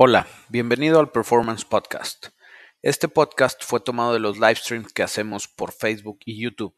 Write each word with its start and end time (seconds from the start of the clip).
Hola, 0.00 0.28
bienvenido 0.48 1.00
al 1.00 1.10
Performance 1.10 1.64
Podcast. 1.64 2.28
Este 2.82 3.08
podcast 3.08 3.64
fue 3.64 3.80
tomado 3.80 4.12
de 4.12 4.20
los 4.20 4.38
live 4.38 4.54
streams 4.54 4.92
que 4.92 5.02
hacemos 5.02 5.48
por 5.48 5.72
Facebook 5.72 6.20
y 6.24 6.40
YouTube. 6.40 6.72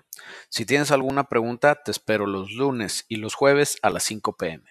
Si 0.48 0.64
tienes 0.64 0.90
alguna 0.90 1.24
pregunta, 1.24 1.82
te 1.84 1.90
espero 1.90 2.26
los 2.26 2.50
lunes 2.52 3.04
y 3.10 3.16
los 3.16 3.34
jueves 3.34 3.76
a 3.82 3.90
las 3.90 4.04
5 4.04 4.36
pm. 4.38 4.64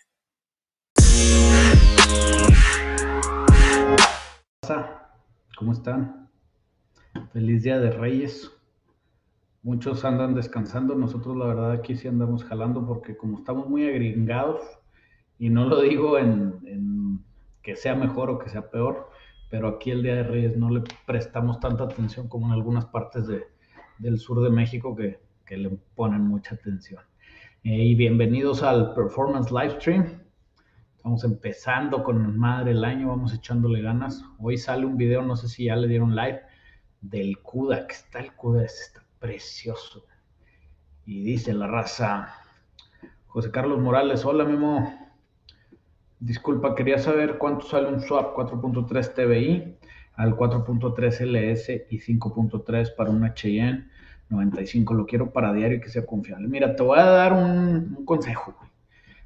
¿Cómo 5.56 5.72
están? 5.72 6.32
Feliz 7.32 7.62
Día 7.62 7.78
de 7.78 7.92
Reyes. 7.92 8.52
Muchos 9.62 10.04
andan 10.06 10.34
descansando, 10.34 10.96
nosotros 10.96 11.38
la 11.38 11.46
verdad 11.46 11.72
aquí 11.74 11.96
sí 11.96 12.08
andamos 12.08 12.44
jalando 12.44 12.84
porque 12.88 13.16
como 13.16 13.38
estamos 13.38 13.70
muy 13.70 13.88
agringados, 13.88 14.64
y 15.38 15.52
no 15.52 15.66
lo 15.68 15.82
digo 15.82 16.18
en, 16.18 17.24
que 17.70 17.76
sea 17.76 17.94
mejor 17.94 18.32
o 18.32 18.40
que 18.40 18.50
sea 18.50 18.72
peor, 18.72 19.12
pero 19.52 19.68
aquí 19.68 19.92
el 19.92 20.02
Día 20.02 20.16
de 20.16 20.24
Reyes 20.24 20.58
no 20.58 20.72
le 20.72 20.82
prestamos 21.06 21.60
tanta 21.60 21.84
atención 21.84 22.28
como 22.28 22.48
en 22.48 22.54
algunas 22.54 22.88
partes 22.88 23.28
del 23.28 24.18
sur 24.18 24.42
de 24.42 24.50
México 24.50 24.96
que, 24.96 25.20
le 25.56 25.70
ponen 25.94 26.22
mucha 26.22 26.56
atención. 26.56 27.04
Eh, 27.64 27.84
y 27.84 27.94
bienvenidos 27.94 28.64
al 28.64 28.96
Performance 28.96 29.52
Livestream. 29.52 30.20
Estamos 30.96 31.24
empezando 31.24 32.04
con 32.04 32.40
madre 32.40 32.72
el 32.72 32.84
año, 32.84 33.10
vamos 33.10 33.36
echándole 33.36 33.84
ganas. 33.84 34.24
Hoy 34.40 34.58
sale 34.58 34.88
un 34.88 34.98
video, 34.98 35.22
no 35.22 35.36
sé 35.36 35.48
si 35.48 35.66
ya 35.66 35.76
le 35.76 35.88
dieron 35.88 36.16
live, 36.16 36.42
del 37.02 37.38
CUDA, 37.38 37.86
que 37.86 37.94
está 37.94 38.20
el 38.20 38.34
CUDA, 38.34 38.66
está 38.66 39.04
precioso. 39.20 40.06
Y 41.06 41.24
dice 41.24 41.54
la 41.54 41.68
raza, 41.68 42.34
José 43.28 43.52
Carlos 43.52 43.80
Morales, 43.80 44.26
hola 44.26 44.44
Memo. 44.44 45.09
Disculpa, 46.20 46.76
quería 46.76 46.98
saber 46.98 47.38
cuánto 47.38 47.66
sale 47.66 47.88
un 47.88 48.02
swap 48.02 48.36
4.3 48.36 49.14
TBI 49.14 49.78
al 50.16 50.36
4.3 50.36 51.22
LS 51.22 51.88
y 51.90 52.00
5.3 52.00 52.94
para 52.96 53.10
un 53.10 53.24
HN 53.24 53.90
95. 54.30 54.94
Lo 54.94 55.06
quiero 55.06 55.32
para 55.32 55.54
diario 55.54 55.78
y 55.78 55.82
que 55.82 55.90
sea 55.90 56.06
confiable. 56.06 56.50
Mira, 56.50 56.76
te 56.76 56.84
voy 56.84 57.00
a 57.00 57.06
dar 57.06 57.32
un, 57.32 58.04
consejo. 58.04 58.54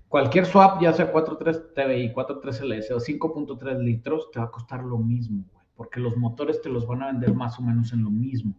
Cualquier 0.08 0.46
swap, 0.46 0.82
ya 0.84 0.94
sea 0.94 1.12
4.3 1.12 1.74
TBI, 1.74 2.14
4.3 2.14 2.62
LS 2.62 2.92
o 2.92 3.00
5.3 3.00 3.80
litros, 3.80 4.30
te 4.32 4.40
va 4.40 4.46
a 4.46 4.52
costar 4.52 4.84
lo 4.84 5.00
mismo, 5.00 5.46
güey, 5.52 5.66
porque 5.76 6.00
los 6.00 6.16
motores 6.16 6.62
te 6.62 6.70
los 6.70 6.86
van 6.86 7.02
a 7.02 7.08
vender 7.08 7.34
más 7.34 7.58
o 7.58 7.64
menos 7.64 7.92
en 7.94 8.04
lo 8.04 8.12
mismo 8.12 8.54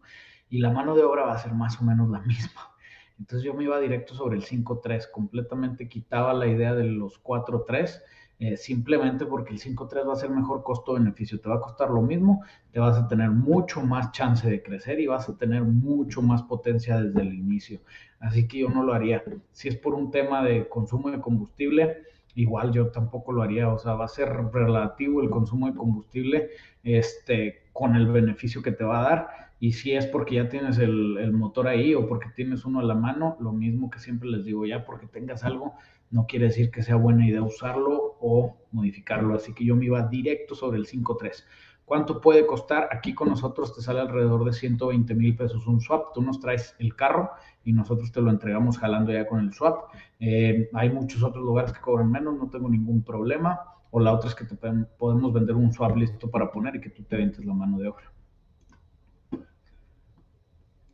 y 0.50 0.58
la 0.58 0.70
mano 0.70 0.96
de 0.96 1.05
obra 1.05 1.24
va 1.24 1.34
a 1.34 1.38
ser 1.38 1.52
más 1.52 1.80
o 1.80 1.84
menos 1.84 2.10
la 2.10 2.20
misma. 2.27 2.72
Entonces 3.18 3.44
yo 3.44 3.55
me 3.55 3.62
iba 3.62 3.78
directo 3.78 4.14
sobre 4.14 4.36
el 4.36 4.44
5.3, 4.44 5.08
completamente 5.12 5.88
quitaba 5.88 6.34
la 6.34 6.48
idea 6.48 6.74
de 6.74 6.84
los 6.84 7.22
4.3 7.22 8.00
eh, 8.38 8.56
simplemente 8.56 9.27
porque 9.27 9.52
el 9.52 9.60
5.3 9.60 10.08
va 10.08 10.12
a 10.14 10.16
ser 10.16 10.30
mejor 10.30 10.64
costo-beneficio, 10.64 11.40
te 11.40 11.48
va 11.48 11.56
a 11.56 11.60
costar 11.60 11.90
lo 11.90 12.02
mismo, 12.02 12.42
te 12.72 12.80
vas 12.80 12.98
a 12.98 13.06
tener 13.06 13.30
mucho 13.30 13.80
más 13.80 14.10
chance 14.12 14.48
de 14.48 14.62
crecer 14.62 14.98
y 15.00 15.06
vas 15.06 15.28
a 15.28 15.36
tener 15.36 15.62
mucho 15.62 16.20
más 16.20 16.42
potencia 16.42 17.00
desde 17.00 17.22
el 17.22 17.32
inicio. 17.32 17.80
Así 18.18 18.48
que 18.48 18.60
yo 18.60 18.68
no 18.68 18.82
lo 18.82 18.92
haría. 18.92 19.22
Si 19.52 19.68
es 19.68 19.77
por 19.77 19.94
un 19.94 20.10
tema 20.10 20.42
de 20.42 20.68
consumo 20.68 21.10
de 21.10 21.20
combustible, 21.20 22.02
igual 22.34 22.72
yo 22.72 22.88
tampoco 22.88 23.32
lo 23.32 23.42
haría, 23.42 23.68
o 23.68 23.78
sea, 23.78 23.94
va 23.94 24.06
a 24.06 24.08
ser 24.08 24.28
relativo 24.52 25.22
el 25.22 25.30
consumo 25.30 25.68
de 25.68 25.74
combustible 25.74 26.50
este, 26.82 27.62
con 27.72 27.94
el 27.94 28.08
beneficio 28.08 28.62
que 28.62 28.72
te 28.72 28.84
va 28.84 29.00
a 29.00 29.08
dar. 29.08 29.28
Y 29.60 29.72
si 29.72 29.92
es 29.92 30.06
porque 30.06 30.34
ya 30.34 30.48
tienes 30.48 30.78
el, 30.78 31.16
el 31.18 31.32
motor 31.32 31.68
ahí 31.68 31.94
o 31.94 32.08
porque 32.08 32.28
tienes 32.34 32.64
uno 32.64 32.80
a 32.80 32.82
la 32.82 32.94
mano, 32.94 33.36
lo 33.40 33.52
mismo 33.52 33.88
que 33.90 34.00
siempre 34.00 34.28
les 34.28 34.44
digo, 34.44 34.66
ya 34.66 34.84
porque 34.84 35.06
tengas 35.06 35.44
algo, 35.44 35.74
no 36.14 36.26
quiere 36.28 36.46
decir 36.46 36.70
que 36.70 36.84
sea 36.84 36.94
buena 36.94 37.26
idea 37.26 37.42
usarlo 37.42 38.16
o 38.20 38.56
modificarlo. 38.70 39.34
Así 39.34 39.52
que 39.52 39.64
yo 39.64 39.74
me 39.74 39.86
iba 39.86 40.00
directo 40.06 40.54
sobre 40.54 40.78
el 40.78 40.86
5.3. 40.86 41.44
¿Cuánto 41.84 42.20
puede 42.20 42.46
costar? 42.46 42.88
Aquí 42.92 43.14
con 43.14 43.30
nosotros 43.30 43.74
te 43.74 43.82
sale 43.82 43.98
alrededor 43.98 44.44
de 44.44 44.52
120 44.52 45.12
mil 45.16 45.36
pesos 45.36 45.66
un 45.66 45.80
swap. 45.80 46.14
Tú 46.14 46.22
nos 46.22 46.38
traes 46.38 46.76
el 46.78 46.94
carro 46.94 47.32
y 47.64 47.72
nosotros 47.72 48.12
te 48.12 48.22
lo 48.22 48.30
entregamos 48.30 48.78
jalando 48.78 49.12
ya 49.12 49.27
con 49.27 49.40
el 49.40 49.52
swap. 49.52 49.92
Eh, 50.20 50.70
hay 50.72 50.90
muchos 50.90 51.20
otros 51.24 51.44
lugares 51.44 51.72
que 51.72 51.80
cobran 51.80 52.08
menos, 52.08 52.39
no 52.39 52.48
tengo 52.48 52.68
ningún 52.68 53.02
problema. 53.02 53.60
O 53.90 53.98
la 53.98 54.12
otra 54.12 54.28
es 54.28 54.36
que 54.36 54.44
te 54.44 54.55
podemos 54.55 55.33
vender 55.33 55.56
un 55.56 55.72
swap 55.72 55.96
listo 55.96 56.30
para 56.30 56.48
poner 56.52 56.77
y 56.77 56.80
que 56.80 56.90
tú 56.90 57.02
te 57.02 57.16
ventes 57.16 57.44
la 57.44 57.55
mano 57.55 57.77
de 57.77 57.89
obra. 57.89 58.12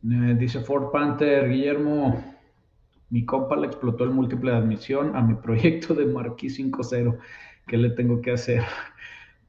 Eh, 0.03 0.35
dice 0.35 0.61
Ford 0.61 0.91
Panther, 0.91 1.47
Guillermo, 1.47 2.30
mi 3.11 3.25
compa 3.25 3.57
le 3.57 3.67
explotó 3.67 4.05
el 4.05 4.11
múltiple 4.11 4.51
de 4.51 4.57
admisión 4.57 5.15
a 5.15 5.21
mi 5.21 5.35
proyecto 5.43 5.93
de 5.93 6.05
Marquis 6.05 6.57
5.0. 6.59 7.19
¿Qué 7.67 7.77
le 7.77 7.91
tengo 7.91 8.21
que 8.21 8.31
hacer? 8.31 8.63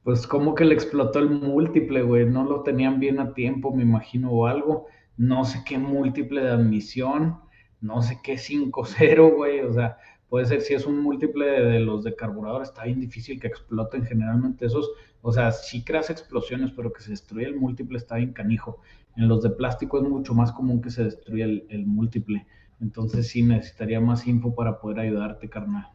Pues 0.04 0.26
como 0.26 0.56
que 0.56 0.64
le 0.64 0.74
explotó 0.74 1.20
el 1.20 1.30
múltiple, 1.30 2.02
güey. 2.02 2.26
No 2.26 2.42
lo 2.42 2.64
tenían 2.64 2.98
bien 2.98 3.20
a 3.20 3.34
tiempo, 3.34 3.72
me 3.72 3.84
imagino, 3.84 4.32
o 4.32 4.48
algo. 4.48 4.88
No 5.16 5.44
sé 5.44 5.62
qué 5.64 5.78
múltiple 5.78 6.42
de 6.42 6.50
admisión. 6.50 7.38
No 7.80 8.02
sé 8.02 8.18
qué 8.20 8.34
5.0, 8.34 9.32
güey. 9.32 9.60
O 9.60 9.72
sea, 9.72 9.98
puede 10.28 10.46
ser 10.46 10.60
si 10.62 10.74
es 10.74 10.86
un 10.86 10.98
múltiple 10.98 11.46
de, 11.46 11.78
los 11.78 12.02
de 12.02 12.16
carburador, 12.16 12.62
está 12.62 12.82
bien 12.82 12.98
difícil 12.98 13.38
que 13.38 13.46
exploten 13.46 14.04
generalmente 14.04 14.66
esos. 14.66 14.90
O 15.20 15.30
sea, 15.30 15.52
sí 15.52 15.84
creas 15.84 16.10
explosiones, 16.10 16.72
pero 16.72 16.92
que 16.92 17.00
se 17.00 17.10
destruya 17.10 17.46
el 17.46 17.54
múltiple 17.54 17.96
está 17.96 18.16
bien 18.16 18.32
canijo. 18.32 18.80
En 19.14 19.28
los 19.28 19.40
de 19.44 19.50
plástico 19.50 20.02
es 20.02 20.08
mucho 20.08 20.34
más 20.34 20.50
común 20.50 20.82
que 20.82 20.90
se 20.90 21.04
destruya 21.04 21.44
el 21.44 21.86
múltiple. 21.86 22.44
Entonces 22.82 23.28
sí 23.28 23.44
necesitaría 23.44 24.00
más 24.00 24.26
info 24.26 24.54
para 24.54 24.80
poder 24.80 24.98
ayudarte, 24.98 25.48
carnal. 25.48 25.86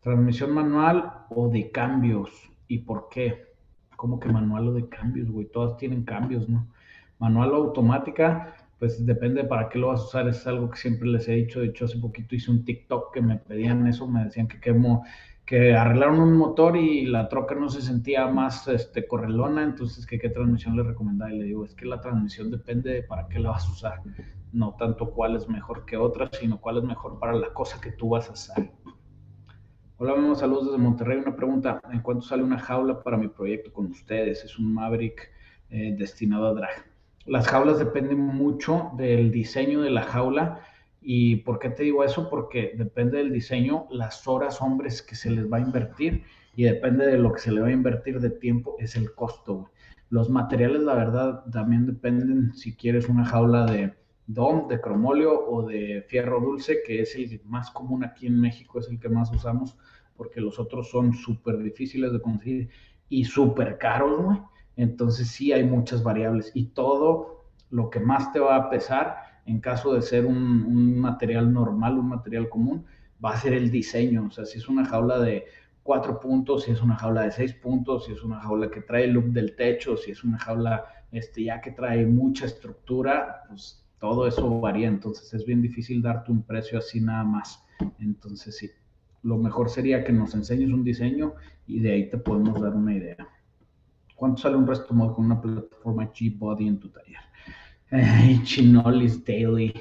Transmisión 0.00 0.52
manual 0.52 1.26
o 1.28 1.48
de 1.50 1.70
cambios. 1.70 2.30
¿Y 2.66 2.78
por 2.78 3.08
qué? 3.10 3.52
¿Cómo 3.94 4.18
que 4.18 4.30
manual 4.30 4.68
o 4.68 4.72
de 4.72 4.88
cambios, 4.88 5.30
güey? 5.30 5.46
Todas 5.46 5.76
tienen 5.76 6.04
cambios, 6.04 6.48
¿no? 6.48 6.66
Manual 7.18 7.50
o 7.50 7.56
automática, 7.56 8.54
pues 8.78 9.04
depende 9.04 9.44
para 9.44 9.68
qué 9.68 9.78
lo 9.78 9.88
vas 9.88 10.00
a 10.00 10.04
usar. 10.04 10.28
Es 10.28 10.46
algo 10.46 10.70
que 10.70 10.78
siempre 10.78 11.08
les 11.08 11.28
he 11.28 11.32
dicho. 11.32 11.60
De 11.60 11.66
hecho, 11.66 11.84
hace 11.84 11.98
poquito 11.98 12.34
hice 12.34 12.50
un 12.50 12.64
TikTok 12.64 13.12
que 13.12 13.20
me 13.20 13.36
pedían 13.36 13.86
eso. 13.86 14.08
Me 14.08 14.24
decían 14.24 14.48
que 14.48 14.58
quemo 14.60 15.04
que 15.44 15.74
arreglaron 15.74 16.20
un 16.20 16.36
motor 16.36 16.76
y 16.76 17.04
la 17.04 17.28
troca 17.28 17.54
no 17.54 17.68
se 17.68 17.82
sentía 17.82 18.26
más 18.28 18.66
este, 18.66 19.06
correlona, 19.06 19.62
entonces 19.62 20.06
que 20.06 20.18
qué 20.18 20.30
transmisión 20.30 20.76
le 20.76 20.82
recomendaba 20.82 21.32
y 21.32 21.38
le 21.38 21.44
digo, 21.44 21.64
es 21.64 21.74
que 21.74 21.84
la 21.84 22.00
transmisión 22.00 22.50
depende 22.50 22.92
de 22.92 23.02
para 23.02 23.28
qué 23.28 23.38
la 23.38 23.50
vas 23.50 23.66
a 23.66 23.72
usar, 23.72 24.02
no 24.52 24.74
tanto 24.78 25.10
cuál 25.10 25.36
es 25.36 25.48
mejor 25.48 25.84
que 25.84 25.96
otra, 25.98 26.30
sino 26.32 26.60
cuál 26.60 26.78
es 26.78 26.84
mejor 26.84 27.18
para 27.18 27.34
la 27.34 27.52
cosa 27.52 27.80
que 27.80 27.92
tú 27.92 28.10
vas 28.10 28.30
a 28.30 28.32
hacer. 28.32 28.70
Hola, 29.98 30.14
vemos 30.14 30.40
saludos 30.40 30.66
desde 30.66 30.78
Monterrey. 30.78 31.18
Una 31.18 31.36
pregunta, 31.36 31.80
¿en 31.92 32.00
cuánto 32.00 32.26
sale 32.26 32.42
una 32.42 32.58
jaula 32.58 33.02
para 33.02 33.16
mi 33.16 33.28
proyecto 33.28 33.72
con 33.72 33.86
ustedes? 33.86 34.44
Es 34.44 34.58
un 34.58 34.74
Maverick 34.74 35.30
eh, 35.70 35.94
destinado 35.96 36.48
a 36.48 36.54
drag. 36.54 36.84
Las 37.26 37.46
jaulas 37.46 37.78
dependen 37.78 38.18
mucho 38.18 38.90
del 38.96 39.30
diseño 39.30 39.82
de 39.82 39.90
la 39.90 40.02
jaula 40.02 40.60
¿Y 41.06 41.36
por 41.36 41.58
qué 41.58 41.68
te 41.68 41.82
digo 41.82 42.02
eso? 42.02 42.30
Porque 42.30 42.72
depende 42.76 43.18
del 43.18 43.30
diseño, 43.30 43.86
las 43.90 44.26
horas 44.26 44.62
hombres 44.62 45.02
que 45.02 45.14
se 45.14 45.30
les 45.30 45.52
va 45.52 45.58
a 45.58 45.60
invertir 45.60 46.24
y 46.56 46.64
depende 46.64 47.06
de 47.06 47.18
lo 47.18 47.30
que 47.30 47.40
se 47.40 47.52
le 47.52 47.60
va 47.60 47.66
a 47.68 47.72
invertir 47.72 48.20
de 48.20 48.30
tiempo, 48.30 48.76
es 48.78 48.96
el 48.96 49.14
costo. 49.14 49.68
Los 50.08 50.30
materiales, 50.30 50.80
la 50.80 50.94
verdad, 50.94 51.44
también 51.52 51.84
dependen 51.84 52.54
si 52.54 52.74
quieres 52.74 53.06
una 53.10 53.26
jaula 53.26 53.66
de 53.66 53.92
DOM, 54.28 54.66
de 54.66 54.80
cromolio 54.80 55.46
o 55.46 55.66
de 55.66 56.06
fierro 56.08 56.40
dulce, 56.40 56.78
que 56.86 57.02
es 57.02 57.14
el 57.16 57.38
más 57.44 57.70
común 57.70 58.02
aquí 58.02 58.26
en 58.26 58.40
México, 58.40 58.78
es 58.78 58.88
el 58.88 58.98
que 58.98 59.10
más 59.10 59.30
usamos, 59.30 59.76
porque 60.16 60.40
los 60.40 60.58
otros 60.58 60.88
son 60.88 61.12
súper 61.12 61.58
difíciles 61.58 62.14
de 62.14 62.22
conseguir 62.22 62.70
y 63.10 63.26
súper 63.26 63.76
caros. 63.76 64.38
Entonces 64.76 65.28
sí 65.28 65.52
hay 65.52 65.64
muchas 65.64 66.02
variables 66.02 66.50
y 66.54 66.68
todo 66.68 67.44
lo 67.68 67.90
que 67.90 68.00
más 68.00 68.32
te 68.32 68.40
va 68.40 68.56
a 68.56 68.70
pesar 68.70 69.23
en 69.46 69.60
caso 69.60 69.94
de 69.94 70.02
ser 70.02 70.26
un, 70.26 70.98
material 70.98 71.52
normal, 71.52 71.98
un 71.98 72.08
material 72.08 72.48
común, 72.48 72.84
va 73.24 73.32
a 73.32 73.36
ser 73.36 73.52
el 73.52 73.70
diseño. 73.70 74.26
O 74.26 74.30
sea, 74.30 74.44
si 74.44 74.58
es 74.58 74.68
una 74.68 74.84
jaula 74.84 75.18
de 75.18 75.44
cuatro 75.82 76.18
puntos, 76.18 76.64
si 76.64 76.70
es 76.70 76.80
una 76.82 76.96
jaula 76.96 77.22
de 77.22 77.30
seis 77.30 77.52
puntos, 77.54 78.06
si 78.06 78.12
es 78.12 78.22
una 78.22 78.40
jaula 78.40 78.70
que 78.70 78.80
trae 78.80 79.04
el 79.04 79.12
look 79.12 79.26
del 79.26 79.54
techo, 79.54 79.96
si 79.96 80.12
es 80.12 80.24
una 80.24 80.38
jaula 80.38 80.84
este, 81.12 81.44
ya 81.44 81.60
que 81.60 81.72
trae 81.72 82.06
mucha 82.06 82.46
estructura, 82.46 83.42
pues 83.48 83.84
todo 83.98 84.26
eso 84.26 84.60
varía. 84.60 84.88
Entonces 84.88 85.32
es 85.34 85.44
bien 85.44 85.62
difícil 85.62 86.02
darte 86.02 86.32
un 86.32 86.42
precio 86.42 86.78
así 86.78 87.00
nada 87.00 87.24
más. 87.24 87.64
Entonces 87.98 88.56
sí, 88.56 88.70
lo 89.22 89.36
mejor 89.36 89.68
sería 89.70 90.04
que 90.04 90.12
nos 90.12 90.34
enseñes 90.34 90.70
un 90.70 90.84
diseño 90.84 91.34
y 91.66 91.80
de 91.80 91.92
ahí 91.92 92.10
te 92.10 92.18
podemos 92.18 92.60
dar 92.60 92.74
una 92.74 92.94
idea. 92.94 93.16
¿Cuánto 94.14 94.42
sale 94.42 94.56
un 94.56 94.66
resto 94.66 94.94
mod 94.94 95.14
con 95.14 95.26
una 95.26 95.40
plataforma 95.40 96.10
G-Body 96.12 96.68
en 96.68 96.78
tu 96.78 96.88
taller? 96.88 97.18
Chinolis 98.44 99.24
Daily. 99.24 99.72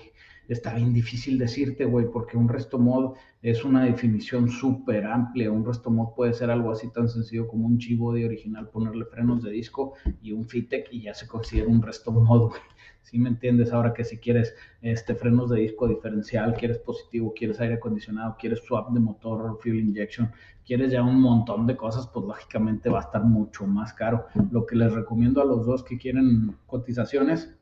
está 0.50 0.74
bien 0.76 0.94
difícil 0.94 1.38
decirte, 1.38 1.86
güey, 1.86 2.06
porque 2.12 2.38
un 2.38 2.50
resto 2.50 2.78
mod 2.78 3.16
es 3.42 3.64
una 3.64 3.86
definición 3.86 4.50
súper 4.50 5.06
amplia. 5.06 5.52
Un 5.52 5.66
resto 5.66 5.90
mod 5.90 6.14
puede 6.14 6.34
ser 6.34 6.52
algo 6.52 6.72
así 6.72 6.92
tan 6.92 7.08
sencillo 7.08 7.48
como 7.48 7.66
un 7.66 7.80
G-Body 7.80 8.26
original, 8.26 8.70
ponerle 8.70 9.06
frenos 9.06 9.42
de 9.44 9.52
disco 9.52 9.94
y 10.22 10.32
un 10.32 10.46
Fitec 10.46 10.90
y 10.92 11.02
ya 11.02 11.14
se 11.14 11.28
considera 11.28 11.68
un 11.68 11.82
resto 11.82 12.12
mod, 12.12 12.50
güey. 12.50 12.62
¿Sí 13.02 13.20
me 13.20 13.30
entiendes? 13.30 13.74
Ahora 13.74 13.94
que 13.94 14.04
si 14.06 14.18
quieres 14.18 14.56
este, 14.82 15.14
frenos 15.16 15.50
de 15.50 15.60
disco 15.60 15.88
diferencial, 15.88 16.56
quieres 16.56 16.80
positivo, 16.80 17.34
quieres 17.36 17.60
aire 17.60 17.76
acondicionado, 17.76 18.38
quieres 18.40 18.60
swap 18.66 18.92
de 18.92 19.00
motor, 19.00 19.60
fuel 19.62 19.80
injection, 19.80 20.32
quieres 20.66 20.92
ya 20.92 21.04
un 21.04 21.20
montón 21.20 21.68
de 21.68 21.76
cosas, 21.76 22.08
pues 22.08 22.26
lógicamente 22.26 22.90
va 22.90 23.00
a 23.00 23.04
estar 23.04 23.24
mucho 23.24 23.68
más 23.68 23.94
caro. 23.94 24.26
Lo 24.52 24.66
que 24.66 24.78
les 24.78 24.94
recomiendo 24.94 25.42
a 25.42 25.46
los 25.46 25.66
dos 25.66 25.84
que 25.84 25.98
quieren 25.98 26.56
cotizaciones 26.66 27.54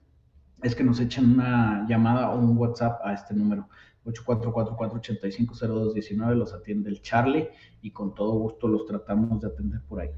es 0.61 0.75
que 0.75 0.83
nos 0.83 0.99
echen 0.99 1.31
una 1.33 1.85
llamada 1.87 2.31
o 2.31 2.39
un 2.39 2.57
WhatsApp 2.57 2.99
a 3.03 3.13
este 3.13 3.33
número. 3.33 3.67
8444-850219 4.05 6.35
los 6.35 6.53
atiende 6.53 6.89
el 6.89 7.01
Charlie 7.01 7.49
y 7.81 7.91
con 7.91 8.13
todo 8.15 8.33
gusto 8.33 8.67
los 8.67 8.85
tratamos 8.85 9.39
de 9.41 9.47
atender 9.47 9.81
por 9.87 10.01
ahí. 10.01 10.09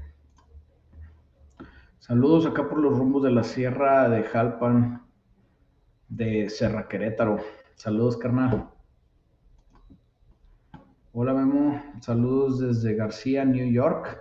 Saludos 1.98 2.46
acá 2.46 2.68
por 2.68 2.78
los 2.78 2.96
rumbos 2.96 3.22
de 3.22 3.30
la 3.30 3.44
Sierra 3.44 4.08
de 4.08 4.24
Jalpan, 4.24 5.06
de 6.08 6.50
Serra 6.50 6.88
Querétaro. 6.88 7.38
Saludos, 7.76 8.16
carnal. 8.16 8.70
Hola, 11.12 11.32
Memo. 11.32 11.80
Saludos 12.00 12.58
desde 12.58 12.94
García, 12.94 13.44
New 13.44 13.70
York. 13.70 14.20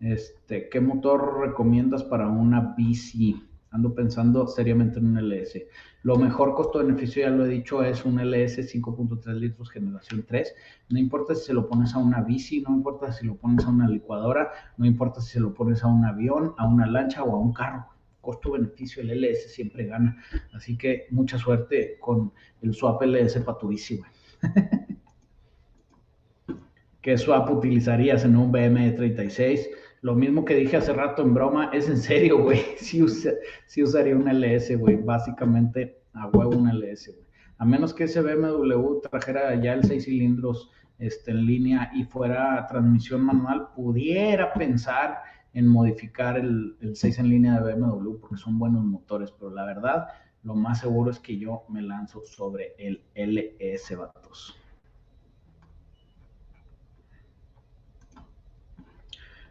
Este, 0.00 0.68
¿qué 0.68 0.80
motor 0.80 1.40
recomiendas 1.40 2.02
para 2.02 2.28
una 2.28 2.74
bici? 2.76 3.53
Ando 3.74 3.92
pensando 3.92 4.46
seriamente 4.46 5.00
en 5.00 5.06
un 5.06 5.18
LS. 5.18 5.66
Lo 6.04 6.14
mejor 6.16 6.54
costo-beneficio, 6.54 7.22
ya 7.22 7.30
lo 7.30 7.44
he 7.44 7.48
dicho, 7.48 7.82
es 7.82 8.04
un 8.04 8.20
LS 8.20 8.72
5.3 8.72 9.34
litros 9.34 9.68
generación 9.68 10.24
3. 10.24 10.54
No 10.90 10.98
importa 11.00 11.34
si 11.34 11.46
se 11.46 11.54
lo 11.54 11.66
pones 11.68 11.92
a 11.92 11.98
una 11.98 12.22
bici, 12.22 12.60
no 12.60 12.72
importa 12.72 13.12
si 13.12 13.26
lo 13.26 13.34
pones 13.34 13.66
a 13.66 13.70
una 13.70 13.88
licuadora, 13.88 14.52
no 14.76 14.86
importa 14.86 15.20
si 15.20 15.32
se 15.32 15.40
lo 15.40 15.52
pones 15.52 15.82
a 15.82 15.88
un 15.88 16.04
avión, 16.04 16.54
a 16.56 16.68
una 16.68 16.86
lancha 16.86 17.24
o 17.24 17.34
a 17.34 17.40
un 17.40 17.52
carro. 17.52 17.86
Costo-beneficio, 18.20 19.02
el 19.02 19.10
LS 19.10 19.52
siempre 19.52 19.86
gana. 19.86 20.22
Así 20.52 20.78
que 20.78 21.08
mucha 21.10 21.36
suerte 21.36 21.98
con 21.98 22.32
el 22.62 22.74
swap 22.74 23.02
LS 23.02 23.40
para 23.40 23.58
tu 23.58 23.66
bici, 23.66 24.00
¿Qué 27.02 27.18
swap 27.18 27.50
utilizarías 27.50 28.24
en 28.24 28.36
un 28.36 28.52
BM36? 28.52 29.66
Lo 30.04 30.14
mismo 30.14 30.44
que 30.44 30.54
dije 30.54 30.76
hace 30.76 30.92
rato 30.92 31.22
en 31.22 31.32
broma, 31.32 31.70
es 31.72 31.88
en 31.88 31.96
serio, 31.96 32.42
güey. 32.42 32.60
Sí, 32.76 33.02
usaría 33.82 34.14
un 34.14 34.28
LS, 34.28 34.76
güey. 34.76 34.96
Básicamente 34.96 36.02
a 36.12 36.26
huevo 36.26 36.58
un 36.58 36.68
LS, 36.68 37.10
güey. 37.14 37.26
A 37.56 37.64
menos 37.64 37.94
que 37.94 38.04
ese 38.04 38.20
BMW 38.20 39.00
trajera 39.00 39.54
ya 39.54 39.72
el 39.72 39.82
6 39.82 40.04
cilindros 40.04 40.70
este, 40.98 41.30
en 41.30 41.46
línea 41.46 41.90
y 41.94 42.04
fuera 42.04 42.66
transmisión 42.66 43.22
manual, 43.22 43.68
pudiera 43.74 44.52
pensar 44.52 45.22
en 45.54 45.66
modificar 45.66 46.36
el, 46.36 46.76
el 46.82 46.94
6 46.94 47.20
en 47.20 47.30
línea 47.30 47.58
de 47.58 47.72
BMW 47.72 48.18
porque 48.20 48.36
son 48.36 48.58
buenos 48.58 48.84
motores, 48.84 49.30
pero 49.30 49.52
la 49.52 49.64
verdad, 49.64 50.08
lo 50.42 50.54
más 50.54 50.80
seguro 50.80 51.12
es 51.12 51.18
que 51.18 51.38
yo 51.38 51.64
me 51.70 51.80
lanzo 51.80 52.20
sobre 52.26 52.74
el 52.76 53.02
LS, 53.14 53.96
vatos. 53.96 54.54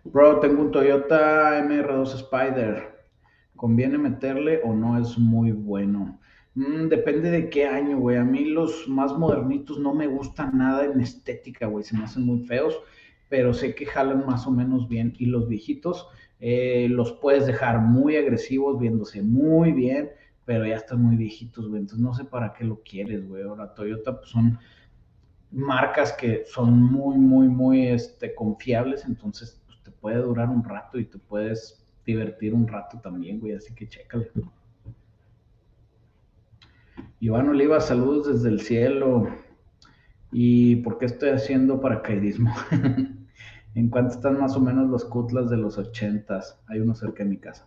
Bro, 0.05 0.41
tengo 0.41 0.63
un 0.63 0.71
Toyota 0.71 1.63
MR2 1.63 2.15
Spider. 2.15 3.07
¿Conviene 3.55 3.97
meterle 3.97 4.59
o 4.61 4.73
no 4.73 4.99
es 4.99 5.17
muy 5.17 5.53
bueno? 5.53 6.19
Mm, 6.55 6.89
depende 6.89 7.31
de 7.31 7.49
qué 7.49 7.65
año, 7.65 7.97
güey. 7.97 8.17
A 8.17 8.23
mí 8.25 8.43
los 8.43 8.87
más 8.89 9.17
modernitos 9.17 9.79
no 9.79 9.93
me 9.93 10.07
gustan 10.07 10.57
nada 10.57 10.83
en 10.83 10.99
estética, 10.99 11.67
güey. 11.67 11.85
Se 11.85 11.97
me 11.97 12.03
hacen 12.03 12.25
muy 12.25 12.39
feos, 12.45 12.77
pero 13.29 13.53
sé 13.53 13.75
que 13.75 13.85
jalan 13.85 14.25
más 14.25 14.45
o 14.45 14.51
menos 14.51 14.89
bien. 14.89 15.13
Y 15.19 15.27
los 15.27 15.47
viejitos 15.47 16.09
eh, 16.41 16.87
los 16.89 17.13
puedes 17.13 17.45
dejar 17.45 17.79
muy 17.79 18.17
agresivos, 18.17 18.77
viéndose 18.79 19.21
muy 19.21 19.71
bien, 19.71 20.09
pero 20.43 20.65
ya 20.67 20.75
están 20.75 21.01
muy 21.01 21.15
viejitos, 21.15 21.69
güey. 21.69 21.79
Entonces 21.79 22.03
no 22.03 22.13
sé 22.13 22.25
para 22.25 22.51
qué 22.51 22.65
lo 22.65 22.81
quieres, 22.83 23.25
güey. 23.25 23.43
Ahora 23.43 23.73
Toyota 23.73 24.19
pues, 24.19 24.29
son 24.29 24.59
marcas 25.49 26.11
que 26.11 26.43
son 26.45 26.73
muy, 26.73 27.17
muy, 27.17 27.47
muy 27.47 27.87
este, 27.87 28.35
confiables. 28.35 29.05
Entonces 29.05 29.62
puede 30.03 30.17
durar 30.17 30.49
un 30.49 30.65
rato 30.65 30.99
y 30.99 31.05
te 31.05 31.17
puedes 31.17 31.81
divertir 32.05 32.53
un 32.53 32.67
rato 32.67 32.99
también, 32.99 33.39
güey, 33.39 33.53
así 33.53 33.73
que 33.73 33.87
chécale. 33.87 34.29
Iván 37.21 37.47
Oliva, 37.47 37.79
saludos 37.79 38.27
desde 38.27 38.49
el 38.49 38.59
cielo. 38.59 39.29
¿Y 40.33 40.75
por 40.77 40.97
qué 40.97 41.05
estoy 41.05 41.29
haciendo 41.29 41.79
paracaidismo? 41.79 42.53
¿En 43.75 43.89
cuánto 43.89 44.15
están 44.15 44.37
más 44.41 44.57
o 44.57 44.59
menos 44.59 44.89
los 44.89 45.05
cutlas 45.05 45.49
de 45.49 45.55
los 45.55 45.77
ochentas? 45.77 46.61
Hay 46.67 46.81
uno 46.81 46.95
cerca 46.95 47.23
de 47.23 47.29
mi 47.29 47.37
casa. 47.37 47.65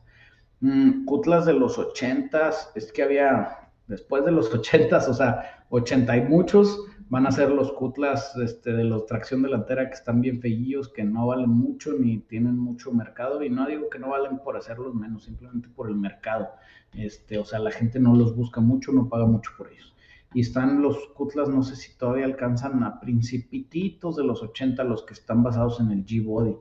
Mm, 0.61 1.06
cutlas 1.06 1.47
de 1.47 1.55
los 1.55 1.79
ochentas, 1.79 2.71
es 2.75 2.93
que 2.93 3.03
había, 3.03 3.71
después 3.87 4.27
de 4.27 4.33
los 4.33 4.55
ochentas, 4.55 5.09
o 5.09 5.15
sea, 5.15 5.65
ochenta 5.71 6.15
y 6.19 6.21
muchos, 6.21 6.79
van 7.08 7.26
a 7.26 7.31
ser 7.31 7.50
los 7.50 7.73
Cutlas 7.73 8.37
este, 8.37 8.73
de 8.73 8.85
los 8.85 9.06
tracción 9.06 9.43
delantera 9.43 9.88
que 9.88 9.94
están 9.94 10.20
bien 10.20 10.41
feillos, 10.41 10.88
que 10.88 11.05
no 11.05 11.26
valen 11.26 11.50
mucho 11.50 11.93
ni 11.93 12.19
tienen 12.19 12.58
mucho 12.58 12.93
mercado. 12.93 13.43
Y 13.43 13.50
no 13.50 13.67
digo 13.67 13.88
que 13.88 13.99
no 13.99 14.11
valen 14.11 14.38
por 14.38 14.56
hacerlos 14.56 14.94
menos, 14.94 15.25
simplemente 15.25 15.69
por 15.69 15.88
el 15.88 15.97
mercado. 15.97 16.49
Este, 16.93 17.38
o 17.38 17.44
sea, 17.44 17.58
la 17.58 17.70
gente 17.70 18.00
no 18.00 18.14
los 18.17 18.35
busca 18.35 18.61
mucho, 18.61 18.93
no 18.93 19.08
paga 19.08 19.26
mucho 19.26 19.53
por 19.56 19.73
ellos. 19.73 19.94
Y 20.35 20.41
están 20.41 20.82
los 20.82 20.99
Cutlas, 21.14 21.49
no 21.49 21.62
sé 21.62 21.76
si 21.76 21.97
todavía 21.97 22.25
alcanzan 22.25 22.82
a 22.82 23.00
principititos 23.00 24.17
de 24.17 24.25
los 24.25 24.43
80, 24.43 24.82
los 24.85 25.05
que 25.05 25.14
están 25.14 25.43
basados 25.43 25.81
en 25.81 25.93
el 25.93 26.05
G-Body. 26.05 26.56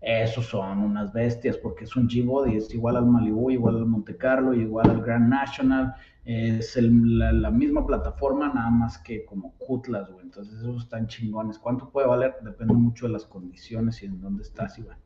Esos 0.00 0.46
son 0.46 0.78
unas 0.78 1.12
bestias 1.12 1.56
porque 1.56 1.84
es 1.84 1.96
un 1.96 2.08
G-Body, 2.08 2.56
es 2.56 2.72
igual 2.74 2.96
al 2.96 3.06
Malibu, 3.06 3.50
igual 3.50 3.76
al 3.76 3.86
Monte 3.86 4.16
Carlo, 4.16 4.54
igual 4.54 4.90
al 4.90 5.02
Grand 5.02 5.28
National, 5.28 5.94
es 6.24 6.76
la, 6.76 7.50
misma 7.50 7.86
plataforma, 7.86 8.52
nada 8.52 8.70
más 8.70 8.98
que 8.98 9.24
como 9.24 9.52
Cutlas, 9.58 10.10
güey. 10.10 10.24
Entonces 10.24 10.58
esos 10.58 10.82
están 10.82 11.06
chingones. 11.06 11.58
¿Cuánto 11.58 11.88
puede 11.90 12.08
valer? 12.08 12.34
Depende 12.42 12.74
mucho 12.74 13.06
de 13.06 13.12
las 13.12 13.24
condiciones 13.24 14.02
y 14.02 14.06
en 14.06 14.20
dónde 14.20 14.42
estás, 14.42 14.78
Iván. 14.78 14.98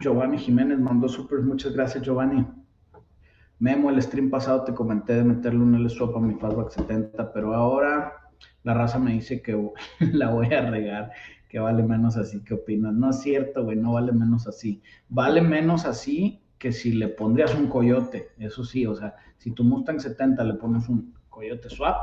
Giovanni 0.00 0.38
Jiménez 0.38 0.78
mandó 0.78 1.08
super, 1.08 1.40
muchas 1.40 1.72
gracias, 1.72 2.02
Giovanni. 2.02 2.46
Memo, 3.58 3.88
el 3.90 4.02
stream 4.02 4.28
pasado 4.28 4.64
te 4.64 4.74
comenté 4.74 5.14
de 5.14 5.24
meterle 5.24 5.60
un 5.60 5.74
L-Swap 5.74 6.16
a 6.16 6.20
mi 6.20 6.34
Fastback 6.34 6.70
70, 6.70 7.32
pero 7.32 7.54
ahora 7.54 8.12
la 8.62 8.74
raza 8.74 8.98
me 8.98 9.12
dice 9.12 9.40
que 9.40 9.70
la 10.12 10.30
voy 10.30 10.52
a 10.52 10.70
regar, 10.70 11.12
que 11.56 11.60
vale 11.60 11.82
menos 11.82 12.18
así. 12.18 12.44
¿Qué 12.44 12.52
opinas? 12.52 12.92
No 12.92 13.08
es 13.08 13.20
cierto, 13.20 13.64
güey, 13.64 13.78
no 13.78 13.94
vale 13.94 14.12
menos 14.12 14.46
así. 14.46 14.82
Vale 15.08 15.40
menos 15.40 15.86
así 15.86 16.42
que 16.58 16.70
si 16.70 16.92
le 16.92 17.08
pondrías 17.08 17.54
un 17.54 17.68
coyote, 17.68 18.32
eso 18.36 18.62
sí, 18.62 18.84
o 18.84 18.94
sea, 18.94 19.14
si 19.38 19.52
tu 19.52 19.64
Mustang 19.64 19.98
70 19.98 20.44
le 20.44 20.52
pones 20.52 20.86
un 20.90 21.14
coyote 21.30 21.70
swap, 21.70 21.96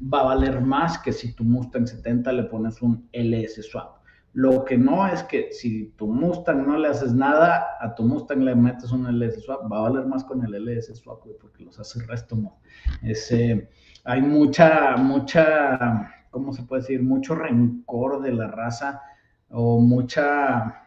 va 0.00 0.20
a 0.20 0.24
valer 0.24 0.62
más 0.62 0.96
que 0.96 1.12
si 1.12 1.34
tu 1.34 1.44
Mustang 1.44 1.86
70 1.86 2.32
le 2.32 2.44
pones 2.44 2.80
un 2.80 3.06
LS 3.12 3.68
swap. 3.70 3.98
Lo 4.32 4.64
que 4.64 4.78
no 4.78 5.06
es 5.06 5.22
que 5.24 5.52
si 5.52 5.92
tu 5.98 6.06
Mustang 6.06 6.66
no 6.66 6.78
le 6.78 6.88
haces 6.88 7.12
nada, 7.12 7.66
a 7.78 7.94
tu 7.94 8.02
Mustang 8.02 8.44
le 8.44 8.54
metes 8.54 8.92
un 8.92 9.06
LS 9.06 9.44
swap, 9.44 9.70
va 9.70 9.80
a 9.80 9.90
valer 9.90 10.06
más 10.06 10.24
con 10.24 10.42
el 10.42 10.54
LS 10.54 10.94
swap, 10.94 11.20
porque 11.38 11.64
los 11.64 11.78
hace 11.78 12.02
resto, 12.06 12.34
¿no? 12.34 12.56
Ese, 13.02 13.68
hay 14.04 14.22
mucha, 14.22 14.96
mucha, 14.96 16.14
¿cómo 16.30 16.52
se 16.52 16.62
puede 16.62 16.82
decir? 16.82 17.02
Mucho 17.02 17.34
rencor 17.34 18.22
de 18.22 18.32
la 18.32 18.48
raza 18.48 19.02
o 19.50 19.80
mucha 19.80 20.86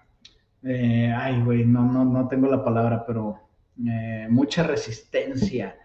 eh, 0.63 1.13
ay, 1.15 1.41
güey, 1.41 1.65
no, 1.65 1.86
no, 1.86 2.03
no 2.05 2.27
tengo 2.27 2.48
la 2.48 2.63
palabra, 2.63 3.05
pero 3.05 3.39
eh, 3.86 4.27
mucha 4.29 4.63
resistencia 4.63 5.75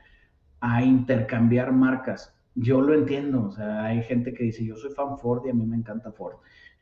a 0.61 0.83
intercambiar 0.83 1.73
marcas. 1.73 2.35
Yo 2.55 2.81
lo 2.81 2.95
entiendo, 2.95 3.49
o 3.49 3.53
sea, 3.53 3.85
hay 3.85 4.03
gente 4.03 4.33
que 4.33 4.45
dice, 4.45 4.65
yo 4.65 4.77
soy 4.77 4.93
fan 4.93 5.19
Ford 5.19 5.47
y 5.47 5.51
a 5.51 5.55
mí 5.55 5.65
me 5.67 5.77
encanta 5.77 6.13
Ford. 6.13 6.37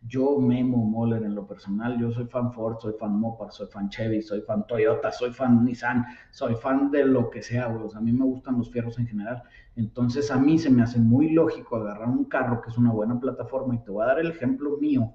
Yo, 0.07 0.39
Memo 0.39 0.79
Moller, 0.79 1.23
en 1.23 1.35
lo 1.35 1.47
personal, 1.47 1.99
yo 1.99 2.11
soy 2.11 2.27
fan 2.27 2.53
Ford, 2.53 2.79
soy 2.81 2.95
fan 2.99 3.19
Mopar, 3.19 3.53
soy 3.53 3.69
fan 3.69 3.89
Chevy, 3.89 4.21
soy 4.21 4.41
fan 4.43 4.67
Toyota, 4.67 5.13
soy 5.13 5.31
fan 5.33 5.65
Nissan, 5.65 6.05
soy 6.31 6.57
fan 6.57 6.91
de 6.91 7.05
lo 7.05 7.31
que 7.31 7.43
sea, 7.43 7.67
güey. 7.67 7.89
A 7.95 8.01
mí 8.01 8.13
me 8.13 8.25
gustan 8.25 8.59
los 8.59 8.71
fierros 8.71 8.99
en 8.99 9.07
general. 9.07 9.43
Entonces, 9.77 10.31
a 10.31 10.39
mí 10.39 10.59
se 10.59 10.71
me 10.71 10.83
hace 10.83 10.99
muy 10.99 11.31
lógico 11.31 11.77
agarrar 11.77 12.09
un 12.09 12.25
carro 12.25 12.61
que 12.61 12.71
es 12.71 12.79
una 12.79 12.93
buena 12.93 13.19
plataforma 13.21 13.75
y 13.75 13.79
te 13.79 13.91
voy 13.91 14.03
a 14.03 14.09
dar 14.09 14.19
el 14.19 14.31
ejemplo 14.31 14.77
mío, 14.79 15.13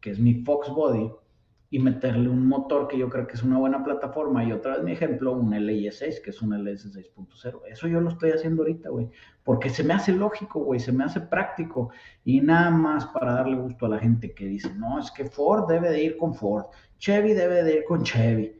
que 0.00 0.10
es 0.10 0.20
mi 0.20 0.42
Fox 0.44 0.68
Body 0.68 1.10
y 1.70 1.78
meterle 1.80 2.30
un 2.30 2.46
motor 2.46 2.88
que 2.88 2.96
yo 2.96 3.10
creo 3.10 3.26
que 3.26 3.34
es 3.34 3.42
una 3.42 3.58
buena 3.58 3.84
plataforma. 3.84 4.42
Y 4.42 4.52
otra 4.52 4.74
vez 4.74 4.82
mi 4.82 4.92
ejemplo, 4.92 5.32
un 5.32 5.50
LS6, 5.50 6.22
que 6.22 6.30
es 6.30 6.40
un 6.40 6.54
LS 6.54 6.94
6.0. 6.94 7.60
Eso 7.70 7.88
yo 7.88 8.00
lo 8.00 8.08
estoy 8.08 8.30
haciendo 8.30 8.62
ahorita, 8.62 8.88
güey. 8.88 9.10
Porque 9.44 9.68
se 9.68 9.84
me 9.84 9.92
hace 9.94 10.12
lógico, 10.12 10.60
güey, 10.60 10.80
se 10.80 10.92
me 10.92 11.04
hace 11.04 11.20
práctico. 11.20 11.90
Y 12.24 12.40
nada 12.40 12.70
más 12.70 13.06
para 13.06 13.32
darle 13.32 13.56
gusto 13.56 13.86
a 13.86 13.90
la 13.90 13.98
gente 13.98 14.34
que 14.34 14.46
dice, 14.46 14.72
no, 14.74 14.98
es 14.98 15.10
que 15.10 15.26
Ford 15.26 15.68
debe 15.68 15.90
de 15.90 16.02
ir 16.02 16.16
con 16.16 16.34
Ford, 16.34 16.66
Chevy 16.98 17.34
debe 17.34 17.62
de 17.62 17.76
ir 17.76 17.84
con 17.84 18.02
Chevy. 18.02 18.52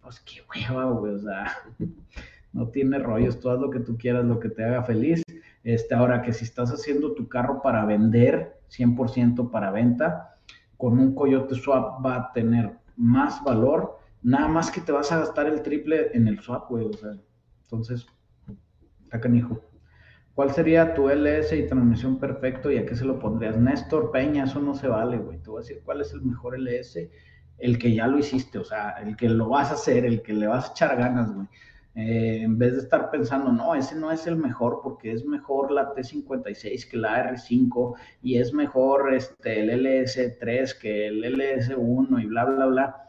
Pues 0.00 0.20
qué 0.20 0.40
hueva, 0.54 0.90
güey, 0.90 1.14
o 1.14 1.18
sea, 1.18 1.46
no 2.52 2.68
tiene 2.68 2.98
rollos, 2.98 3.40
tú 3.40 3.50
haz 3.50 3.58
lo 3.58 3.70
que 3.70 3.80
tú 3.80 3.96
quieras, 3.98 4.24
lo 4.24 4.40
que 4.40 4.48
te 4.48 4.64
haga 4.64 4.82
feliz. 4.84 5.22
Este, 5.62 5.94
ahora 5.94 6.22
que 6.22 6.32
si 6.32 6.44
estás 6.44 6.70
haciendo 6.70 7.14
tu 7.14 7.28
carro 7.28 7.62
para 7.62 7.84
vender, 7.86 8.58
100% 8.70 9.50
para 9.50 9.70
venta, 9.70 10.33
con 10.76 10.98
un 10.98 11.14
Coyote 11.14 11.54
Swap 11.54 12.04
va 12.04 12.16
a 12.16 12.32
tener 12.32 12.78
más 12.96 13.42
valor, 13.44 13.98
nada 14.22 14.48
más 14.48 14.70
que 14.70 14.80
te 14.80 14.92
vas 14.92 15.10
a 15.12 15.18
gastar 15.20 15.46
el 15.46 15.62
triple 15.62 16.10
en 16.14 16.28
el 16.28 16.40
swap, 16.40 16.68
güey, 16.68 16.86
o 16.86 16.92
sea, 16.92 17.12
entonces, 17.62 18.06
está 19.02 19.20
canijo. 19.20 19.60
¿Cuál 20.34 20.52
sería 20.52 20.94
tu 20.94 21.08
LS 21.08 21.56
y 21.56 21.66
transmisión 21.66 22.18
perfecto 22.18 22.70
y 22.70 22.78
a 22.78 22.84
qué 22.84 22.96
se 22.96 23.04
lo 23.04 23.20
pondrías? 23.20 23.56
Néstor 23.56 24.10
Peña, 24.10 24.44
eso 24.44 24.58
no 24.58 24.74
se 24.74 24.88
vale, 24.88 25.18
güey. 25.18 25.38
Te 25.38 25.50
voy 25.50 25.58
a 25.58 25.62
decir 25.62 25.80
cuál 25.84 26.00
es 26.00 26.12
el 26.12 26.22
mejor 26.22 26.58
LS, 26.58 27.08
el 27.58 27.78
que 27.78 27.94
ya 27.94 28.08
lo 28.08 28.18
hiciste, 28.18 28.58
o 28.58 28.64
sea, 28.64 28.90
el 29.00 29.16
que 29.16 29.28
lo 29.28 29.48
vas 29.48 29.70
a 29.70 29.74
hacer, 29.74 30.04
el 30.04 30.22
que 30.22 30.32
le 30.32 30.48
vas 30.48 30.68
a 30.68 30.72
echar 30.72 30.96
ganas, 30.96 31.32
güey. 31.32 31.46
Eh, 31.96 32.40
en 32.42 32.58
vez 32.58 32.72
de 32.72 32.78
estar 32.80 33.08
pensando, 33.10 33.52
no, 33.52 33.74
ese 33.74 33.94
no 33.94 34.10
es 34.10 34.26
el 34.26 34.36
mejor 34.36 34.80
porque 34.82 35.12
es 35.12 35.24
mejor 35.24 35.70
la 35.70 35.94
T56 35.94 36.90
que 36.90 36.96
la 36.96 37.30
R5 37.30 37.94
y 38.20 38.38
es 38.38 38.52
mejor 38.52 39.14
este, 39.14 39.60
el 39.60 39.70
LS3 39.70 40.78
que 40.80 41.06
el 41.06 41.22
LS1 41.22 42.22
y 42.22 42.26
bla, 42.26 42.44
bla, 42.46 42.66
bla. 42.66 43.08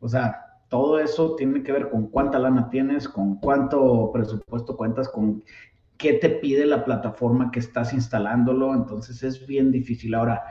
O 0.00 0.08
sea, 0.08 0.44
todo 0.68 0.98
eso 0.98 1.36
tiene 1.36 1.62
que 1.62 1.70
ver 1.70 1.88
con 1.88 2.08
cuánta 2.08 2.40
lana 2.40 2.68
tienes, 2.70 3.08
con 3.08 3.36
cuánto 3.36 4.10
presupuesto 4.12 4.76
cuentas, 4.76 5.08
con 5.08 5.44
qué 5.96 6.14
te 6.14 6.28
pide 6.28 6.66
la 6.66 6.84
plataforma 6.84 7.52
que 7.52 7.60
estás 7.60 7.92
instalándolo. 7.92 8.74
Entonces 8.74 9.22
es 9.22 9.46
bien 9.46 9.70
difícil. 9.70 10.14
Ahora, 10.14 10.42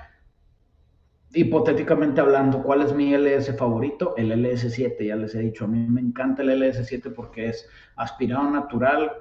hipotéticamente 1.34 2.22
hablando, 2.22 2.62
¿cuál 2.62 2.82
es 2.84 2.94
mi 2.94 3.14
LS 3.14 3.56
favorito? 3.58 4.14
El 4.18 4.32
LS7, 4.32 5.08
ya 5.08 5.16
les 5.16 5.34
he 5.34 5.40
dicho, 5.40 5.66
a 5.66 5.68
mí 5.68 5.80
me 5.88 6.02
encanta 6.02 6.44
el 6.44 6.50
LS7 6.50 7.14
porque 7.14 7.50
es 7.50 7.68
aspirado 7.96 8.50
natural, 8.50 9.14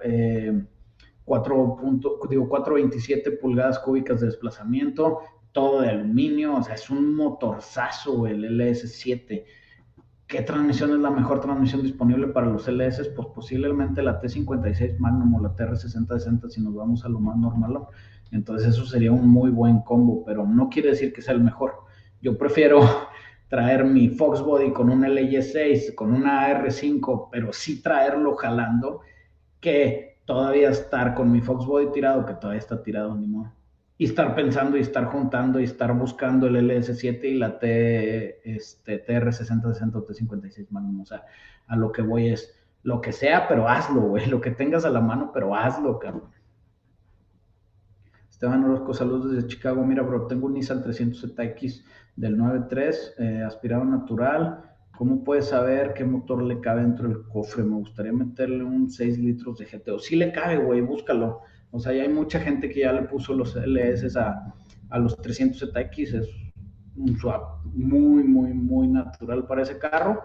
4, 1.24 1.78
eh, 1.84 2.26
digo, 2.28 2.48
427 2.48 3.32
pulgadas 3.32 3.78
cúbicas 3.78 4.20
de 4.20 4.26
desplazamiento, 4.26 5.20
todo 5.52 5.80
de 5.80 5.90
aluminio, 5.90 6.56
o 6.56 6.62
sea, 6.62 6.74
es 6.74 6.90
un 6.90 7.14
motorzazo 7.14 8.26
el 8.26 8.44
LS7. 8.44 9.44
¿Qué 10.26 10.40
transmisión 10.42 10.92
es 10.92 10.98
la 10.98 11.10
mejor 11.10 11.40
transmisión 11.40 11.82
disponible 11.82 12.28
para 12.28 12.46
los 12.46 12.66
LS? 12.66 13.08
Pues 13.14 13.28
posiblemente 13.34 14.02
la 14.02 14.20
T56 14.20 14.98
Magnum 14.98 15.34
o 15.34 15.42
la 15.42 15.54
TR6060 15.54 16.48
si 16.48 16.62
nos 16.62 16.74
vamos 16.74 17.04
a 17.04 17.10
lo 17.10 17.20
más 17.20 17.36
normal. 17.36 17.80
Entonces 18.30 18.68
eso 18.68 18.86
sería 18.86 19.12
un 19.12 19.28
muy 19.28 19.50
buen 19.50 19.80
combo, 19.80 20.24
pero 20.24 20.46
no 20.46 20.70
quiere 20.70 20.90
decir 20.90 21.12
que 21.12 21.20
sea 21.20 21.34
el 21.34 21.42
mejor 21.42 21.74
yo 22.22 22.38
prefiero 22.38 22.80
traer 23.48 23.84
mi 23.84 24.08
Fox 24.08 24.40
Body 24.40 24.72
con 24.72 24.88
un 24.88 25.02
LY6, 25.02 25.94
con 25.94 26.14
una 26.14 26.48
R5, 26.48 27.28
pero 27.30 27.52
sí 27.52 27.82
traerlo 27.82 28.34
jalando, 28.36 29.02
que 29.60 30.20
todavía 30.24 30.70
estar 30.70 31.14
con 31.14 31.30
mi 31.30 31.40
Fox 31.40 31.66
Body 31.66 31.92
tirado, 31.92 32.24
que 32.24 32.34
todavía 32.34 32.60
está 32.60 32.82
tirado, 32.82 33.14
ni 33.14 33.26
modo. 33.26 33.52
Y 33.98 34.06
estar 34.06 34.34
pensando 34.34 34.76
y 34.76 34.80
estar 34.80 35.04
juntando 35.06 35.60
y 35.60 35.64
estar 35.64 35.92
buscando 35.96 36.46
el 36.46 36.56
LS7 36.56 37.24
y 37.24 37.34
la 37.34 37.58
T, 37.58 38.40
este, 38.56 39.04
TR6060 39.04 39.94
o 39.96 40.06
T56 40.06 40.70
Magnum. 40.70 41.02
O 41.02 41.06
sea, 41.06 41.24
a 41.66 41.76
lo 41.76 41.92
que 41.92 42.02
voy 42.02 42.28
es 42.28 42.58
lo 42.82 43.00
que 43.00 43.12
sea, 43.12 43.46
pero 43.46 43.68
hazlo, 43.68 44.00
güey. 44.00 44.26
Lo 44.26 44.40
que 44.40 44.50
tengas 44.50 44.84
a 44.84 44.90
la 44.90 45.00
mano, 45.00 45.30
pero 45.32 45.54
hazlo, 45.54 45.98
cabrón. 45.98 46.30
Esteban 48.28 48.64
Orozco, 48.64 48.92
saludos 48.92 49.30
desde 49.30 49.46
Chicago. 49.46 49.84
Mira, 49.84 50.02
bro, 50.02 50.26
tengo 50.26 50.46
un 50.46 50.54
Nissan 50.54 50.82
300ZX 50.82 51.84
del 52.16 52.36
9.3, 52.36 53.14
eh, 53.18 53.42
aspirado 53.42 53.84
natural. 53.84 54.62
¿Cómo 54.96 55.24
puedes 55.24 55.48
saber 55.48 55.94
qué 55.94 56.04
motor 56.04 56.42
le 56.42 56.60
cabe 56.60 56.82
dentro 56.82 57.08
del 57.08 57.22
cofre? 57.24 57.64
Me 57.64 57.76
gustaría 57.76 58.12
meterle 58.12 58.62
un 58.62 58.90
6 58.90 59.18
litros 59.18 59.58
de 59.58 59.66
GTO. 59.66 59.98
Sí 59.98 60.16
le 60.16 60.32
cabe, 60.32 60.58
güey, 60.58 60.80
búscalo. 60.80 61.40
O 61.70 61.80
sea, 61.80 61.92
ya 61.92 62.02
hay 62.02 62.08
mucha 62.08 62.38
gente 62.38 62.68
que 62.68 62.80
ya 62.80 62.92
le 62.92 63.02
puso 63.02 63.32
los 63.32 63.56
LS 63.56 64.16
a, 64.16 64.54
a 64.90 64.98
los 64.98 65.18
300ZX. 65.18 66.20
Es 66.20 66.28
un 66.96 67.16
swap 67.16 67.64
muy, 67.64 68.22
muy, 68.22 68.52
muy 68.52 68.88
natural 68.88 69.46
para 69.46 69.62
ese 69.62 69.78
carro 69.78 70.22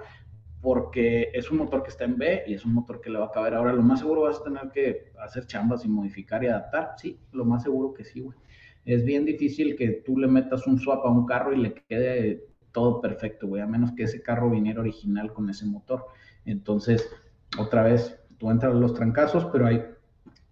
porque 0.59 1.29
es 1.33 1.49
un 1.49 1.59
motor 1.59 1.83
que 1.83 1.89
está 1.89 2.03
en 2.03 2.17
B 2.17 2.43
y 2.47 2.55
es 2.55 2.65
un 2.65 2.73
motor 2.73 2.99
que 2.99 3.09
le 3.09 3.19
va 3.19 3.27
a 3.27 3.31
caber. 3.31 3.53
Ahora, 3.53 3.71
lo 3.71 3.83
más 3.83 3.99
seguro 3.99 4.23
vas 4.23 4.41
a 4.41 4.43
tener 4.43 4.69
que 4.71 5.13
hacer 5.23 5.45
chambas 5.45 5.85
y 5.85 5.87
modificar 5.87 6.43
y 6.43 6.47
adaptar. 6.47 6.95
Sí, 6.97 7.21
lo 7.31 7.45
más 7.45 7.63
seguro 7.63 7.93
que 7.93 8.03
sí, 8.03 8.19
güey 8.19 8.37
es 8.87 9.03
bien 9.03 9.25
difícil 9.25 9.75
que 9.75 10.01
tú 10.05 10.17
le 10.17 10.27
metas 10.27 10.65
un 10.65 10.79
swap 10.79 11.05
a 11.05 11.09
un 11.11 11.25
carro 11.25 11.53
y 11.53 11.57
le 11.57 11.73
quede 11.73 12.47
todo 12.71 13.01
perfecto, 13.01 13.45
güey, 13.45 13.61
a 13.61 13.67
menos 13.67 13.91
que 13.91 14.03
ese 14.03 14.21
carro 14.21 14.49
viniera 14.49 14.79
original 14.79 15.33
con 15.33 15.49
ese 15.49 15.65
motor. 15.65 16.05
Entonces, 16.45 17.09
otra 17.59 17.83
vez, 17.83 18.17
tú 18.37 18.49
entras 18.49 18.73
a 18.73 18.77
los 18.77 18.93
trancazos, 18.93 19.43
pero 19.51 19.67
hay 19.67 19.83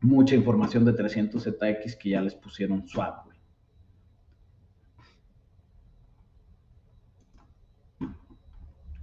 mucha 0.02 0.36
información 0.36 0.84
de 0.84 0.94
300ZX 0.94 1.98
que 1.98 2.10
ya 2.10 2.22
les 2.22 2.36
pusieron 2.36 2.86
swap, 2.86 3.24
güey. 3.24 3.38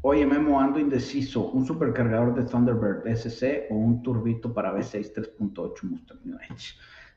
Oye, 0.03 0.27
Memo, 0.27 0.61
ando 0.61 0.79
indeciso. 0.79 1.49
¿Un 1.53 1.65
supercargador 1.65 2.35
de 2.35 2.43
Thunderbird 2.43 3.07
SC 3.07 3.69
o 3.71 3.77
un 3.77 4.03
turbito 4.03 4.53
para 4.53 4.75
V6 4.75 5.15
3.8 5.39 5.83
Mustang? 5.85 6.19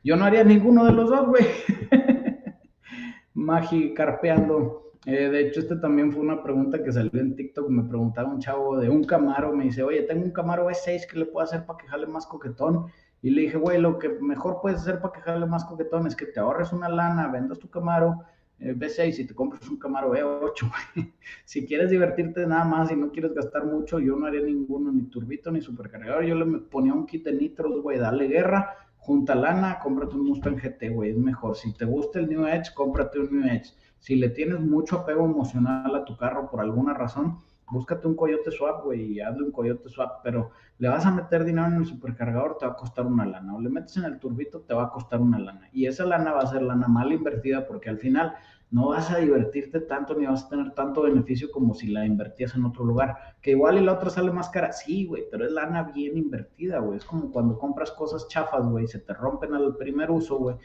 Yo 0.06 0.16
no 0.16 0.26
haría 0.26 0.44
ninguno 0.44 0.86
de 0.86 0.92
los 0.92 1.10
dos, 1.10 1.26
güey. 1.26 1.44
Magi 3.34 3.92
carpeando. 3.96 4.92
Eh, 5.04 5.30
de 5.30 5.48
hecho, 5.48 5.62
este 5.62 5.78
también 5.78 6.12
fue 6.12 6.22
una 6.22 6.44
pregunta 6.44 6.84
que 6.84 6.92
salió 6.92 7.20
en 7.20 7.36
TikTok. 7.36 7.68
Me 7.70 7.82
preguntaba 7.82 8.30
un 8.30 8.40
chavo 8.40 8.78
de 8.78 8.88
un 8.88 9.04
Camaro. 9.04 9.52
Me 9.52 9.64
dice, 9.64 9.82
oye, 9.82 10.04
tengo 10.04 10.24
un 10.24 10.30
Camaro 10.30 10.68
V6 10.68 11.08
que 11.08 11.18
le 11.18 11.26
puedo 11.26 11.44
hacer 11.44 11.66
para 11.66 11.80
que 11.80 11.88
jale 11.88 12.06
más 12.06 12.28
coquetón. 12.28 12.86
Y 13.24 13.32
le 13.32 13.42
dije, 13.42 13.58
güey, 13.58 13.82
lo 13.82 13.98
que 13.98 14.10
mejor 14.10 14.60
puedes 14.62 14.82
hacer 14.82 15.02
para 15.02 15.12
que 15.12 15.46
más 15.48 15.66
coquetón 15.66 16.06
es 16.06 16.16
que 16.16 16.28
te 16.28 16.40
ahorres 16.40 16.72
una 16.72 16.88
lana, 16.88 17.28
vendas 17.30 17.58
tu 17.58 17.68
Camaro 17.72 18.22
eh, 18.60 18.76
V6 18.76 19.18
y 19.18 19.26
te 19.26 19.34
compres 19.34 19.68
un 19.68 19.80
Camaro 19.80 20.14
V8, 20.14 20.72
güey. 20.96 21.14
si 21.46 21.66
quieres 21.66 21.90
divertirte 21.90 22.46
nada 22.46 22.64
más 22.64 22.92
y 22.92 22.96
no 22.96 23.12
quieres 23.12 23.34
gastar 23.34 23.66
mucho, 23.66 24.00
yo 24.00 24.16
no 24.16 24.28
haría 24.28 24.42
ninguno, 24.42 24.92
ni 24.92 25.06
turbito, 25.06 25.50
ni 25.50 25.62
supercargador. 25.62 26.26
Yo 26.26 26.36
le 26.36 26.60
ponía 26.60 26.94
un 26.94 27.08
kit 27.08 27.26
de 27.26 27.34
nitros, 27.34 27.82
güey, 27.82 27.98
dale 27.98 28.28
guerra 28.28 28.85
junta 29.06 29.36
lana, 29.36 29.78
cómprate 29.78 30.16
un 30.16 30.26
Mustang 30.26 30.56
GT, 30.56 30.90
güey, 30.90 31.12
es 31.12 31.18
mejor. 31.18 31.56
Si 31.56 31.72
te 31.74 31.86
gusta 31.86 32.18
el 32.20 32.28
New 32.28 32.48
Edge, 32.48 32.74
cómprate 32.74 33.20
un 33.20 33.40
New 33.40 33.48
Edge. 33.48 33.72
Si 34.00 34.16
le 34.16 34.30
tienes 34.30 34.60
mucho 34.60 34.98
apego 34.98 35.26
emocional 35.26 35.96
a 35.96 36.04
tu 36.04 36.18
carro 36.18 36.50
por 36.50 36.60
alguna 36.60 36.96
razón, 36.96 37.38
búscate 37.70 38.08
un 38.08 38.16
Coyote 38.16 38.50
Swap, 38.50 38.84
güey, 38.84 39.14
y 39.14 39.22
hazle 39.22 39.44
un 39.44 39.52
Coyote 39.52 39.90
Swap, 39.90 40.24
pero 40.24 40.50
le 40.80 40.90
vas 40.90 41.06
a 41.06 41.12
meter 41.12 41.44
dinero 41.44 41.68
en 41.68 41.76
el 41.76 41.86
supercargador, 41.86 42.58
te 42.58 42.66
va 42.66 42.72
a 42.74 42.76
costar 42.76 43.06
una 43.06 43.26
lana, 43.26 43.56
o 43.56 43.62
le 43.62 43.70
metes 43.70 43.96
en 43.98 44.06
el 44.06 44.18
turbito, 44.18 44.62
te 44.62 44.74
va 44.74 44.86
a 44.86 44.90
costar 44.90 45.22
una 45.22 45.38
lana. 45.38 45.70
Y 45.72 45.86
esa 45.86 46.04
lana 46.06 46.34
va 46.34 46.42
a 46.42 46.48
ser 46.48 46.64
lana 46.64 46.88
mal 46.88 47.12
invertida 47.12 47.68
porque 47.68 47.90
al 47.90 48.00
final 48.00 48.34
no 48.76 48.90
vas 48.90 49.10
a 49.10 49.20
divertirte 49.20 49.80
tanto 49.80 50.16
ni 50.16 50.26
vas 50.26 50.44
a 50.44 50.50
tener 50.50 50.72
tanto 50.72 51.04
beneficio 51.04 51.50
como 51.50 51.74
si 51.74 51.88
la 51.88 52.06
invertías 52.06 52.56
en 52.56 52.66
otro 52.66 52.84
lugar. 52.84 53.16
Que 53.42 53.52
igual 53.52 53.78
y 53.78 53.82
la 53.86 53.94
otra 53.94 54.10
sale 54.10 54.34
más 54.34 54.50
cara, 54.50 54.74
sí, 54.74 55.06
güey, 55.06 55.24
pero 55.32 55.46
es 55.46 55.54
lana 55.54 55.84
bien 55.84 56.18
invertida, 56.18 56.80
güey. 56.80 56.98
Es 56.98 57.06
como 57.06 57.32
cuando 57.32 57.58
compras 57.58 57.94
cosas 57.94 58.28
chafas, 58.28 58.68
güey, 58.68 58.86
se 58.86 59.00
te 59.00 59.14
rompen 59.14 59.54
al 59.54 59.78
primer 59.78 60.12
uso, 60.12 60.38
güey. 60.38 60.58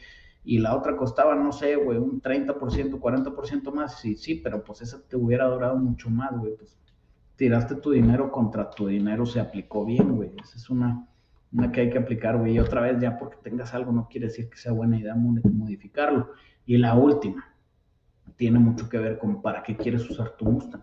Y 0.42 0.58
la 0.58 0.76
otra 0.76 0.96
costaba, 0.96 1.36
no 1.36 1.52
sé, 1.52 1.76
güey, 1.76 1.98
un 1.98 2.20
30%, 2.20 2.98
40% 2.98 3.72
más. 3.72 4.00
Sí, 4.00 4.16
sí, 4.16 4.34
pero 4.42 4.64
pues 4.64 4.82
esa 4.82 5.00
te 5.06 5.16
hubiera 5.16 5.46
durado 5.46 5.76
mucho 5.76 6.10
más, 6.10 6.36
güey. 6.36 6.56
Pues 6.56 6.76
tiraste 7.36 7.76
tu 7.76 7.92
dinero 7.92 8.32
contra 8.32 8.70
tu 8.70 8.88
dinero, 8.88 9.24
se 9.24 9.38
aplicó 9.38 9.84
bien, 9.84 10.16
güey. 10.16 10.32
Esa 10.42 10.56
es 10.56 10.68
una, 10.68 11.06
una 11.52 11.70
que 11.70 11.82
hay 11.82 11.90
que 11.90 11.98
aplicar, 11.98 12.38
güey. 12.38 12.54
Y 12.54 12.58
otra 12.58 12.80
vez, 12.80 13.00
ya 13.00 13.16
porque 13.16 13.36
tengas 13.40 13.72
algo, 13.72 13.92
no 13.92 14.08
quiere 14.10 14.26
decir 14.26 14.50
que 14.50 14.56
sea 14.56 14.72
buena 14.72 14.98
idea 14.98 15.14
modificarlo. 15.14 16.30
Y 16.66 16.76
la 16.76 16.94
última, 16.94 17.50
tiene 18.40 18.58
mucho 18.58 18.88
que 18.88 18.96
ver 18.96 19.18
con 19.18 19.42
para 19.42 19.62
qué 19.62 19.76
quieres 19.76 20.08
usar 20.08 20.30
tu 20.38 20.46
Mustang. 20.46 20.82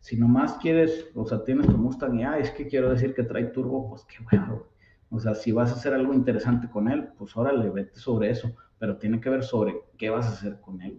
Si 0.00 0.16
nomás 0.16 0.54
quieres, 0.54 1.10
o 1.14 1.26
sea, 1.26 1.44
tienes 1.44 1.66
tu 1.66 1.76
Mustang 1.76 2.18
y, 2.18 2.22
ah, 2.22 2.38
es 2.38 2.50
que 2.52 2.66
quiero 2.66 2.88
decir 2.88 3.14
que 3.14 3.22
trae 3.22 3.44
turbo, 3.48 3.90
pues 3.90 4.06
qué 4.06 4.24
bueno, 4.24 4.62
O 5.10 5.20
sea, 5.20 5.34
si 5.34 5.52
vas 5.52 5.70
a 5.70 5.74
hacer 5.74 5.92
algo 5.92 6.14
interesante 6.14 6.70
con 6.70 6.88
él, 6.88 7.08
pues 7.18 7.36
órale, 7.36 7.68
vete 7.68 8.00
sobre 8.00 8.30
eso, 8.30 8.56
pero 8.78 8.96
tiene 8.96 9.20
que 9.20 9.28
ver 9.28 9.42
sobre 9.42 9.74
qué 9.98 10.08
vas 10.08 10.24
a 10.24 10.30
hacer 10.30 10.58
con 10.58 10.80
él. 10.80 10.98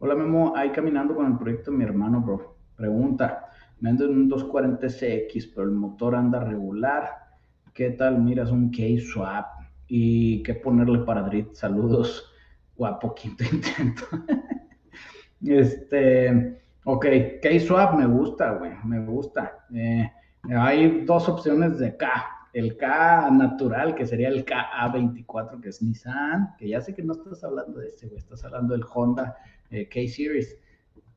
Hola 0.00 0.14
Memo, 0.14 0.54
ahí 0.54 0.70
caminando 0.70 1.14
con 1.14 1.24
el 1.24 1.38
proyecto 1.38 1.70
de 1.70 1.78
mi 1.78 1.84
hermano, 1.84 2.20
bro. 2.20 2.58
Pregunta, 2.76 3.46
me 3.80 3.88
ando 3.88 4.04
en 4.04 4.10
un 4.10 4.30
240CX, 4.30 5.50
pero 5.54 5.66
el 5.66 5.72
motor 5.72 6.14
anda 6.14 6.40
regular. 6.40 7.08
¿Qué 7.72 7.92
tal? 7.92 8.20
Miras 8.20 8.50
un 8.50 8.70
K-Swap 8.70 9.46
y 9.86 10.42
qué 10.42 10.52
ponerle 10.56 10.98
para 10.98 11.22
Drit. 11.22 11.54
Saludos 11.54 12.34
guapo 12.78 13.14
quinto 13.14 13.44
intento. 13.52 14.04
este, 15.44 16.62
ok, 16.84 17.06
K-Swap 17.42 17.94
me 17.94 18.06
gusta, 18.06 18.52
güey, 18.52 18.72
me 18.84 19.04
gusta. 19.04 19.66
Eh, 19.74 20.10
hay 20.56 21.04
dos 21.04 21.28
opciones 21.28 21.78
de 21.78 21.96
K. 21.96 22.24
El 22.54 22.78
K 22.78 23.30
natural, 23.30 23.94
que 23.94 24.06
sería 24.06 24.28
el 24.28 24.46
KA24, 24.46 25.60
que 25.60 25.68
es 25.68 25.82
Nissan, 25.82 26.54
que 26.56 26.68
ya 26.68 26.80
sé 26.80 26.94
que 26.94 27.02
no 27.02 27.12
estás 27.12 27.44
hablando 27.44 27.80
de 27.80 27.88
ese, 27.88 28.06
güey, 28.06 28.18
estás 28.18 28.42
hablando 28.44 28.72
del 28.72 28.84
Honda 28.94 29.36
eh, 29.70 29.86
K-Series. 29.88 30.56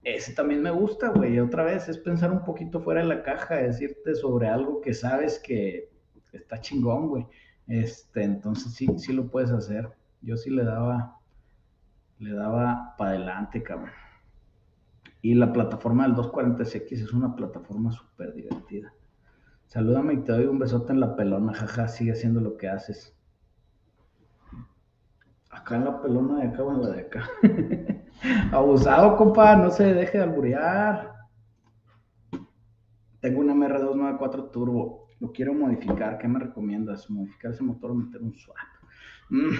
Ese 0.03 0.34
también 0.34 0.62
me 0.62 0.72
gusta, 0.72 1.10
güey. 1.10 1.39
Otra 1.39 1.63
vez 1.63 1.88
es 1.88 1.98
pensar 2.00 2.32
un 2.32 2.44
poquito 2.44 2.82
fuera 2.82 3.01
de 3.01 3.08
la 3.08 3.24
caja, 3.24 3.56
decirte 3.56 4.15
sobre 4.15 4.48
algo 4.48 4.82
que 4.82 4.94
sabes 4.94 5.39
que 5.39 5.89
está 6.34 6.60
chingón, 6.60 7.08
güey. 7.08 7.27
Este, 7.68 8.24
entonces 8.24 8.74
sí, 8.74 8.88
sí 8.98 9.13
lo 9.13 9.30
puedes 9.30 9.51
hacer. 9.51 9.89
Yo 10.22 10.36
sí 10.38 10.50
le 10.50 10.63
daba, 10.63 11.21
le 12.22 12.34
daba 12.34 12.96
para 12.98 13.12
adelante, 13.12 13.63
cabrón. 13.63 13.90
Y 15.22 15.34
la 15.34 15.51
plataforma 15.51 16.04
del 16.04 16.16
240X 16.16 16.92
es 16.92 17.13
una 17.13 17.36
plataforma 17.36 17.92
súper 17.92 18.34
divertida. 18.34 18.94
Salúdame 19.66 20.13
y 20.13 20.18
te 20.18 20.32
doy 20.32 20.46
un 20.46 20.60
besote 20.60 20.94
en 20.94 21.00
la 21.00 21.16
pelona, 21.16 21.54
jaja, 21.54 21.88
sigue 21.88 22.12
haciendo 22.12 22.40
lo 22.40 22.58
que 22.58 22.70
haces. 22.70 23.18
Acá 25.50 25.75
en 25.75 25.86
la 25.86 26.01
pelona 26.01 26.42
de 26.42 26.48
acá 26.48 26.63
en 26.63 26.82
la 26.82 26.90
de 26.90 27.01
acá. 27.01 27.30
Abusado, 28.51 29.18
compa, 29.18 29.56
no 29.56 29.70
se 29.72 29.94
deje 29.94 30.18
de 30.20 30.24
alburear. 30.24 31.13
Tengo 33.20 33.40
un 33.40 33.50
MR294 33.50 34.51
Turbo, 34.51 35.08
lo 35.20 35.32
quiero 35.32 35.54
modificar. 35.54 36.18
¿Qué 36.18 36.28
me 36.28 36.40
recomiendas? 36.40 37.10
¿Modificar 37.10 37.51
ese 37.51 37.63
motor 37.63 37.92
o 37.92 37.96
meter 37.96 38.22
un 38.22 38.34
swap? 38.34 38.58
Mm, 39.30 39.56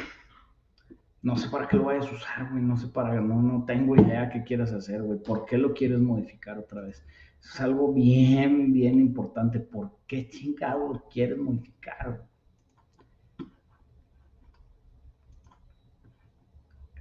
no 1.22 1.38
sé 1.38 1.50
para 1.50 1.68
qué 1.68 1.78
lo 1.78 1.86
vayas 1.86 2.08
a 2.08 2.16
usar, 2.16 2.50
güey. 2.52 2.64
No 2.64 2.78
sé 2.78 2.88
para, 2.88 3.20
no, 3.22 3.42
no 3.42 3.66
tengo 3.66 3.96
idea 3.96 4.30
qué 4.30 4.44
quieras 4.44 4.72
hacer, 4.74 5.04
güey. 5.04 5.20
¿Por 5.20 5.46
qué 5.46 5.58
lo 5.58 5.74
quieres 5.74 6.00
modificar 6.00 6.58
otra 6.58 6.82
vez? 6.82 7.04
es 7.44 7.60
algo 7.60 7.94
bien, 7.94 8.72
bien 8.72 9.00
importante. 9.00 9.60
¿Por 9.60 9.92
qué 10.08 10.30
chingado 10.30 10.94
lo 10.94 11.10
quieres 11.10 11.38
modificar? 11.38 12.24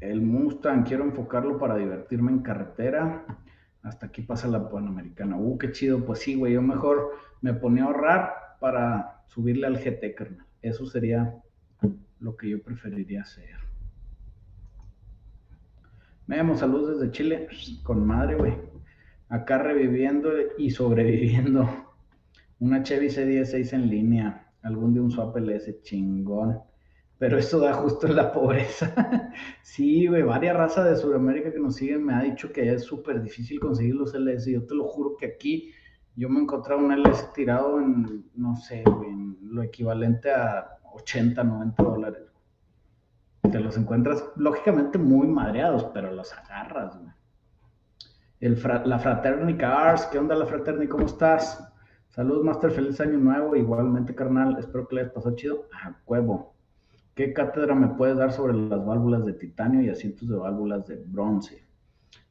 El 0.00 0.22
Mustang, 0.22 0.84
quiero 0.84 1.04
enfocarlo 1.04 1.58
para 1.58 1.76
divertirme 1.76 2.32
en 2.32 2.40
carretera. 2.40 3.26
Hasta 3.82 4.06
aquí 4.06 4.22
pasa 4.22 4.48
la 4.48 4.68
Panamericana. 4.70 5.36
Uh, 5.36 5.58
qué 5.58 5.72
chido. 5.72 6.04
Pues 6.04 6.20
sí, 6.20 6.36
güey, 6.36 6.54
yo 6.54 6.62
mejor 6.62 7.10
me 7.42 7.52
ponía 7.52 7.84
a 7.84 7.86
ahorrar 7.86 8.32
para 8.60 9.22
subirle 9.26 9.66
al 9.66 9.78
GT, 9.78 10.14
carnal. 10.14 10.46
Eso 10.62 10.86
sería 10.86 11.34
lo 12.18 12.36
que 12.36 12.48
yo 12.48 12.62
preferiría 12.62 13.22
hacer. 13.22 13.69
Memo, 16.30 16.56
saludos 16.56 17.00
desde 17.00 17.10
Chile. 17.10 17.48
Con 17.82 18.06
madre, 18.06 18.36
güey. 18.36 18.54
Acá 19.30 19.58
reviviendo 19.58 20.30
y 20.56 20.70
sobreviviendo. 20.70 21.68
Una 22.60 22.84
Chevy 22.84 23.08
C16 23.08 23.72
en 23.72 23.90
línea. 23.90 24.46
Algún 24.62 24.94
de 24.94 25.00
un 25.00 25.10
swap 25.10 25.36
LS 25.36 25.82
chingón 25.82 26.62
pero 27.18 27.36
eso 27.36 27.58
da 27.58 27.74
justo 27.74 28.06
en 28.06 28.16
la 28.16 28.32
pobreza. 28.32 28.94
sí, 29.62 30.06
güey, 30.06 30.22
varias 30.22 30.56
razas 30.56 30.88
de 30.88 30.96
Sudamérica 30.96 31.52
que 31.52 31.58
nos 31.58 31.74
siguen 31.74 32.06
me 32.06 32.14
ha 32.14 32.22
dicho 32.22 32.50
que 32.50 32.72
es 32.72 32.84
súper 32.84 33.20
difícil 33.20 33.58
conseguir 33.58 33.96
los 33.96 34.14
LS. 34.14 34.46
Yo 34.52 34.64
te 34.64 34.74
lo 34.76 34.84
juro 34.84 35.16
que 35.16 35.26
aquí 35.26 35.72
yo 36.14 36.28
me 36.28 36.40
encontraba 36.40 36.80
un 36.80 36.92
LS 36.92 37.32
tirado 37.34 37.80
en, 37.80 38.30
no 38.36 38.54
sé, 38.54 38.84
güey, 38.84 39.10
en 39.10 39.36
lo 39.42 39.64
equivalente 39.64 40.30
a 40.30 40.78
80, 40.94 41.42
90 41.42 41.82
dólares. 41.82 42.29
Te 43.42 43.58
los 43.58 43.76
encuentras, 43.76 44.24
lógicamente, 44.36 44.98
muy 44.98 45.26
madreados, 45.26 45.84
pero 45.92 46.12
los 46.12 46.32
agarras, 46.32 46.96
güey. 46.98 47.12
El 48.40 48.58
la 48.84 48.98
Fraterni 48.98 49.56
Cars, 49.56 50.06
¿qué 50.06 50.18
onda 50.18 50.34
la 50.34 50.46
Fraterni? 50.46 50.86
¿Cómo 50.86 51.04
estás? 51.06 51.70
Saludos, 52.08 52.44
Master, 52.44 52.70
feliz 52.70 53.00
año 53.00 53.18
nuevo. 53.18 53.54
Igualmente, 53.54 54.14
carnal, 54.14 54.56
espero 54.58 54.88
que 54.88 54.94
le 54.94 55.00
hayas 55.02 55.12
pasado 55.12 55.36
chido. 55.36 55.68
A 55.72 55.94
huevo. 56.06 56.54
¿Qué 57.14 57.32
cátedra 57.32 57.74
me 57.74 57.88
puedes 57.88 58.16
dar 58.16 58.32
sobre 58.32 58.54
las 58.54 58.84
válvulas 58.84 59.26
de 59.26 59.34
titanio 59.34 59.82
y 59.82 59.90
asientos 59.90 60.28
de 60.28 60.36
válvulas 60.36 60.86
de 60.86 60.96
bronce? 61.06 61.64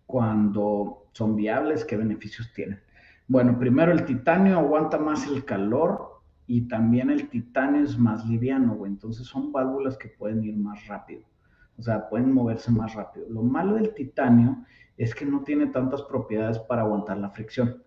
Cuando 0.05 1.05
son 1.13 1.35
viables, 1.35 1.85
¿qué 1.85 1.95
beneficios 1.95 2.51
tienen? 2.53 2.81
Bueno, 3.27 3.59
primero 3.59 3.91
el 3.91 4.05
titanio 4.05 4.57
aguanta 4.57 4.97
más 4.97 5.27
el 5.27 5.45
calor 5.45 6.08
y 6.49 6.67
también 6.67 7.09
el 7.09 7.29
titanio 7.29 7.83
es 7.83 7.97
más 7.97 8.25
liviano, 8.27 8.75
güey. 8.75 8.91
Entonces 8.91 9.25
son 9.25 9.51
válvulas 9.51 9.97
que 9.97 10.09
pueden 10.09 10.43
ir 10.43 10.57
más 10.57 10.85
rápido. 10.87 11.21
O 11.77 11.81
sea, 11.81 12.09
pueden 12.09 12.33
moverse 12.33 12.71
más 12.71 12.93
rápido. 12.95 13.25
Lo 13.29 13.43
malo 13.43 13.75
del 13.75 13.93
titanio 13.93 14.65
es 14.97 15.15
que 15.15 15.25
no 15.25 15.43
tiene 15.43 15.67
tantas 15.67 16.01
propiedades 16.01 16.59
para 16.59 16.81
aguantar 16.81 17.17
la 17.17 17.29
fricción 17.29 17.81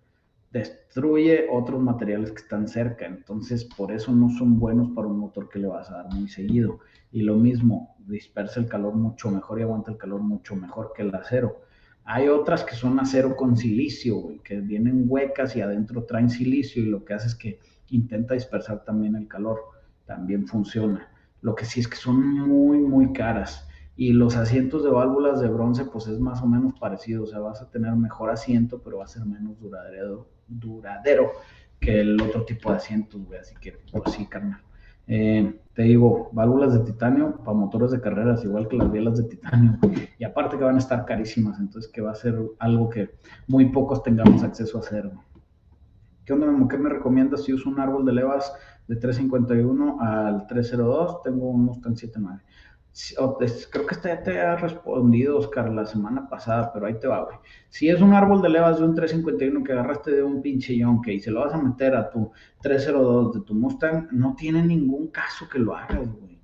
destruye 0.53 1.47
otros 1.51 1.81
materiales 1.81 2.31
que 2.31 2.43
están 2.43 2.69
cerca, 2.69 3.07
entonces 3.07 3.65
por 3.65 3.91
eso 3.91 4.13
no 4.13 4.29
son 4.29 4.59
buenos 4.59 4.91
para 4.91 5.09
un 5.09 5.19
motor 5.19 5.49
que 5.49 5.59
le 5.59 5.67
vas 5.67 5.91
a 5.91 6.03
dar 6.03 6.15
muy 6.15 6.29
seguido. 6.29 6.81
Y 7.11 7.23
lo 7.23 7.37
mismo, 7.37 7.97
dispersa 8.07 8.61
el 8.61 8.69
calor 8.69 8.95
mucho 8.95 9.31
mejor 9.31 9.59
y 9.59 9.63
aguanta 9.63 9.91
el 9.91 9.97
calor 9.97 10.21
mucho 10.21 10.55
mejor 10.55 10.93
que 10.95 11.03
el 11.03 11.15
acero. 11.15 11.63
Hay 12.05 12.29
otras 12.29 12.65
que 12.65 12.75
son 12.75 12.99
acero 13.01 13.37
con 13.37 13.57
silicio, 13.57 14.43
que 14.45 14.61
vienen 14.61 15.07
huecas 15.09 15.57
y 15.57 15.61
adentro 15.61 16.05
traen 16.05 16.29
silicio 16.29 16.83
y 16.83 16.87
lo 16.87 17.05
que 17.05 17.15
hace 17.15 17.29
es 17.29 17.35
que 17.35 17.59
intenta 17.93 18.35
dispersar 18.35 18.85
también 18.85 19.17
el 19.17 19.29
calor. 19.29 19.61
También 20.05 20.47
funciona. 20.47 21.09
Lo 21.41 21.55
que 21.55 21.65
sí 21.65 21.81
es 21.81 21.89
que 21.89 21.97
son 21.97 22.21
muy, 22.25 22.79
muy 22.79 23.13
caras. 23.13 23.69
Y 23.97 24.13
los 24.13 24.37
asientos 24.37 24.83
de 24.85 24.91
válvulas 24.91 25.41
de 25.41 25.49
bronce, 25.49 25.85
pues 25.85 26.07
es 26.07 26.19
más 26.19 26.43
o 26.43 26.47
menos 26.47 26.75
parecido. 26.79 27.25
O 27.25 27.27
sea, 27.27 27.41
vas 27.41 27.63
a 27.63 27.71
tener 27.71 27.95
mejor 27.95 28.31
asiento, 28.31 28.83
pero 28.83 28.99
va 28.99 29.05
a 29.05 29.09
ser 29.09 29.25
menos 29.25 29.59
duradero 29.61 30.29
duradero 30.49 31.33
que 31.81 32.01
el 32.01 32.21
otro 32.21 32.45
tipo 32.45 32.71
de 32.71 32.77
asientos, 32.77 33.25
güey. 33.25 33.41
Así 33.41 33.55
que, 33.61 33.79
pues 33.91 34.15
sí, 34.15 34.27
carnal. 34.27 34.61
Eh, 35.09 35.61
te 35.75 35.83
digo, 35.83 36.31
válvulas 36.33 36.73
de 36.75 36.81
titanio 36.81 37.39
para 37.39 37.57
motores 37.57 37.91
de 37.91 38.01
carreras, 38.01 38.45
igual 38.45 38.69
que 38.69 38.77
las 38.77 38.91
bielas 38.91 39.19
de 39.19 39.25
titanio. 39.25 39.79
Y 40.19 40.25
aparte 40.25 40.57
que 40.57 40.65
van 40.65 40.77
a 40.77 40.79
estar 40.79 41.05
carísimas, 41.05 41.59
entonces 41.59 41.91
que 41.91 42.01
va 42.01 42.13
a 42.13 42.15
ser 42.15 42.39
algo 42.59 42.89
que 42.89 43.11
muy 43.49 43.67
pocos 43.71 44.03
tengamos 44.03 44.43
acceso 44.45 44.79
a 44.79 44.81
hacer. 44.81 45.11
¿Qué 46.25 46.33
onda? 46.33 46.47
¿Qué 46.69 46.79
me 46.79 46.89
recomiendas 46.89 47.45
si 47.45 47.53
uso 47.53 47.69
un 47.69 47.81
árbol 47.81 48.05
de 48.05 48.13
levas 48.13 48.53
de 48.89 48.97
351 48.97 50.01
al 50.01 50.47
302? 50.47 51.23
Tengo 51.23 51.51
un 51.51 51.65
Mustang 51.65 51.97
79. 51.97 52.41
Creo 53.71 53.87
que 53.87 53.97
ya 54.05 54.23
te 54.23 54.39
ha 54.39 54.55
respondido, 54.57 55.39
Oscar, 55.39 55.71
la 55.71 55.87
semana 55.87 56.29
pasada, 56.29 56.71
pero 56.73 56.87
ahí 56.87 56.99
te 57.01 57.09
va, 57.09 57.25
güey. 57.25 57.39
Si 57.71 57.89
es 57.89 58.03
un 58.03 58.13
árbol 58.13 58.43
de 58.43 58.51
levas 58.51 58.79
de 58.79 58.85
un 58.85 58.95
351 58.95 59.65
que 59.65 59.73
agarraste 59.73 60.11
de 60.11 60.23
un 60.23 60.43
pinche 60.43 60.77
yonke 60.77 61.15
y 61.15 61.21
se 61.21 61.31
lo 61.31 61.41
vas 61.41 61.55
a 61.55 61.63
meter 61.63 61.97
a 61.97 62.11
tu 62.11 62.31
302 62.61 63.35
de 63.35 63.41
tu 63.41 63.55
Mustang, 63.55 64.09
no 64.13 64.35
tiene 64.37 64.63
ningún 64.63 65.09
caso 65.09 65.49
que 65.49 65.59
lo 65.59 65.75
hagas, 65.75 66.07
güey. 66.07 66.39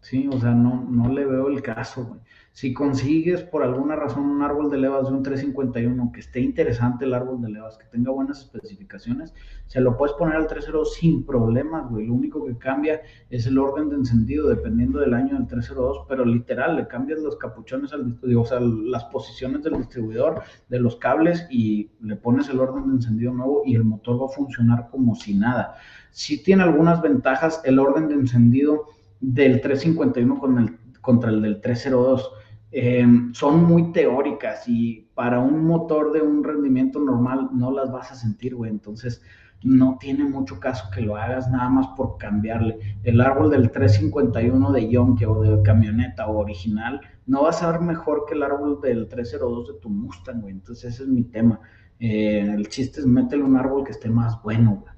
Sí, 0.00 0.28
o 0.32 0.40
sea, 0.40 0.50
no, 0.50 0.84
no 0.90 1.08
le 1.08 1.24
veo 1.24 1.46
el 1.46 1.62
caso, 1.62 2.04
güey. 2.04 2.20
Si 2.52 2.74
consigues 2.74 3.42
por 3.42 3.62
alguna 3.62 3.96
razón 3.96 4.26
un 4.26 4.42
árbol 4.42 4.70
de 4.70 4.76
levas 4.76 5.08
de 5.08 5.14
un 5.14 5.22
351 5.22 6.12
que 6.12 6.20
esté 6.20 6.40
interesante 6.40 7.06
el 7.06 7.14
árbol 7.14 7.40
de 7.40 7.48
levas, 7.48 7.78
que 7.78 7.86
tenga 7.86 8.12
buenas 8.12 8.40
especificaciones, 8.40 9.32
se 9.66 9.80
lo 9.80 9.96
puedes 9.96 10.14
poner 10.16 10.36
al 10.36 10.46
302 10.46 10.92
sin 10.92 11.24
problemas, 11.24 11.88
güey. 11.88 12.06
Lo 12.06 12.12
único 12.12 12.44
que 12.44 12.58
cambia 12.58 13.00
es 13.30 13.46
el 13.46 13.58
orden 13.58 13.88
de 13.88 13.96
encendido 13.96 14.50
dependiendo 14.50 15.00
del 15.00 15.14
año 15.14 15.34
del 15.34 15.46
302, 15.46 16.04
pero 16.06 16.26
literal, 16.26 16.76
le 16.76 16.86
cambias 16.86 17.20
los 17.20 17.36
capuchones 17.36 17.94
al 17.94 18.04
distribuidor, 18.04 18.42
o 18.42 18.46
sea, 18.46 18.60
las 18.60 19.04
posiciones 19.06 19.62
del 19.62 19.78
distribuidor, 19.78 20.42
de 20.68 20.78
los 20.78 20.96
cables 20.96 21.46
y 21.50 21.90
le 22.02 22.16
pones 22.16 22.50
el 22.50 22.60
orden 22.60 22.86
de 22.88 22.94
encendido 22.96 23.32
nuevo 23.32 23.62
y 23.64 23.76
el 23.76 23.84
motor 23.84 24.20
va 24.20 24.26
a 24.26 24.28
funcionar 24.28 24.90
como 24.90 25.14
si 25.14 25.32
nada. 25.34 25.76
Si 26.10 26.42
tiene 26.42 26.64
algunas 26.64 27.00
ventajas 27.00 27.62
el 27.64 27.78
orden 27.78 28.08
de 28.08 28.14
encendido 28.14 28.88
del 29.20 29.62
351 29.62 30.38
con 30.38 30.58
el, 30.58 30.76
contra 31.00 31.30
el 31.30 31.40
del 31.40 31.62
302 31.62 32.41
eh, 32.72 33.06
son 33.34 33.64
muy 33.64 33.92
teóricas 33.92 34.66
y 34.66 35.10
para 35.14 35.40
un 35.40 35.66
motor 35.66 36.10
de 36.12 36.22
un 36.22 36.42
rendimiento 36.42 36.98
normal 36.98 37.50
no 37.52 37.70
las 37.70 37.92
vas 37.92 38.10
a 38.12 38.14
sentir, 38.14 38.54
güey. 38.54 38.70
Entonces, 38.70 39.22
no 39.62 39.98
tiene 40.00 40.24
mucho 40.24 40.58
caso 40.58 40.88
que 40.92 41.02
lo 41.02 41.16
hagas 41.16 41.50
nada 41.50 41.68
más 41.68 41.86
por 41.88 42.16
cambiarle. 42.16 42.78
El 43.04 43.20
árbol 43.20 43.50
del 43.50 43.70
351 43.70 44.72
de 44.72 44.88
Yonke 44.88 45.26
o 45.26 45.42
de 45.42 45.62
camioneta 45.62 46.26
o 46.26 46.38
original 46.38 47.00
no 47.26 47.42
va 47.42 47.50
a 47.50 47.52
ser 47.52 47.80
mejor 47.80 48.24
que 48.26 48.34
el 48.34 48.42
árbol 48.42 48.80
del 48.80 49.06
302 49.06 49.68
de 49.68 49.74
tu 49.80 49.90
Mustang, 49.90 50.40
güey. 50.40 50.54
Entonces, 50.54 50.94
ese 50.94 51.02
es 51.04 51.08
mi 51.08 51.24
tema. 51.24 51.60
Eh, 52.00 52.52
el 52.54 52.68
chiste 52.68 53.00
es 53.00 53.06
métele 53.06 53.44
un 53.44 53.56
árbol 53.56 53.84
que 53.84 53.92
esté 53.92 54.08
más 54.08 54.42
bueno, 54.42 54.80
güey. 54.82 54.92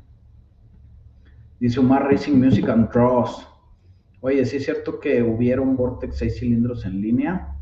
Dice 1.59 1.81
Omar 1.81 2.05
Racing 2.05 2.39
Music 2.39 2.69
and 2.69 2.91
Draws. 2.91 3.49
Oye, 4.21 4.45
¿sí 4.47 4.57
es 4.57 4.65
cierto 4.65 5.01
que 5.01 5.23
hubiera 5.23 5.61
un 5.61 5.77
Vortex 5.77 6.17
6 6.19 6.39
cilindros 6.39 6.85
en 6.87 7.01
línea? 7.01 7.54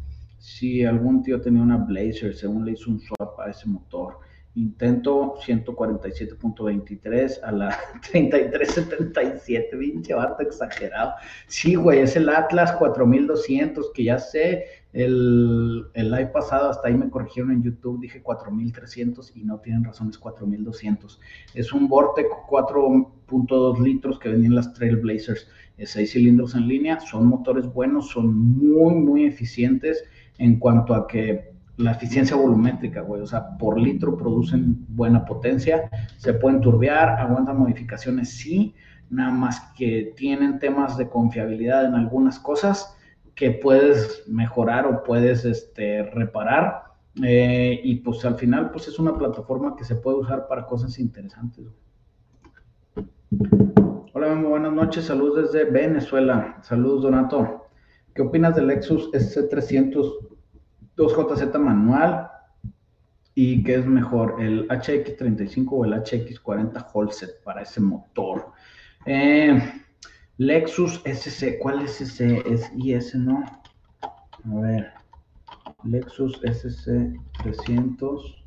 Si 0.42 0.85
algún 0.85 1.22
tío 1.22 1.40
tenía 1.40 1.62
una 1.62 1.76
Blazer, 1.76 2.35
según 2.35 2.66
le 2.66 2.72
hizo 2.72 2.90
un 2.90 2.98
swap 2.98 3.38
a 3.38 3.50
ese 3.50 3.68
motor. 3.68 4.18
Intento 4.57 5.37
147.23 5.37 7.38
a 7.44 7.52
la 7.52 7.78
3377, 8.11 9.76
pinche 9.76 10.14
vato 10.14 10.42
exagerado. 10.42 11.12
Sí, 11.46 11.76
güey, 11.76 12.00
es 12.00 12.16
el 12.16 12.28
Atlas 12.28 12.72
4200, 12.72 13.92
que 13.94 14.02
ya 14.02 14.18
sé, 14.18 14.64
el, 14.92 15.87
el 15.94 16.11
live 16.11 16.31
pasado 16.35 16.70
hasta 16.70 16.88
ahí 16.88 16.94
me 16.94 17.09
corrigieron 17.09 17.52
en 17.52 17.62
YouTube, 17.62 18.00
dije 18.00 18.20
4300 18.20 19.37
y 19.37 19.44
no 19.44 19.61
tienen 19.61 19.85
razón, 19.85 20.11
es 20.11 20.18
4200. 20.18 21.20
Es 21.55 21.72
un 21.72 21.87
Vortec 21.87 22.26
4.2 22.50 23.78
litros 23.78 24.18
que 24.18 24.28
venían 24.28 24.57
las 24.57 24.74
Trailblazers, 24.74 25.46
6 25.78 26.12
cilindros 26.12 26.57
en 26.57 26.66
línea, 26.66 26.98
son 26.98 27.26
motores 27.26 27.72
buenos, 27.72 28.11
son 28.11 28.35
muy, 28.35 28.94
muy 28.94 29.24
eficientes 29.24 30.05
en 30.38 30.58
cuanto 30.58 30.94
a 30.94 31.06
que 31.06 31.52
la 31.76 31.92
eficiencia 31.92 32.36
volumétrica, 32.36 33.00
güey, 33.00 33.22
o 33.22 33.26
sea, 33.26 33.56
por 33.56 33.78
litro 33.78 34.16
producen 34.16 34.84
buena 34.88 35.24
potencia, 35.24 35.90
se 36.18 36.34
pueden 36.34 36.60
turbear, 36.60 37.20
aguantan 37.20 37.58
modificaciones, 37.58 38.30
sí, 38.30 38.74
nada 39.10 39.30
más 39.30 39.60
que 39.76 40.12
tienen 40.16 40.58
temas 40.58 40.96
de 40.96 41.08
confiabilidad 41.08 41.84
en 41.86 41.94
algunas 41.94 42.38
cosas 42.38 42.96
que 43.34 43.50
puedes 43.50 44.24
mejorar 44.26 44.86
o 44.86 45.02
puedes 45.02 45.44
este, 45.44 46.02
reparar. 46.02 46.84
Eh, 47.22 47.80
y 47.84 47.96
pues 47.96 48.24
al 48.24 48.36
final 48.36 48.70
pues 48.70 48.88
es 48.88 48.98
una 48.98 49.16
plataforma 49.18 49.76
que 49.76 49.84
se 49.84 49.96
puede 49.96 50.18
usar 50.18 50.48
para 50.48 50.64
cosas 50.64 50.98
interesantes. 50.98 51.66
Hola, 54.14 54.34
muy 54.34 54.48
buenas 54.48 54.72
noches. 54.72 55.04
Saludos 55.06 55.52
desde 55.52 55.70
Venezuela. 55.70 56.58
Saludos, 56.62 57.02
Donato. 57.02 57.62
¿Qué 58.14 58.20
opinas 58.20 58.57
del 58.57 58.66
Lexus 58.66 59.11
SC300 59.12 60.29
2JZ 60.96 61.59
manual? 61.59 62.31
¿Y 63.35 63.64
qué 63.64 63.77
es 63.77 63.87
mejor, 63.87 64.37
el 64.38 64.68
HX35 64.68 65.68
o 65.70 65.87
el 65.87 65.94
HX40 65.94 66.88
Holset 66.92 67.42
para 67.42 67.62
ese 67.62 67.81
motor? 67.81 68.53
Eh, 69.07 69.59
Lexus 70.37 71.01
SC, 71.07 71.59
¿cuál 71.59 71.81
es 71.81 72.03
ese? 72.03 72.42
Es 72.46 72.70
IS, 72.77 73.14
¿no? 73.14 73.42
A 74.03 74.61
ver, 74.61 74.92
Lexus 75.85 76.38
SC300. 76.42 78.44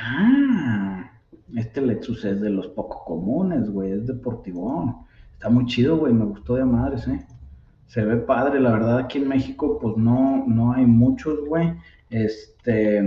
Ah, 0.00 1.12
este 1.54 1.80
Lexus 1.80 2.24
es 2.24 2.40
de 2.40 2.50
los 2.50 2.66
poco 2.68 3.04
comunes, 3.04 3.70
güey, 3.70 3.92
es 3.92 4.04
deportivo. 4.04 5.06
Está 5.32 5.48
muy 5.48 5.66
chido, 5.66 5.96
güey, 5.96 6.12
me 6.12 6.24
gustó 6.24 6.56
de 6.56 6.64
madres, 6.64 7.06
¿eh? 7.06 7.24
Se 7.94 8.04
ve 8.04 8.16
padre, 8.16 8.58
la 8.58 8.72
verdad, 8.72 8.98
aquí 8.98 9.18
en 9.18 9.28
México, 9.28 9.78
pues 9.78 9.96
no, 9.96 10.44
no 10.48 10.72
hay 10.72 10.84
muchos, 10.84 11.46
güey. 11.46 11.74
Este, 12.10 13.06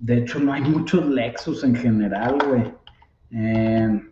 de 0.00 0.18
hecho, 0.18 0.38
no 0.38 0.52
hay 0.52 0.60
muchos 0.70 1.08
Lexus 1.08 1.64
en 1.64 1.74
general, 1.74 2.36
güey. 2.46 2.74
Eh, 3.30 4.02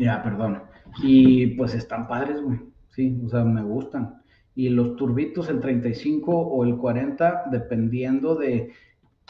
ya, 0.00 0.20
perdón. 0.24 0.64
Y 1.04 1.54
pues 1.54 1.72
están 1.72 2.08
padres, 2.08 2.42
güey. 2.42 2.58
Sí, 2.88 3.22
o 3.24 3.28
sea, 3.28 3.44
me 3.44 3.62
gustan. 3.62 4.20
Y 4.56 4.68
los 4.68 4.96
turbitos, 4.96 5.48
el 5.50 5.60
35 5.60 6.36
o 6.36 6.64
el 6.64 6.78
40, 6.78 7.44
dependiendo 7.52 8.34
de 8.34 8.72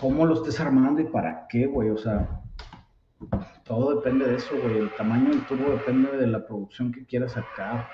cómo 0.00 0.24
lo 0.24 0.36
estés 0.36 0.58
armando 0.58 1.02
y 1.02 1.04
para 1.04 1.46
qué, 1.50 1.66
güey. 1.66 1.90
O 1.90 1.98
sea, 1.98 2.40
todo 3.70 3.94
depende 3.94 4.26
de 4.26 4.34
eso, 4.34 4.52
güey. 4.60 4.78
El 4.78 4.90
tamaño 4.96 5.30
del 5.30 5.46
turbo 5.46 5.70
depende 5.70 6.16
de 6.16 6.26
la 6.26 6.44
producción 6.44 6.90
que 6.90 7.06
quieras 7.06 7.32
sacar. 7.34 7.86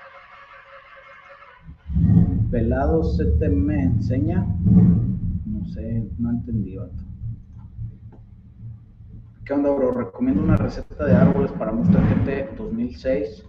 Pelado 2.50 3.02
te 3.38 3.48
me 3.50 3.82
enseña. 3.82 4.46
No 5.44 5.66
sé, 5.66 6.08
no 6.18 6.30
entendí, 6.30 6.78
vato. 6.78 7.04
¿Qué 9.44 9.52
onda, 9.52 9.70
bro? 9.70 9.92
Recomiendo 9.92 10.42
una 10.42 10.56
receta 10.56 11.04
de 11.04 11.14
árboles 11.14 11.52
para 11.52 11.72
Monster 11.72 12.00
GT 12.00 12.56
2006. 12.56 13.44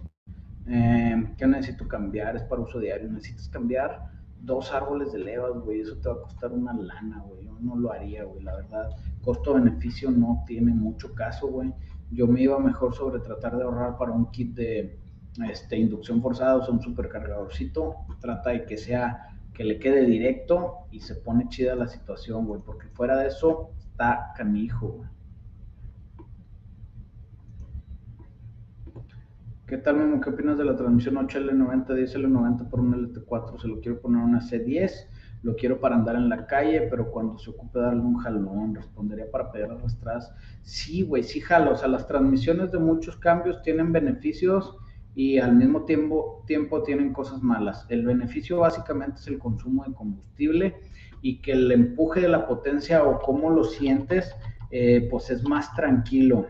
Eh, 0.66 1.34
¿Qué 1.38 1.46
necesito 1.46 1.88
cambiar? 1.88 2.36
Es 2.36 2.42
para 2.42 2.60
uso 2.60 2.78
diario. 2.78 3.10
Necesitas 3.10 3.48
cambiar 3.48 4.02
dos 4.42 4.70
árboles 4.74 5.12
de 5.12 5.20
levas, 5.20 5.58
güey. 5.64 5.80
Eso 5.80 5.96
te 5.96 6.10
va 6.10 6.16
a 6.16 6.20
costar 6.20 6.52
una 6.52 6.74
lana, 6.74 7.24
güey. 7.26 7.46
Yo 7.46 7.56
no 7.58 7.74
lo 7.74 7.90
haría, 7.90 8.24
güey. 8.24 8.42
La 8.42 8.54
verdad, 8.56 8.90
costo-beneficio 9.22 10.10
no 10.10 10.44
tiene 10.46 10.74
mucho 10.74 11.14
caso, 11.14 11.46
güey. 11.46 11.72
Yo 12.10 12.26
me 12.26 12.42
iba 12.42 12.58
mejor 12.58 12.94
sobre 12.94 13.20
tratar 13.20 13.56
de 13.56 13.64
ahorrar 13.64 13.96
para 13.98 14.12
un 14.12 14.30
kit 14.30 14.54
de 14.54 14.98
este, 15.50 15.76
inducción 15.76 16.22
forzada, 16.22 16.56
o 16.56 16.62
sea, 16.62 16.72
un 16.72 16.80
supercargadorcito. 16.80 17.96
Trata 18.20 18.50
de 18.50 18.64
que 18.64 18.76
sea, 18.76 19.38
que 19.52 19.64
le 19.64 19.78
quede 19.78 20.06
directo 20.06 20.86
y 20.90 21.00
se 21.00 21.16
pone 21.16 21.48
chida 21.48 21.74
la 21.74 21.86
situación, 21.86 22.46
güey. 22.46 22.60
Porque 22.64 22.88
fuera 22.88 23.16
de 23.18 23.28
eso, 23.28 23.70
está 23.78 24.32
canijo, 24.36 24.88
güey. 24.88 25.08
¿Qué 29.68 29.76
tal, 29.76 29.98
Memo? 29.98 30.18
¿Qué 30.22 30.30
opinas 30.30 30.56
de 30.56 30.64
la 30.64 30.74
transmisión 30.76 31.16
8L90, 31.16 31.88
10L90 31.88 32.70
por 32.70 32.80
un 32.80 32.94
LT4? 32.94 33.60
Se 33.60 33.68
lo 33.68 33.80
quiero 33.80 34.00
poner 34.00 34.22
una 34.22 34.40
C10, 34.40 34.90
lo 35.42 35.54
quiero 35.54 35.80
para 35.80 35.96
andar 35.96 36.16
en 36.16 36.28
la 36.28 36.46
calle, 36.46 36.82
pero 36.90 37.10
cuando 37.10 37.38
se 37.38 37.50
ocupe 37.50 37.78
darle 37.78 38.02
un 38.02 38.18
jalón, 38.18 38.74
respondería 38.74 39.30
para 39.30 39.52
pegar 39.52 39.70
arrastradas. 39.70 40.32
Sí, 40.62 41.02
güey, 41.02 41.22
sí 41.22 41.40
jalo. 41.40 41.72
O 41.72 41.76
sea, 41.76 41.88
las 41.88 42.06
transmisiones 42.06 42.72
de 42.72 42.78
muchos 42.78 43.16
cambios 43.16 43.62
tienen 43.62 43.92
beneficios 43.92 44.76
y 45.14 45.38
al 45.38 45.54
mismo 45.54 45.84
tiempo, 45.84 46.44
tiempo 46.46 46.82
tienen 46.82 47.12
cosas 47.12 47.42
malas. 47.42 47.86
El 47.88 48.04
beneficio 48.04 48.58
básicamente 48.58 49.20
es 49.20 49.26
el 49.28 49.38
consumo 49.38 49.84
de 49.84 49.94
combustible 49.94 50.76
y 51.22 51.40
que 51.40 51.52
el 51.52 51.70
empuje 51.72 52.20
de 52.20 52.28
la 52.28 52.46
potencia 52.46 53.04
o 53.04 53.20
cómo 53.20 53.50
lo 53.50 53.64
sientes, 53.64 54.34
eh, 54.70 55.08
pues 55.10 55.30
es 55.30 55.42
más 55.42 55.74
tranquilo. 55.74 56.46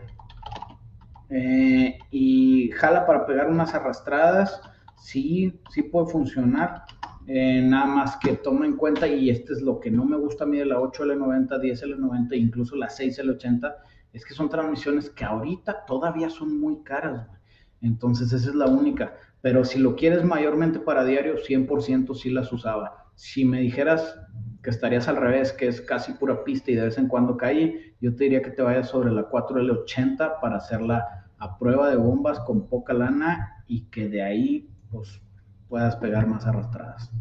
Eh, 1.29 1.99
y 2.09 2.71
jala 2.71 3.05
para 3.05 3.25
pegar 3.25 3.49
unas 3.49 3.73
arrastradas, 3.75 4.61
sí, 4.97 5.59
sí 5.69 5.83
puede 5.83 6.07
funcionar. 6.07 6.85
Eh, 7.31 7.61
nada 7.61 7.85
más 7.85 8.17
que 8.17 8.37
toma 8.37 8.65
en 8.65 8.75
cuenta, 8.75 9.07
y 9.07 9.29
este 9.29 9.53
es 9.53 9.61
lo 9.61 9.79
que 9.79 9.91
no 9.91 10.03
me 10.03 10.17
gusta 10.17 10.45
a 10.45 10.47
mí 10.47 10.57
de 10.57 10.65
la 10.65 10.79
8L90, 10.79 11.61
10L90, 11.61 12.35
incluso 12.35 12.75
la 12.75 12.87
6L80, 12.87 13.75
es 14.13 14.25
que 14.25 14.33
son 14.33 14.49
transmisiones 14.49 15.11
que 15.11 15.25
ahorita 15.25 15.85
todavía 15.85 16.31
son 16.31 16.59
muy 16.59 16.81
caras. 16.81 17.29
Entonces 17.81 18.33
esa 18.33 18.49
es 18.49 18.55
la 18.55 18.65
única. 18.65 19.13
Pero 19.41 19.63
si 19.63 19.77
lo 19.77 19.95
quieres 19.95 20.23
mayormente 20.23 20.79
para 20.79 21.05
diario, 21.05 21.35
100% 21.37 22.15
sí 22.15 22.31
las 22.31 22.51
usaba. 22.51 23.05
Si 23.13 23.45
me 23.45 23.61
dijeras 23.61 24.19
que 24.63 24.71
estarías 24.71 25.07
al 25.07 25.17
revés, 25.17 25.53
que 25.53 25.67
es 25.67 25.81
casi 25.81 26.13
pura 26.13 26.43
pista 26.43 26.71
y 26.71 26.75
de 26.77 26.85
vez 26.85 26.97
en 26.97 27.07
cuando 27.07 27.37
cae, 27.37 27.93
yo 28.01 28.15
te 28.15 28.23
diría 28.23 28.41
que 28.41 28.49
te 28.49 28.63
vayas 28.63 28.89
sobre 28.89 29.11
la 29.11 29.29
4L80 29.29 30.39
para 30.41 30.57
hacerla 30.57 31.27
a 31.37 31.59
prueba 31.59 31.91
de 31.91 31.95
bombas 31.95 32.39
con 32.39 32.67
poca 32.67 32.93
lana 32.93 33.63
y 33.67 33.83
que 33.91 34.09
de 34.09 34.23
ahí 34.23 34.67
pues 34.89 35.21
puedas 35.69 35.95
pegar 35.97 36.27
más 36.27 36.45
arrastradas. 36.45 37.11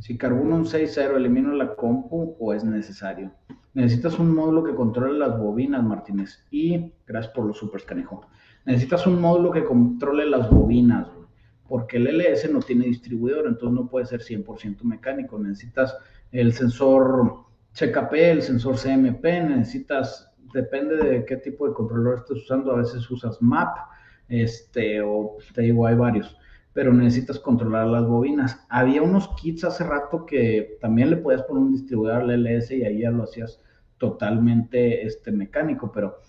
Si 0.00 0.18
carbono 0.18 0.56
un 0.56 0.64
6.0, 0.64 1.16
elimino 1.16 1.52
la 1.52 1.74
compu 1.74 2.36
o 2.38 2.52
es 2.52 2.64
necesario. 2.64 3.32
Necesitas 3.74 4.18
un 4.18 4.34
módulo 4.34 4.64
que 4.64 4.74
controle 4.74 5.18
las 5.18 5.38
bobinas, 5.38 5.82
Martínez. 5.84 6.44
Y 6.50 6.92
gracias 7.06 7.32
por 7.32 7.44
los 7.44 7.58
super 7.58 7.84
canejo. 7.84 8.26
Necesitas 8.64 9.06
un 9.06 9.20
módulo 9.20 9.50
que 9.50 9.64
controle 9.64 10.26
las 10.26 10.50
bobinas, 10.50 11.08
porque 11.68 11.98
el 11.98 12.06
LS 12.06 12.50
no 12.52 12.60
tiene 12.60 12.86
distribuidor, 12.86 13.46
entonces 13.46 13.74
no 13.78 13.88
puede 13.88 14.06
ser 14.06 14.20
100% 14.20 14.82
mecánico. 14.82 15.38
Necesitas 15.38 15.96
el 16.32 16.52
sensor 16.52 17.44
CKP, 17.72 18.12
el 18.14 18.42
sensor 18.42 18.76
CMP, 18.76 19.24
necesitas 19.24 20.32
depende 20.52 20.96
de 20.96 21.24
qué 21.24 21.36
tipo 21.36 21.68
de 21.68 21.74
controlador 21.74 22.20
estés 22.20 22.38
usando. 22.44 22.72
A 22.72 22.78
veces 22.78 23.10
usas 23.10 23.40
MAP, 23.40 23.76
este, 24.28 25.00
o 25.02 25.36
te 25.54 25.62
digo, 25.62 25.86
hay 25.86 25.94
varios, 25.94 26.36
pero 26.78 26.92
necesitas 26.92 27.40
controlar 27.40 27.88
las 27.88 28.06
bobinas. 28.06 28.64
Había 28.68 29.02
unos 29.02 29.30
kits 29.34 29.64
hace 29.64 29.82
rato 29.82 30.24
que 30.24 30.78
también 30.80 31.10
le 31.10 31.16
podías 31.16 31.42
poner 31.42 31.64
un 31.64 31.72
distribuidor 31.72 32.22
al 32.22 32.30
LS 32.30 32.70
y 32.70 32.84
ahí 32.84 33.00
ya 33.00 33.10
lo 33.10 33.24
hacías 33.24 33.60
totalmente 33.98 35.04
este, 35.04 35.32
mecánico, 35.32 35.90
pero 35.90 36.20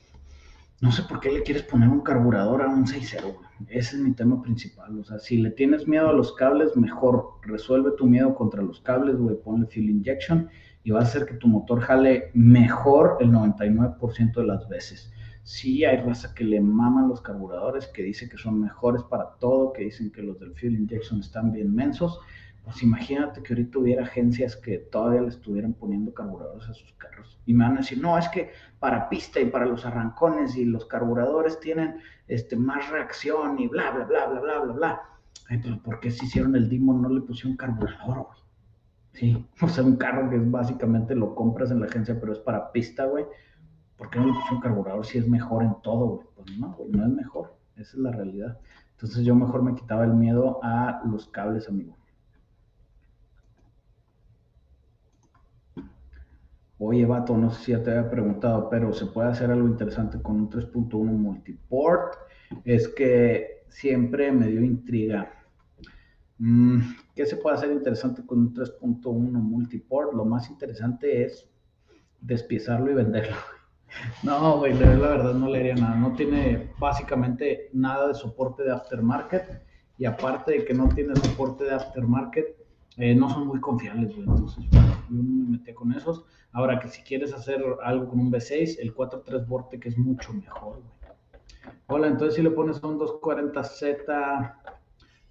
no 0.81 0.91
sé 0.91 1.03
por 1.03 1.19
qué 1.19 1.31
le 1.31 1.43
quieres 1.43 1.62
poner 1.62 1.88
un 1.88 2.01
carburador 2.01 2.63
a 2.63 2.67
un 2.67 2.88
6.0. 2.88 3.35
Ese 3.67 3.97
es 3.97 4.01
mi 4.01 4.13
tema 4.13 4.41
principal. 4.41 4.97
O 4.97 5.03
sea, 5.03 5.19
si 5.19 5.38
le 5.38 5.51
tienes 5.51 5.88
miedo 5.88 6.09
a 6.09 6.13
los 6.13 6.33
cables, 6.33 6.75
mejor 6.75 7.35
resuelve 7.43 7.91
tu 7.95 8.07
miedo 8.07 8.33
contra 8.33 8.63
los 8.63 8.79
cables, 8.79 9.17
güey, 9.17 9.35
ponle 9.35 9.67
fuel 9.67 9.88
injection 9.88 10.49
y 10.83 10.89
va 10.89 11.01
a 11.01 11.03
hacer 11.03 11.27
que 11.27 11.35
tu 11.35 11.47
motor 11.47 11.79
jale 11.81 12.31
mejor 12.33 13.17
el 13.19 13.29
99% 13.29 14.33
de 14.33 14.45
las 14.45 14.67
veces. 14.67 15.13
Sí, 15.49 15.83
hay 15.83 15.97
raza 15.97 16.35
que 16.35 16.43
le 16.43 16.62
maman 16.62 17.09
los 17.09 17.21
carburadores, 17.21 17.88
que 17.88 18.03
dice 18.03 18.29
que 18.29 18.38
son 18.38 18.62
mejores 18.62 19.01
para 19.01 19.31
todo, 19.39 19.73
que 19.73 19.85
dicen 19.85 20.12
que 20.12 20.21
los 20.21 20.39
del 20.39 20.53
fuel 20.53 20.75
injection 20.75 21.21
están 21.21 21.51
bien 21.51 21.73
mensos. 21.73 22.19
Pues 22.63 22.83
imagínate 22.83 23.41
que 23.41 23.53
ahorita 23.53 23.79
hubiera 23.79 24.03
agencias 24.03 24.55
que 24.55 24.77
todavía 24.77 25.23
le 25.23 25.29
estuvieran 25.29 25.73
poniendo 25.73 26.13
carburadores 26.13 26.69
a 26.69 26.75
sus 26.75 26.93
carros. 26.93 27.39
Y 27.47 27.55
me 27.55 27.63
van 27.63 27.77
a 27.77 27.79
decir, 27.79 27.99
no, 27.99 28.15
es 28.15 28.29
que 28.29 28.51
para 28.79 29.09
pista 29.09 29.39
y 29.39 29.45
para 29.45 29.65
los 29.65 29.88
arrancones 29.88 30.55
y 30.55 30.65
los 30.65 30.85
carburadores 30.85 31.59
tienen 31.59 31.95
este, 32.27 32.55
más 32.55 32.88
reacción 32.91 33.57
y 33.57 33.67
bla, 33.67 33.89
bla, 33.89 34.05
bla, 34.05 34.27
bla, 34.27 34.41
bla, 34.41 34.59
bla, 34.59 34.73
bla. 34.73 35.01
Pero 35.47 35.81
¿por 35.81 35.99
qué 35.99 36.12
si 36.12 36.27
hicieron 36.27 36.55
el 36.55 36.69
Demon 36.69 37.01
no 37.01 37.09
le 37.09 37.21
pusieron 37.21 37.57
carburador, 37.57 38.17
güey? 38.17 38.39
Sí, 39.13 39.47
o 39.63 39.67
sea, 39.67 39.83
un 39.83 39.95
carro 39.95 40.29
que 40.29 40.35
es 40.35 40.51
básicamente 40.51 41.15
lo 41.15 41.33
compras 41.33 41.71
en 41.71 41.79
la 41.79 41.88
agencia, 41.88 42.19
pero 42.19 42.33
es 42.33 42.39
para 42.39 42.71
pista, 42.71 43.05
güey. 43.05 43.25
¿Por 43.99 44.09
qué 44.09 44.17
no 44.17 44.25
le 44.25 44.33
puse 44.33 44.55
un 44.55 44.62
carburador 44.62 45.05
si 45.05 45.19
es 45.19 45.27
mejor 45.27 45.62
en 45.62 45.75
todo? 45.83 46.31
Pues 46.35 46.57
no, 46.57 46.73
güey, 46.73 46.89
no 46.89 47.05
es 47.05 47.12
mejor. 47.12 47.55
Esa 47.75 47.91
es 47.91 47.99
la 47.99 48.12
realidad. 48.12 48.57
Entonces 48.93 49.23
yo 49.23 49.35
mejor 49.35 49.62
me 49.62 49.75
quitaba 49.75 50.05
el 50.05 50.13
miedo 50.13 50.59
a 50.63 51.03
los 51.05 51.27
cables, 51.27 51.69
amigo. 51.69 51.95
Oye, 56.79 57.05
vato, 57.05 57.38
no 57.38 57.51
sé 57.51 57.63
si 57.63 57.71
ya 57.73 57.83
te 57.83 57.91
había 57.91 58.09
preguntado, 58.09 58.69
pero 58.69 58.91
se 58.93 59.05
puede 59.05 59.29
hacer 59.29 59.51
algo 59.51 59.67
interesante 59.67 60.19
con 60.21 60.38
un 60.38 60.49
3.1 60.49 61.03
multiport. 61.12 62.15
Es 62.65 62.88
que 62.88 63.65
siempre 63.67 64.31
me 64.31 64.47
dio 64.47 64.63
intriga 64.63 65.29
Mm, 66.39 66.79
¿Qué 67.15 67.25
se 67.25 67.35
puede 67.35 67.57
hacer 67.57 67.71
interesante 67.71 68.25
con 68.25 68.39
un 68.39 68.53
3.1 68.53 69.41
multiport? 69.41 70.13
Lo 70.13 70.23
más 70.23 70.49
interesante 70.49 71.25
es 71.25 71.49
despiezarlo 72.21 72.89
y 72.91 72.93
venderlo. 72.93 73.35
No, 74.23 74.58
güey, 74.58 74.73
la 74.73 74.89
verdad 74.89 75.34
no 75.34 75.47
le 75.47 75.60
haría 75.60 75.75
nada. 75.75 75.95
No 75.95 76.13
tiene 76.13 76.71
básicamente 76.80 77.69
nada 77.73 78.08
de 78.08 78.13
soporte 78.13 78.63
de 78.63 78.71
aftermarket 78.71 79.63
y 79.97 80.06
aparte 80.06 80.52
de 80.52 80.65
que 80.65 80.73
no 80.73 80.89
tiene 80.89 81.15
soporte 81.15 81.65
de 81.65 81.73
aftermarket, 81.73 82.56
eh, 82.97 83.15
no 83.15 83.30
son 83.30 83.47
muy 83.47 83.60
confiables, 83.60 84.15
güey. 84.15 84.28
Entonces, 84.28 84.65
yo 84.69 84.80
no 85.10 85.23
me 85.23 85.58
metí 85.58 85.73
con 85.73 85.91
esos. 85.93 86.25
Ahora 86.52 86.80
que 86.80 86.88
si 86.88 87.02
quieres 87.02 87.34
hacer 87.34 87.63
algo 87.84 88.10
con 88.10 88.19
un 88.19 88.32
V6, 88.32 88.78
el 88.80 88.95
4.3 88.95 89.47
Vortec 89.47 89.86
es 89.86 89.97
mucho 89.97 90.34
mejor, 90.34 90.82
güey. 90.82 90.99
Hola, 91.88 92.08
entonces 92.08 92.36
si 92.36 92.41
le 92.41 92.52
pones 92.52 92.84
a 92.84 92.88
un 92.88 92.99
240Z 92.99 94.54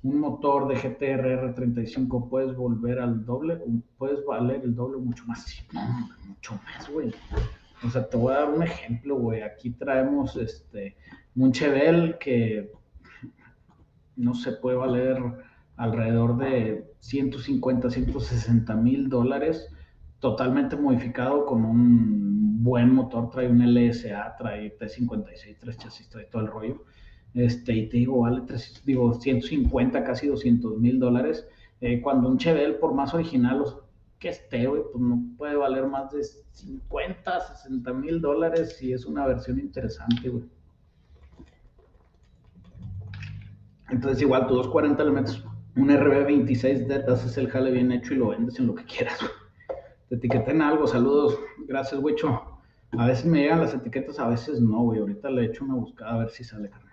un 0.03 0.21
motor 0.21 0.69
de 0.69 0.77
GTR 0.77 1.55
R35, 1.55 2.29
¿puedes 2.29 2.55
volver 2.57 3.01
al 3.01 3.25
doble? 3.25 3.61
¿Puedes 3.97 4.25
valer 4.25 4.63
el 4.63 4.75
doble 4.75 4.99
mucho 4.99 5.25
más? 5.27 5.47
Mucho 6.27 6.55
más, 6.65 6.89
güey. 6.89 7.13
O 7.85 7.91
sea, 7.91 8.09
te 8.09 8.17
voy 8.17 8.35
a 8.35 8.41
dar 8.41 8.51
un 8.51 8.63
ejemplo, 8.63 9.17
güey. 9.17 9.43
Aquí 9.43 9.71
traemos 9.71 10.37
este, 10.37 10.97
un 11.37 11.53
Chevel 11.53 12.19
que 12.19 12.73
no 14.17 14.35
se 14.35 14.53
puede 14.53 14.77
valer 14.77 15.19
alrededor 15.77 16.37
de 16.39 16.93
150, 16.99 17.91
160 17.91 18.75
mil 18.77 19.09
dólares, 19.09 19.69
totalmente 20.19 20.77
modificado 20.77 21.47
con 21.47 21.65
un 21.65 22.63
buen 22.63 22.93
motor, 22.93 23.31
trae 23.31 23.49
un 23.49 23.61
LSA, 23.61 24.35
trae 24.37 24.77
T56, 24.77 25.57
tres 25.61 25.79
chasis, 25.79 26.09
trae 26.09 26.25
todo 26.25 26.43
el 26.43 26.49
rollo. 26.49 26.85
Este, 27.35 27.73
y 27.75 27.89
te 27.89 27.99
digo, 27.99 28.21
vale 28.21 28.43
digo, 28.85 29.15
150, 29.15 30.03
casi 30.03 30.27
200 30.27 30.79
mil 30.79 30.99
dólares. 30.99 31.47
Eh, 31.81 32.01
cuando 32.01 32.29
un 32.29 32.39
Chevelle, 32.39 32.75
por 32.75 32.95
más 32.95 33.15
original 33.15 33.63
que 34.19 34.31
esté, 34.31 34.67
güey, 34.67 34.83
pues 34.93 35.03
no 35.03 35.23
puede 35.37 35.57
valer 35.57 35.87
más 35.87 36.11
de 36.11 36.23
50, 36.25 37.41
60 37.41 37.93
mil 37.93 38.21
dólares 38.21 38.77
si 38.77 38.93
es 38.93 39.07
una 39.07 39.27
versión 39.27 39.59
interesante, 39.59 40.29
güey. 40.29 40.45
Entonces, 43.91 44.21
igual, 44.23 44.47
tú 44.47 44.55
240 44.55 45.05
le 45.05 45.11
metes 45.11 45.43
un 45.77 45.89
RB26 45.89 46.87
de 46.87 47.13
haces 47.13 47.39
el 47.39 47.49
jale 47.49 47.71
bien 47.71 47.93
hecho 47.93 48.13
y 48.13 48.17
lo 48.17 48.29
vendes 48.29 48.59
en 48.59 48.67
lo 48.67 48.75
que 48.75 48.85
quieras. 48.85 49.19
Te 50.09 50.17
etiqueten 50.17 50.61
algo, 50.61 50.87
saludos. 50.87 51.39
Gracias, 51.67 52.01
Wicho. 52.03 52.59
A 52.93 53.07
veces 53.07 53.27
me 53.27 53.43
llegan 53.43 53.61
las 53.61 53.75
etiquetas, 53.75 54.19
a 54.19 54.29
veces 54.29 54.61
no, 54.61 54.83
güey. 54.83 55.01
Ahorita 55.01 55.31
le 55.31 55.45
echo 55.45 55.65
una 55.65 55.75
buscada 55.75 56.15
a 56.15 56.19
ver 56.19 56.31
si 56.31 56.43
sale, 56.43 56.71
carnal. 56.71 56.88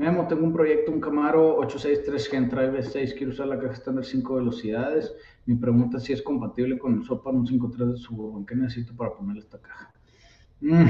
Memo, 0.00 0.26
tengo 0.26 0.44
un 0.46 0.52
proyecto, 0.54 0.90
un 0.90 0.98
Camaro 0.98 1.58
863 1.58 2.28
Gen 2.30 2.48
v 2.48 2.82
6 2.82 3.12
quiero 3.18 3.32
usar 3.32 3.48
la 3.48 3.58
caja 3.58 3.74
estándar 3.74 4.02
5 4.02 4.34
velocidades. 4.36 5.12
Mi 5.44 5.56
pregunta 5.56 5.98
es 5.98 6.04
si 6.04 6.14
es 6.14 6.22
compatible 6.22 6.78
con 6.78 6.94
el 6.94 7.04
Sopan 7.04 7.36
un 7.36 7.46
5.3 7.46 7.92
de 7.92 7.96
Suburban. 7.98 8.46
¿Qué 8.46 8.54
necesito 8.54 8.96
para 8.96 9.12
ponerle 9.12 9.42
esta 9.42 9.58
caja? 9.58 9.92
Mm. 10.62 10.88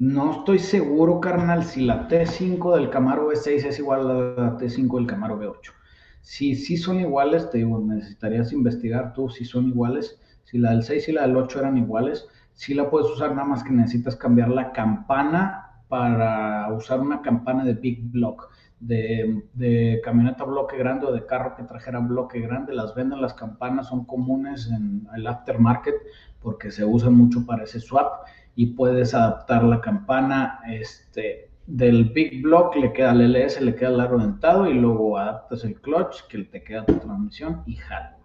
No 0.00 0.32
estoy 0.32 0.58
seguro, 0.58 1.18
carnal, 1.18 1.64
si 1.64 1.86
la 1.86 2.06
T5 2.08 2.76
del 2.76 2.90
Camaro 2.90 3.30
V6 3.30 3.64
es 3.64 3.78
igual 3.78 4.10
a 4.10 4.42
la 4.42 4.58
T5 4.58 4.94
del 4.94 5.06
Camaro 5.06 5.40
V8. 5.40 5.72
Si 6.20 6.56
sí 6.56 6.76
son 6.76 7.00
iguales, 7.00 7.48
te 7.48 7.56
digo, 7.56 7.80
necesitarías 7.80 8.52
investigar 8.52 9.14
tú 9.14 9.30
si 9.30 9.46
son 9.46 9.68
iguales. 9.68 10.20
Si 10.44 10.58
la 10.58 10.72
del 10.72 10.82
6 10.82 11.08
y 11.08 11.12
la 11.12 11.22
del 11.22 11.38
8 11.38 11.60
eran 11.60 11.78
iguales, 11.78 12.28
sí 12.52 12.74
la 12.74 12.90
puedes 12.90 13.10
usar, 13.10 13.30
nada 13.30 13.48
más 13.48 13.64
que 13.64 13.70
necesitas 13.70 14.14
cambiar 14.14 14.50
la 14.50 14.72
campana 14.72 15.65
para 15.88 16.72
usar 16.72 17.00
una 17.00 17.22
campana 17.22 17.64
de 17.64 17.74
Big 17.74 18.10
Block, 18.10 18.50
de, 18.80 20.00
camioneta 20.04 20.44
bloque 20.44 20.76
grande 20.76 21.06
o 21.06 21.12
de 21.12 21.24
carro 21.24 21.54
que 21.56 21.62
trajera 21.62 21.98
bloque 22.00 22.40
grande. 22.40 22.74
Las 22.74 22.94
venden, 22.94 23.20
las 23.20 23.34
campanas 23.34 23.88
son 23.88 24.04
comunes 24.04 24.70
en 24.70 25.08
el 25.14 25.26
aftermarket 25.26 25.94
porque 26.40 26.70
se 26.70 26.84
usan 26.84 27.14
mucho 27.14 27.44
para 27.46 27.64
ese 27.64 27.80
swap 27.80 28.26
y 28.54 28.66
puedes 28.66 29.14
adaptar 29.14 29.64
la 29.64 29.80
campana 29.80 30.60
este, 30.68 31.50
del 31.66 32.04
Big 32.04 32.42
Block, 32.42 32.76
le 32.76 32.92
queda 32.92 33.12
el 33.12 33.32
LS, 33.32 33.60
le 33.60 33.74
queda 33.74 33.90
el 33.90 34.00
aro 34.00 34.18
dentado 34.18 34.68
y 34.68 34.74
luego 34.74 35.18
adaptas 35.18 35.64
el 35.64 35.80
clutch 35.80 36.26
que 36.28 36.44
te 36.44 36.62
queda 36.62 36.84
tu 36.84 36.94
transmisión 36.94 37.62
y 37.66 37.76
jala. 37.76 38.16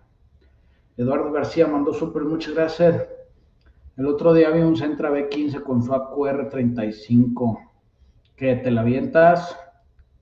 Eduardo 0.97 1.31
García 1.31 1.67
mandó 1.67 1.93
súper, 1.93 2.23
muchas 2.23 2.53
gracias. 2.53 3.07
El 3.97 4.05
otro 4.07 4.33
día 4.33 4.49
vi 4.51 4.61
un 4.61 4.77
Centra 4.77 5.11
B15 5.11 5.63
con 5.63 5.83
su 5.83 5.91
QR35 5.91 7.59
que 8.37 8.55
te 8.55 8.71
la 8.71 8.81
avientas, 8.81 9.57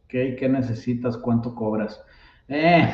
¿qué, 0.08 0.36
¿qué 0.36 0.50
necesitas? 0.50 1.18
¿Cuánto 1.18 1.54
cobras? 1.54 2.04
Eh, 2.48 2.92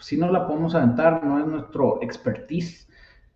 si 0.00 0.16
no 0.16 0.30
la 0.30 0.46
podemos 0.46 0.74
aventar, 0.74 1.24
no 1.24 1.38
es 1.38 1.46
nuestro 1.46 2.02
expertise 2.02 2.88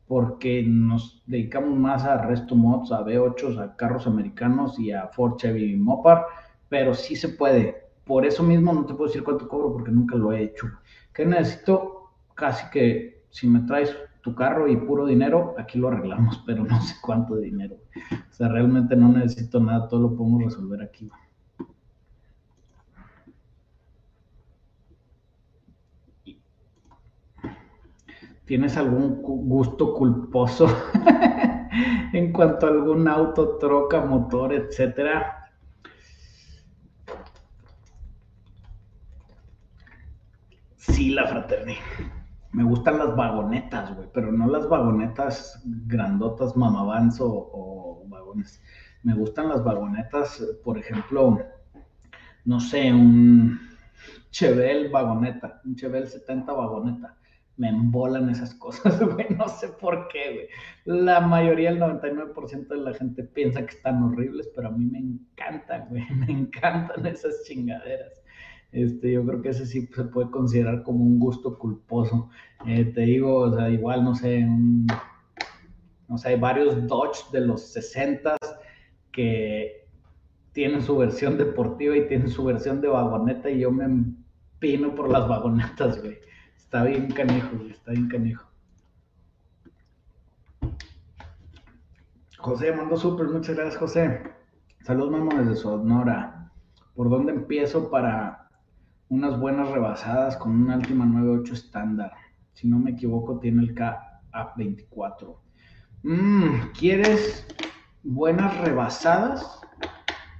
porque 0.08 0.64
nos 0.66 1.22
dedicamos 1.26 1.78
más 1.78 2.04
a 2.04 2.26
resto 2.26 2.56
mods, 2.56 2.90
a 2.90 3.04
V8, 3.04 3.60
a 3.60 3.76
carros 3.76 4.08
americanos 4.08 4.76
y 4.76 4.90
a 4.90 5.06
Ford 5.06 5.36
Chevy 5.36 5.76
Mopar, 5.76 6.24
pero 6.68 6.92
sí 6.92 7.14
se 7.14 7.28
puede. 7.28 7.86
Por 8.04 8.26
eso 8.26 8.42
mismo 8.42 8.72
no 8.72 8.84
te 8.84 8.94
puedo 8.94 9.06
decir 9.06 9.22
cuánto 9.22 9.46
cobro 9.46 9.72
porque 9.72 9.92
nunca 9.92 10.16
lo 10.16 10.32
he 10.32 10.42
hecho. 10.42 10.66
¿Qué 11.14 11.24
necesito? 11.24 12.10
Casi 12.34 12.68
que 12.70 13.22
si 13.30 13.46
me 13.46 13.60
traes 13.60 13.96
tu 14.22 14.34
carro 14.34 14.68
y 14.68 14.76
puro 14.76 15.06
dinero, 15.06 15.54
aquí 15.58 15.78
lo 15.78 15.88
arreglamos, 15.88 16.42
pero 16.46 16.64
no 16.64 16.80
sé 16.82 16.94
cuánto 17.00 17.36
dinero. 17.36 17.76
O 18.10 18.32
sea, 18.32 18.48
realmente 18.48 18.96
no 18.96 19.08
necesito 19.08 19.60
nada, 19.60 19.88
todo 19.88 20.00
lo 20.00 20.16
podemos 20.16 20.44
resolver 20.44 20.82
aquí. 20.82 21.10
¿Tienes 28.44 28.76
algún 28.76 29.22
gusto 29.22 29.94
culposo 29.94 30.66
en 32.12 32.32
cuanto 32.32 32.66
a 32.66 32.70
algún 32.70 33.06
auto, 33.06 33.58
troca, 33.58 34.00
motor, 34.00 34.52
etcétera? 34.52 35.52
Sí, 40.76 41.10
la 41.10 41.28
fraternidad. 41.28 42.19
Me 42.52 42.64
gustan 42.64 42.98
las 42.98 43.14
vagonetas, 43.14 43.94
güey, 43.94 44.08
pero 44.12 44.32
no 44.32 44.48
las 44.48 44.68
vagonetas 44.68 45.62
grandotas, 45.86 46.56
mamavans 46.56 47.18
o, 47.20 48.04
vagones. 48.06 48.60
Me 49.02 49.14
gustan 49.14 49.48
las 49.48 49.62
vagonetas, 49.62 50.42
por 50.64 50.78
ejemplo, 50.78 51.38
no 52.44 52.60
sé, 52.60 52.92
un 52.92 53.58
Chevel 54.30 54.90
vagoneta, 54.90 55.60
un 55.64 55.76
Chevel 55.76 56.06
70 56.06 56.52
vagoneta 56.52 57.16
me 57.60 57.68
embolan 57.68 58.30
esas 58.30 58.54
cosas, 58.54 58.98
güey, 59.14 59.26
no 59.36 59.46
sé 59.46 59.68
por 59.68 60.08
qué, 60.08 60.32
güey. 60.32 60.48
La 60.86 61.20
mayoría, 61.20 61.68
el 61.68 61.78
99% 61.78 62.68
de 62.68 62.76
la 62.78 62.94
gente 62.94 63.22
piensa 63.22 63.66
que 63.66 63.76
están 63.76 64.02
horribles, 64.02 64.50
pero 64.56 64.68
a 64.68 64.70
mí 64.70 64.86
me 64.86 64.98
encantan, 64.98 65.86
güey, 65.90 66.02
me 66.26 66.32
encantan 66.32 67.04
esas 67.04 67.44
chingaderas. 67.44 68.22
Este, 68.72 69.12
yo 69.12 69.24
creo 69.24 69.42
que 69.42 69.48
ese 69.48 69.66
sí 69.66 69.88
se 69.94 70.04
puede 70.04 70.30
considerar 70.30 70.82
como 70.82 71.04
un 71.04 71.18
gusto 71.18 71.58
culposo. 71.58 72.30
Eh, 72.66 72.84
te 72.84 73.02
digo, 73.02 73.38
o 73.38 73.54
sea, 73.54 73.68
igual, 73.68 74.04
no 74.04 74.14
sé, 74.14 74.46
no 76.08 76.18
sé, 76.18 76.28
hay 76.28 76.38
varios 76.38 76.86
Dodge 76.86 77.30
de 77.32 77.40
los 77.40 77.72
60 77.72 78.36
que 79.12 79.88
tienen 80.52 80.82
su 80.82 80.96
versión 80.96 81.36
deportiva 81.36 81.96
y 81.96 82.06
tienen 82.06 82.28
su 82.28 82.44
versión 82.44 82.80
de 82.80 82.88
vagoneta 82.88 83.50
y 83.50 83.60
yo 83.60 83.70
me 83.70 83.84
empino 83.84 84.94
por 84.94 85.10
las 85.10 85.28
vagonetas, 85.28 86.00
güey. 86.00 86.18
Está 86.56 86.84
bien 86.84 87.10
canijo, 87.10 87.56
está 87.68 87.92
bien 87.92 88.08
canijo. 88.08 88.50
José 92.38 92.72
mandó 92.72 92.96
súper, 92.96 93.26
muchas 93.28 93.56
gracias, 93.56 93.76
José. 93.76 94.22
Saludos, 94.82 95.10
Memo, 95.10 95.30
desde 95.36 95.56
Sonora. 95.56 96.50
¿Por 96.94 97.10
dónde 97.10 97.32
empiezo 97.32 97.90
para 97.90 98.39
unas 99.10 99.38
buenas 99.38 99.68
rebasadas 99.68 100.36
con 100.36 100.52
una 100.52 100.76
última 100.76 101.04
9.8 101.04 101.52
estándar? 101.52 102.12
Si 102.54 102.66
no 102.66 102.78
me 102.78 102.92
equivoco, 102.92 103.38
tiene 103.38 103.62
el 103.62 103.74
K24. 103.74 105.36
Mm, 106.02 106.70
¿Quieres 106.78 107.46
buenas 108.02 108.56
rebasadas? 108.58 109.60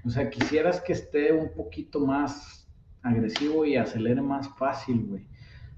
O 0.05 0.11
sea, 0.11 0.31
quisieras 0.31 0.81
que 0.81 0.95
esté 0.95 1.33
un 1.33 1.53
poquito 1.55 2.07
más 2.07 2.69
agresivo 3.03 3.65
y 3.65 3.77
acelere 3.77 4.23
más 4.23 4.49
fácil, 4.57 5.05
güey. 5.07 5.27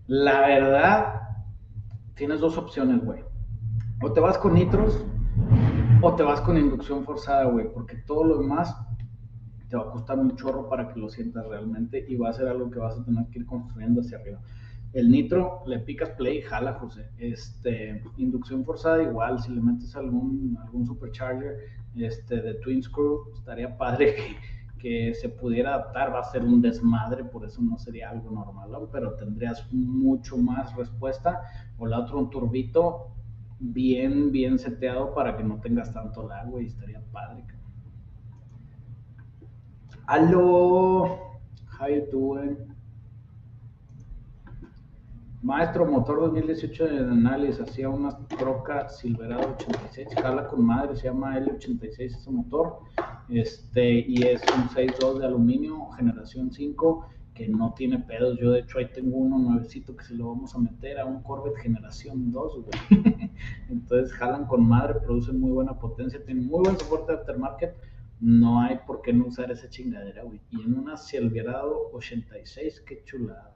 La 0.07 0.41
verdad, 0.41 1.23
tienes 2.15 2.41
dos 2.41 2.59
opciones, 2.59 3.05
güey. 3.05 3.25
O 4.03 4.13
te 4.13 4.21
vas 4.21 4.37
con 4.39 4.55
nitros 4.55 5.05
o 6.03 6.15
te 6.15 6.23
vas 6.23 6.41
con 6.41 6.59
inducción 6.59 7.05
forzada, 7.05 7.45
güey, 7.45 7.73
porque 7.73 7.97
todo 7.97 8.25
lo 8.25 8.39
demás 8.39 8.77
te 9.73 9.79
va 9.79 9.85
a 9.85 9.91
costar 9.91 10.19
un 10.19 10.37
chorro 10.37 10.69
para 10.69 10.93
que 10.93 11.01
lo 11.01 11.09
sientas 11.09 11.47
realmente 11.47 12.05
y 12.07 12.17
va 12.17 12.29
a 12.29 12.33
ser 12.35 12.47
algo 12.47 12.71
que 12.71 12.79
vas 12.79 12.99
a 12.99 13.05
tener 13.07 13.27
que 13.29 13.39
ir 13.39 13.47
construyendo 13.47 14.03
hacia 14.03 14.19
arriba. 14.19 14.39
El 14.93 15.11
nitro, 15.11 15.63
le 15.67 15.79
picas 15.79 16.11
play 16.11 16.39
y 16.39 16.43
jala, 16.43 16.75
José. 16.75 17.09
Este, 17.17 18.03
inducción 18.19 18.67
forzada 18.67 19.03
igual, 19.03 19.43
si 19.43 19.51
le 19.51 19.63
metes 19.63 19.97
algún, 19.97 20.59
algún 20.63 20.85
supercharger 20.85 21.57
este, 21.95 22.43
de 22.43 22.53
twin 22.57 22.83
screw, 22.83 23.33
estaría 23.33 23.79
padre 23.79 24.15
que, 24.15 24.37
que 24.79 25.15
se 25.15 25.31
pudiera 25.31 25.73
adaptar 25.73 26.15
va 26.15 26.21
a 26.21 26.25
ser 26.25 26.43
un 26.43 26.61
desmadre, 26.61 27.25
por 27.25 27.47
eso 27.47 27.63
no 27.63 27.79
sería 27.79 28.11
algo 28.11 28.31
normal, 28.31 28.91
pero 28.93 29.15
tendrías 29.15 29.73
mucho 29.73 30.37
más 30.37 30.77
respuesta. 30.77 31.41
O 31.79 31.87
la 31.87 32.01
otra, 32.01 32.17
un 32.17 32.29
turbito, 32.29 33.07
bien, 33.59 34.33
bien 34.33 34.59
seteado 34.59 35.15
para 35.15 35.35
que 35.35 35.45
no 35.45 35.63
tengas 35.63 35.95
tanto 35.95 36.29
lag, 36.29 36.51
güey, 36.51 36.67
estaría 36.67 37.01
padre. 37.11 37.47
Aló, 40.07 41.39
how 41.79 41.87
you 41.89 42.05
doing? 42.11 42.57
Maestro, 45.43 45.87
motor 45.87 46.21
2018 46.21 46.87
de 46.87 46.99
análisis, 46.99 47.61
hacía 47.61 47.89
una 47.89 48.11
troca 48.27 48.89
Silverado 48.89 49.55
86, 49.55 50.09
jala 50.21 50.49
con 50.49 50.65
madre, 50.65 50.97
se 50.97 51.05
llama 51.05 51.39
L86 51.39 51.99
ese 51.99 52.31
motor, 52.31 52.81
este, 53.29 54.01
y 54.09 54.25
es 54.25 54.43
un 54.57 54.69
6.2 54.69 55.19
de 55.21 55.27
aluminio, 55.27 55.91
generación 55.91 56.51
5, 56.51 57.07
que 57.35 57.47
no 57.49 57.73
tiene 57.75 58.01
pedos. 58.01 58.39
Yo, 58.41 58.51
de 58.51 58.61
hecho, 58.61 58.79
ahí 58.79 58.89
tengo 58.93 59.17
uno 59.17 59.39
nuevecito 59.39 59.97
que 59.97 60.05
se 60.05 60.15
lo 60.15 60.29
vamos 60.29 60.55
a 60.57 60.59
meter 60.59 60.99
a 60.99 61.07
un 61.07 61.23
Corvette 61.23 61.59
generación 61.59 62.33
2, 62.33 62.65
güey. 62.65 63.33
Entonces, 63.71 64.13
jalan 64.15 64.47
con 64.47 64.67
madre, 64.67 65.01
producen 65.01 65.39
muy 65.41 65.53
buena 65.53 65.79
potencia, 65.79 66.25
tienen 66.25 66.47
muy 66.47 66.61
buen 66.65 66.79
soporte 66.79 67.13
de 67.13 67.19
aftermarket. 67.19 67.77
No 68.23 68.61
hay 68.61 68.79
por 68.87 69.03
qué 69.03 69.13
no 69.13 69.27
usar 69.27 69.51
esa 69.51 69.69
chingadera, 69.69 70.23
güey. 70.23 70.41
Y 70.51 70.63
en 70.63 70.79
una 70.79 70.97
Silverado 70.97 71.91
86, 71.93 72.85
qué 72.87 73.03
chulada. 73.03 73.53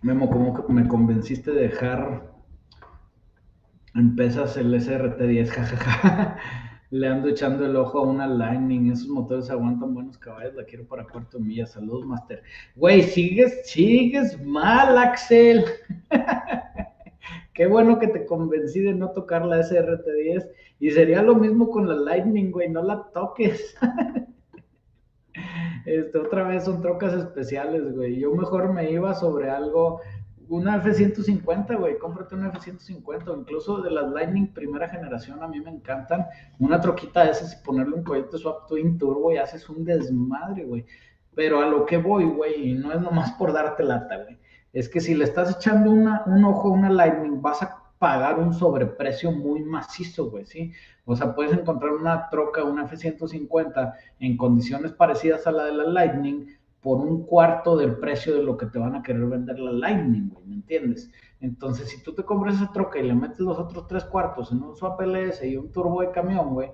Memo, 0.00 0.28
¿cómo 0.28 0.66
me 0.68 0.88
convenciste 0.88 1.52
de 1.52 1.68
dejar 1.68 2.34
en 3.94 4.16
pesas 4.16 4.56
el 4.56 4.74
SRT10? 4.74 5.46
Jajaja 5.48 6.38
le 6.92 7.06
ando 7.08 7.28
echando 7.28 7.64
el 7.64 7.76
ojo 7.76 8.00
a 8.00 8.02
una 8.02 8.26
Lightning. 8.26 8.90
Esos 8.90 9.06
motores 9.06 9.48
aguantan 9.48 9.94
buenos 9.94 10.18
caballos. 10.18 10.54
La 10.54 10.64
quiero 10.64 10.88
para 10.88 11.06
cuarto 11.06 11.38
milla. 11.38 11.66
Saludos, 11.66 12.04
Master. 12.04 12.42
Güey, 12.74 13.04
sigues, 13.04 13.62
sigues 13.70 14.44
mal, 14.44 14.98
Axel. 14.98 15.64
Qué 17.54 17.66
bueno 17.66 17.98
que 17.98 18.08
te 18.08 18.24
convencí 18.26 18.80
de 18.80 18.94
no 18.94 19.10
tocar 19.10 19.44
la 19.44 19.58
SRT10. 19.58 20.48
Y 20.80 20.90
sería 20.90 21.22
lo 21.22 21.34
mismo 21.34 21.70
con 21.70 21.88
la 21.88 21.94
Lightning, 21.94 22.50
güey. 22.50 22.68
No 22.68 22.82
la 22.82 23.10
toques. 23.12 23.74
Este, 25.84 26.16
otra 26.16 26.44
vez 26.44 26.64
son 26.64 26.80
trocas 26.80 27.12
especiales, 27.12 27.92
güey. 27.92 28.20
Yo 28.20 28.32
mejor 28.32 28.72
me 28.72 28.88
iba 28.92 29.14
sobre 29.14 29.50
algo 29.50 30.00
una 30.52 30.76
F-150, 30.76 31.78
güey, 31.78 31.98
cómprate 31.98 32.34
una 32.34 32.48
F-150, 32.48 33.38
incluso 33.38 33.80
de 33.80 33.90
las 33.90 34.10
Lightning 34.10 34.52
primera 34.52 34.88
generación, 34.88 35.42
a 35.42 35.48
mí 35.48 35.60
me 35.60 35.70
encantan. 35.70 36.26
Una 36.58 36.78
troquita 36.78 37.24
de 37.24 37.30
esas 37.30 37.54
y 37.58 37.64
ponerle 37.64 37.94
un 37.94 38.04
cohete 38.04 38.36
swap 38.36 38.68
twin 38.68 38.98
turbo 38.98 39.32
y 39.32 39.38
haces 39.38 39.68
un 39.70 39.84
desmadre, 39.84 40.64
güey. 40.64 40.84
Pero 41.34 41.60
a 41.60 41.66
lo 41.66 41.86
que 41.86 41.96
voy, 41.96 42.24
güey, 42.24 42.70
y 42.70 42.74
no 42.74 42.92
es 42.92 43.00
nomás 43.00 43.32
por 43.32 43.52
darte 43.52 43.82
lata, 43.82 44.18
güey, 44.24 44.38
es 44.72 44.88
que 44.88 45.00
si 45.00 45.14
le 45.14 45.24
estás 45.24 45.56
echando 45.56 45.90
una, 45.90 46.22
un 46.26 46.44
ojo 46.44 46.68
a 46.68 46.72
una 46.72 46.90
Lightning, 46.90 47.42
vas 47.42 47.62
a 47.62 47.82
pagar 47.98 48.38
un 48.38 48.52
sobreprecio 48.52 49.30
muy 49.30 49.62
macizo, 49.62 50.30
güey, 50.30 50.44
¿sí? 50.44 50.72
O 51.04 51.14
sea, 51.14 51.34
puedes 51.34 51.52
encontrar 51.52 51.92
una 51.92 52.28
troca, 52.30 52.64
una 52.64 52.84
F-150 52.84 53.94
en 54.20 54.36
condiciones 54.36 54.92
parecidas 54.92 55.46
a 55.46 55.52
la 55.52 55.64
de 55.66 55.72
la 55.72 55.84
Lightning, 55.84 56.46
por 56.80 56.98
un 56.98 57.24
cuarto 57.24 57.76
del 57.76 57.96
precio 57.98 58.34
de 58.34 58.42
lo 58.42 58.56
que 58.56 58.66
te 58.66 58.78
van 58.78 58.96
a 58.96 59.02
querer 59.02 59.26
vender 59.26 59.58
la 59.60 59.70
Lightning, 59.70 60.30
güey, 60.30 60.44
¿me 60.46 60.54
entiendes? 60.56 61.10
Entonces, 61.40 61.88
si 61.88 62.02
tú 62.02 62.12
te 62.12 62.24
compras 62.24 62.56
esa 62.56 62.72
troca 62.72 62.98
y 62.98 63.06
le 63.06 63.14
metes 63.14 63.38
los 63.38 63.58
otros 63.58 63.86
tres 63.86 64.04
cuartos 64.04 64.50
en 64.50 64.62
un 64.62 64.74
swap 64.74 65.00
LS 65.00 65.46
y 65.46 65.56
un 65.56 65.70
turbo 65.70 66.00
de 66.00 66.10
camión, 66.10 66.54
güey, 66.54 66.72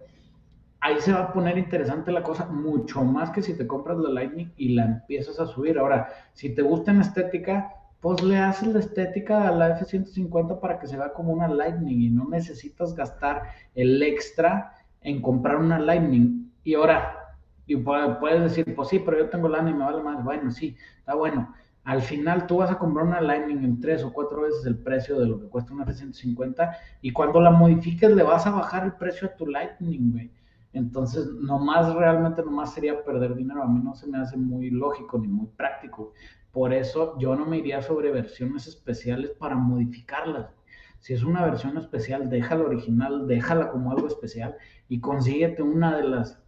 ahí 0.80 0.98
se 1.00 1.12
va 1.12 1.24
a 1.24 1.32
poner 1.32 1.58
interesante 1.58 2.10
la 2.10 2.22
cosa 2.22 2.46
mucho 2.46 3.04
más 3.04 3.30
que 3.30 3.42
si 3.42 3.54
te 3.54 3.66
compras 3.66 3.98
la 3.98 4.08
Lightning 4.08 4.50
y 4.56 4.70
la 4.70 4.86
empiezas 4.86 5.38
a 5.40 5.46
subir. 5.46 5.78
Ahora, 5.78 6.08
si 6.32 6.54
te 6.54 6.62
gusta 6.62 6.90
en 6.90 7.02
estética, 7.02 7.74
pues 8.00 8.22
le 8.22 8.38
haces 8.38 8.68
la 8.68 8.78
estética 8.78 9.48
a 9.48 9.50
la 9.50 9.70
F-150 9.78 10.60
para 10.60 10.78
que 10.78 10.86
se 10.86 10.96
vea 10.96 11.12
como 11.12 11.32
una 11.32 11.48
Lightning 11.48 12.00
y 12.00 12.10
no 12.10 12.28
necesitas 12.28 12.94
gastar 12.94 13.42
el 13.74 14.02
extra 14.02 14.74
en 15.00 15.20
comprar 15.20 15.56
una 15.56 15.78
Lightning. 15.78 16.52
Y 16.62 16.74
ahora, 16.74 17.36
y 17.66 17.76
puedes 17.76 18.42
decir, 18.42 18.74
pues 18.74 18.88
sí, 18.88 19.00
pero 19.00 19.18
yo 19.18 19.28
tengo 19.28 19.48
la 19.48 19.58
y 19.58 19.74
me 19.74 19.84
vale 19.84 20.02
más. 20.02 20.22
Bueno, 20.22 20.50
sí, 20.50 20.76
está 20.98 21.14
bueno. 21.14 21.54
Al 21.84 22.02
final 22.02 22.46
tú 22.46 22.58
vas 22.58 22.70
a 22.70 22.78
comprar 22.78 23.06
una 23.06 23.20
Lightning 23.20 23.64
en 23.64 23.80
tres 23.80 24.04
o 24.04 24.12
cuatro 24.12 24.42
veces 24.42 24.64
el 24.66 24.78
precio 24.78 25.18
de 25.18 25.26
lo 25.26 25.40
que 25.40 25.48
cuesta 25.48 25.72
una 25.72 25.84
F-150 25.84 26.70
y 27.00 27.12
cuando 27.12 27.40
la 27.40 27.50
modifiques 27.50 28.10
le 28.10 28.22
vas 28.22 28.46
a 28.46 28.50
bajar 28.50 28.84
el 28.84 28.92
precio 28.92 29.28
a 29.28 29.34
tu 29.34 29.46
Lightning, 29.46 30.12
güey. 30.12 30.30
Entonces, 30.74 31.26
nomás, 31.40 31.92
realmente 31.94 32.42
nomás 32.42 32.74
sería 32.74 33.02
perder 33.02 33.34
dinero. 33.34 33.62
A 33.62 33.66
mí 33.66 33.80
no 33.82 33.94
se 33.94 34.06
me 34.06 34.18
hace 34.18 34.36
muy 34.36 34.70
lógico 34.70 35.18
ni 35.18 35.26
muy 35.26 35.46
práctico. 35.56 36.12
Por 36.52 36.72
eso 36.72 37.16
yo 37.18 37.36
no 37.36 37.46
me 37.46 37.58
iría 37.58 37.82
sobre 37.82 38.10
versiones 38.10 38.66
especiales 38.66 39.30
para 39.38 39.54
modificarlas. 39.54 40.50
Si 41.00 41.14
es 41.14 41.22
una 41.22 41.44
versión 41.44 41.76
especial, 41.78 42.28
déjala 42.28 42.64
original, 42.64 43.26
déjala 43.26 43.70
como 43.70 43.92
algo 43.92 44.08
especial 44.08 44.56
y 44.88 45.00
consíguete 45.00 45.62
una 45.62 45.96
de 45.96 46.08
las 46.08 46.42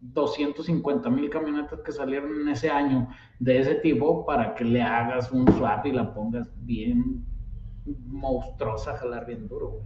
250 0.00 1.10
mil 1.10 1.30
camionetas 1.30 1.80
que 1.80 1.92
salieron 1.92 2.40
en 2.40 2.48
ese 2.48 2.70
año 2.70 3.08
de 3.38 3.58
ese 3.58 3.74
tipo 3.76 4.24
para 4.24 4.54
que 4.54 4.64
le 4.64 4.82
hagas 4.82 5.30
un 5.30 5.46
swap 5.52 5.86
y 5.86 5.92
la 5.92 6.12
pongas 6.12 6.50
bien 6.64 7.24
monstruosa, 8.06 8.96
jalar 8.96 9.26
bien 9.26 9.48
duro. 9.48 9.82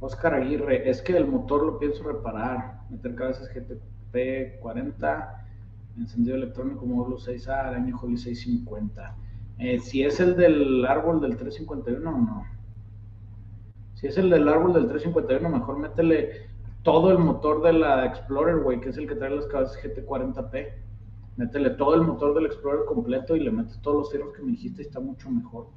Oscar 0.00 0.34
Aguirre, 0.34 0.88
es 0.88 1.00
que 1.00 1.16
el 1.16 1.26
motor 1.26 1.64
lo 1.64 1.78
pienso 1.78 2.02
reparar, 2.02 2.82
meter 2.90 3.14
cabezas 3.14 3.48
GTP 3.48 4.60
40, 4.60 5.46
encendido 5.96 6.36
electrónico 6.36 6.84
módulo 6.84 7.16
6A, 7.16 7.74
año 7.74 7.96
Joli 7.96 8.18
650. 8.18 9.16
Eh, 9.58 9.78
si 9.80 10.02
es 10.02 10.20
el 10.20 10.36
del 10.36 10.84
árbol 10.84 11.20
del 11.20 11.36
351 11.36 12.10
o 12.10 12.18
no. 12.18 12.44
Si 13.94 14.06
es 14.06 14.18
el 14.18 14.28
del 14.28 14.46
árbol 14.48 14.74
del 14.74 14.88
351, 14.88 15.48
mejor 15.48 15.78
métele 15.78 16.50
todo 16.82 17.10
el 17.10 17.18
motor 17.18 17.62
de 17.62 17.72
la 17.72 18.04
Explorer, 18.04 18.58
güey, 18.58 18.80
que 18.80 18.90
es 18.90 18.98
el 18.98 19.08
que 19.08 19.14
trae 19.14 19.34
las 19.34 19.46
cabezas 19.46 19.82
GT40P. 19.82 20.68
Métele 21.38 21.70
todo 21.70 21.94
el 21.94 22.02
motor 22.02 22.34
del 22.34 22.46
Explorer 22.46 22.84
completo 22.84 23.34
y 23.34 23.40
le 23.40 23.50
metes 23.50 23.80
todos 23.80 23.96
los 23.96 24.10
ceros 24.10 24.34
que 24.34 24.42
me 24.42 24.52
dijiste 24.52 24.82
y 24.82 24.86
está 24.86 25.00
mucho 25.00 25.30
mejor. 25.30 25.68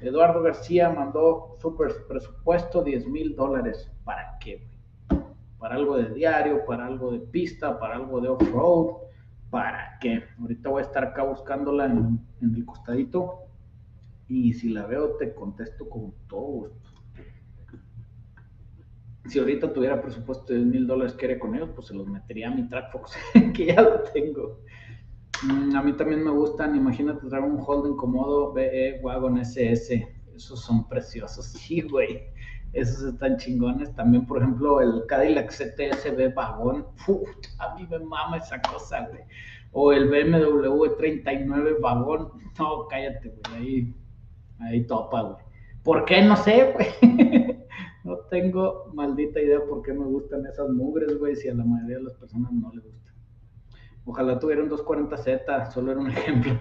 Eduardo 0.00 0.42
García 0.42 0.90
mandó 0.90 1.56
super 1.60 1.92
presupuesto 2.06 2.84
10 2.84 3.06
mil 3.08 3.34
dólares. 3.34 3.90
¿Para 4.04 4.38
qué? 4.38 4.66
Para 5.58 5.74
algo 5.74 5.96
de 5.96 6.14
diario, 6.14 6.64
para 6.64 6.86
algo 6.86 7.12
de 7.12 7.18
pista, 7.18 7.78
para 7.78 7.96
algo 7.96 8.20
de 8.20 8.28
off-road. 8.28 8.98
¿Para 9.50 9.98
qué? 10.00 10.22
Ahorita 10.40 10.68
voy 10.68 10.82
a 10.82 10.86
estar 10.86 11.04
acá 11.04 11.24
buscándola 11.24 11.86
en, 11.86 12.20
el 12.40 12.64
costadito. 12.64 13.44
Y 14.28 14.52
si 14.52 14.68
la 14.68 14.86
veo, 14.86 15.16
te 15.16 15.34
contesto 15.34 15.88
con 15.88 16.12
todo 16.28 16.40
gusto 16.40 16.88
si 19.28 19.38
ahorita 19.38 19.72
tuviera 19.72 20.00
presupuesto 20.00 20.52
de 20.52 20.60
mil 20.60 20.86
dólares 20.86 21.12
que 21.12 21.26
haré 21.26 21.38
con 21.38 21.54
ellos, 21.54 21.70
pues 21.74 21.88
se 21.88 21.94
los 21.94 22.06
metería 22.06 22.48
a 22.48 22.54
mi 22.54 22.66
Trackfox, 22.66 23.16
que 23.54 23.66
ya 23.66 23.82
lo 23.82 24.00
tengo. 24.04 24.60
Mm, 25.44 25.76
a 25.76 25.82
mí 25.82 25.92
también 25.92 26.24
me 26.24 26.30
gustan, 26.30 26.74
imagínate 26.74 27.28
traer 27.28 27.44
un 27.44 27.60
Holden 27.64 27.96
Comodo 27.96 28.52
BE 28.52 29.00
Wagon 29.02 29.38
SS. 29.38 30.06
Esos 30.34 30.60
son 30.60 30.88
preciosos, 30.88 31.46
sí, 31.52 31.82
güey. 31.82 32.22
Esos 32.72 33.14
están 33.14 33.36
chingones. 33.36 33.94
También, 33.94 34.26
por 34.26 34.38
ejemplo, 34.38 34.80
el 34.80 35.06
Cadillac 35.06 35.50
CTSB 35.50 36.34
Vagón. 36.34 36.86
a 37.58 37.74
mí 37.74 37.86
me 37.88 37.98
mama 38.00 38.38
esa 38.38 38.60
cosa, 38.60 39.08
güey. 39.08 39.22
O 39.72 39.92
el 39.92 40.08
BMW 40.08 40.96
39 40.96 41.76
Vagón. 41.80 42.32
No, 42.58 42.86
cállate, 42.88 43.28
güey. 43.28 43.56
Ahí, 43.56 43.94
ahí 44.60 44.86
topa, 44.86 45.22
güey. 45.22 45.44
¿Por 45.82 46.04
qué? 46.04 46.22
No 46.22 46.36
sé, 46.36 46.72
güey. 46.74 46.88
No 48.04 48.16
tengo 48.30 48.90
maldita 48.94 49.38
idea 49.38 49.60
por 49.68 49.82
qué 49.82 49.92
me 49.92 50.06
gustan 50.06 50.46
esas 50.46 50.70
mugres, 50.70 51.18
güey, 51.18 51.36
si 51.36 51.50
a 51.50 51.54
la 51.54 51.62
mayoría 51.62 51.98
de 51.98 52.04
las 52.04 52.14
personas 52.14 52.50
no 52.52 52.72
les 52.72 52.82
gusta. 52.82 52.97
Ojalá 54.08 54.38
tuviera 54.38 54.62
un 54.62 54.70
240Z, 54.70 55.70
solo 55.70 55.92
era 55.92 56.00
un 56.00 56.10
ejemplo. 56.16 56.58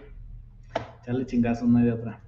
Echarle 1.02 1.26
chingazo, 1.26 1.66
no 1.66 1.78
hay 1.78 1.86
de 1.86 1.94
otra. 1.94 2.22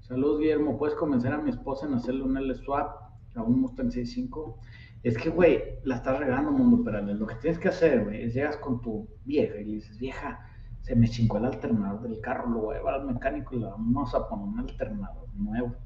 Saludos, 0.00 0.40
Guillermo. 0.40 0.76
¿Puedes 0.76 0.96
convencer 0.96 1.32
a 1.32 1.38
mi 1.38 1.50
esposa 1.50 1.86
en 1.86 1.94
hacerle 1.94 2.24
un 2.24 2.36
L-Swap 2.36 2.90
a 3.36 3.42
un 3.42 3.60
Mustang 3.60 3.92
65? 3.92 4.58
Es 5.04 5.16
que, 5.16 5.30
güey, 5.30 5.78
la 5.84 5.94
estás 5.94 6.18
regando, 6.18 6.50
Mundo 6.50 6.82
Perales. 6.82 7.20
Lo 7.20 7.26
que 7.28 7.36
tienes 7.36 7.60
que 7.60 7.68
hacer, 7.68 8.02
güey, 8.02 8.24
es 8.24 8.34
llegas 8.34 8.56
con 8.56 8.82
tu 8.82 9.08
vieja 9.24 9.60
y 9.60 9.64
le 9.64 9.74
dices, 9.74 9.96
vieja, 9.96 10.40
se 10.80 10.96
me 10.96 11.08
chingó 11.08 11.38
el 11.38 11.44
alternador 11.44 12.02
del 12.02 12.20
carro, 12.20 12.50
lo 12.50 12.62
voy 12.62 12.74
a 12.74 12.78
llevar 12.78 12.94
al 12.94 13.06
mecánico 13.06 13.54
y 13.54 13.60
le 13.60 13.66
vamos 13.66 14.12
a 14.12 14.28
poner 14.28 14.44
un 14.44 14.58
alternador 14.58 15.28
nuevo 15.36 15.76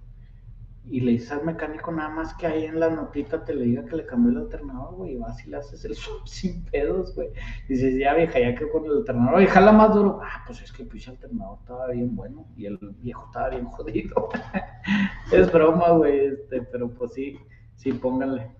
y 0.90 1.01
le 1.01 1.12
dices 1.12 1.33
al 1.33 1.44
mecánico 1.44 1.92
nada 1.92 2.09
más 2.09 2.35
que 2.35 2.46
ahí 2.46 2.65
en 2.65 2.81
la 2.81 2.88
notita 2.90 3.44
te 3.44 3.54
le 3.54 3.65
diga 3.65 3.85
que 3.85 3.96
le 3.96 4.06
cambió 4.06 4.33
el 4.33 4.38
alternador, 4.38 4.94
güey, 4.94 5.17
vas 5.17 5.44
y 5.46 5.50
le 5.50 5.58
haces 5.58 5.85
el 5.85 5.94
swap 5.94 6.27
sin 6.27 6.65
pedos, 6.65 7.15
güey. 7.15 7.29
Dices, 7.69 7.98
ya 7.98 8.15
vieja, 8.15 8.38
ya 8.40 8.54
que 8.54 8.69
con 8.71 8.85
el 8.87 8.98
alternador, 8.98 9.42
y 9.42 9.46
jala 9.46 9.73
más 9.73 9.94
duro. 9.94 10.21
Ah, 10.23 10.44
pues 10.46 10.62
es 10.62 10.73
que 10.73 10.83
el 10.83 10.88
pinche 10.88 11.10
alternador 11.10 11.58
estaba 11.60 11.88
bien 11.88 12.17
bueno 12.17 12.46
y 12.56 12.67
el 12.67 12.79
viejo 13.00 13.27
estaba 13.27 13.50
bien 13.50 13.67
jodido. 13.67 14.29
es 15.33 15.52
broma, 15.52 15.90
güey, 15.90 16.27
este, 16.27 16.62
pero 16.62 16.88
pues 16.94 17.12
sí, 17.12 17.38
sí, 17.77 17.92
pónganle. 17.92 18.50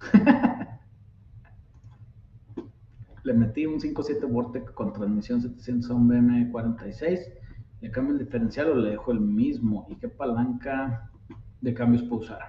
le 3.24 3.34
metí 3.34 3.66
un 3.66 3.78
5.7 3.80 4.30
Vortec 4.30 4.72
con 4.72 4.92
transmisión 4.92 5.40
700 5.40 5.90
a 5.90 5.94
un 5.94 6.08
BM46, 6.08 7.20
le 7.80 7.90
cambio 7.90 8.12
el 8.12 8.18
diferencial 8.18 8.70
o 8.70 8.74
le 8.74 8.90
dejo 8.90 9.12
el 9.12 9.20
mismo. 9.20 9.86
¿Y 9.88 9.96
qué 9.96 10.08
palanca 10.08 11.10
de 11.60 11.74
cambios 11.74 12.02
puedo 12.04 12.22
usar? 12.22 12.40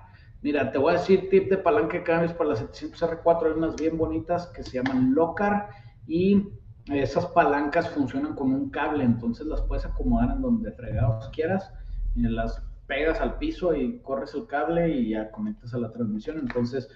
Mira, 0.42 0.72
te 0.72 0.78
voy 0.78 0.94
a 0.94 0.98
decir 0.98 1.30
tip 1.30 1.50
de 1.50 1.58
palanca 1.58 1.98
de 1.98 2.04
cambios 2.04 2.34
para 2.34 2.52
las 2.52 2.64
700R4, 2.64 3.46
hay 3.46 3.52
unas 3.58 3.76
bien 3.76 3.98
bonitas 3.98 4.48
que 4.48 4.64
se 4.64 4.82
llaman 4.82 5.14
Locar 5.14 5.70
y 6.08 6.48
esas 6.88 7.26
palancas 7.28 7.90
funcionan 7.90 8.36
con 8.36 8.54
un 8.54 8.70
cable, 8.70 9.04
entonces 9.04 9.46
las 9.46 9.62
puedes 9.64 9.86
acomodar 9.86 10.32
en 10.32 10.42
donde 10.42 10.72
fregados 10.72 11.30
quieras, 11.30 11.72
y 12.16 12.22
las 12.22 12.64
pegas 12.88 13.20
al 13.22 13.38
piso 13.38 13.76
y 13.76 14.00
corres 14.00 14.34
el 14.34 14.48
cable 14.48 14.90
y 14.90 15.10
ya 15.10 15.30
conectas 15.30 15.74
a 15.74 15.78
la 15.78 15.92
transmisión, 15.92 16.40
entonces 16.40 16.90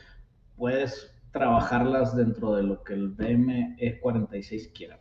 puedes 0.56 1.14
trabajarlas 1.32 2.16
dentro 2.16 2.56
de 2.56 2.64
lo 2.64 2.84
que 2.84 2.94
el 2.94 3.16
BME46 3.16 4.72
quiera. 4.74 5.00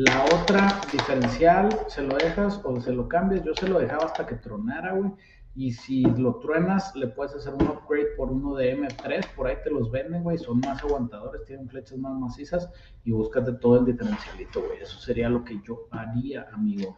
La 0.00 0.24
otra 0.26 0.80
diferencial, 0.92 1.76
se 1.88 2.02
lo 2.02 2.16
dejas 2.18 2.60
o 2.62 2.80
se 2.80 2.92
lo 2.92 3.08
cambias, 3.08 3.42
yo 3.42 3.52
se 3.52 3.66
lo 3.66 3.80
dejaba 3.80 4.04
hasta 4.04 4.24
que 4.24 4.36
tronara, 4.36 4.92
güey, 4.92 5.10
y 5.56 5.72
si 5.72 6.02
lo 6.02 6.36
truenas, 6.36 6.94
le 6.94 7.08
puedes 7.08 7.34
hacer 7.34 7.52
un 7.52 7.66
upgrade 7.66 8.14
por 8.16 8.30
uno 8.30 8.54
de 8.54 8.78
M3, 8.78 9.34
por 9.34 9.48
ahí 9.48 9.56
te 9.64 9.70
los 9.70 9.90
venden, 9.90 10.22
güey, 10.22 10.38
son 10.38 10.60
más 10.60 10.80
aguantadores, 10.84 11.44
tienen 11.46 11.68
flechas 11.68 11.98
más 11.98 12.16
macizas 12.16 12.70
y 13.02 13.10
búscate 13.10 13.54
todo 13.54 13.80
el 13.80 13.86
diferencialito, 13.86 14.62
güey. 14.62 14.80
Eso 14.80 15.00
sería 15.00 15.28
lo 15.28 15.44
que 15.44 15.60
yo 15.64 15.88
haría, 15.90 16.46
amigo. 16.52 16.96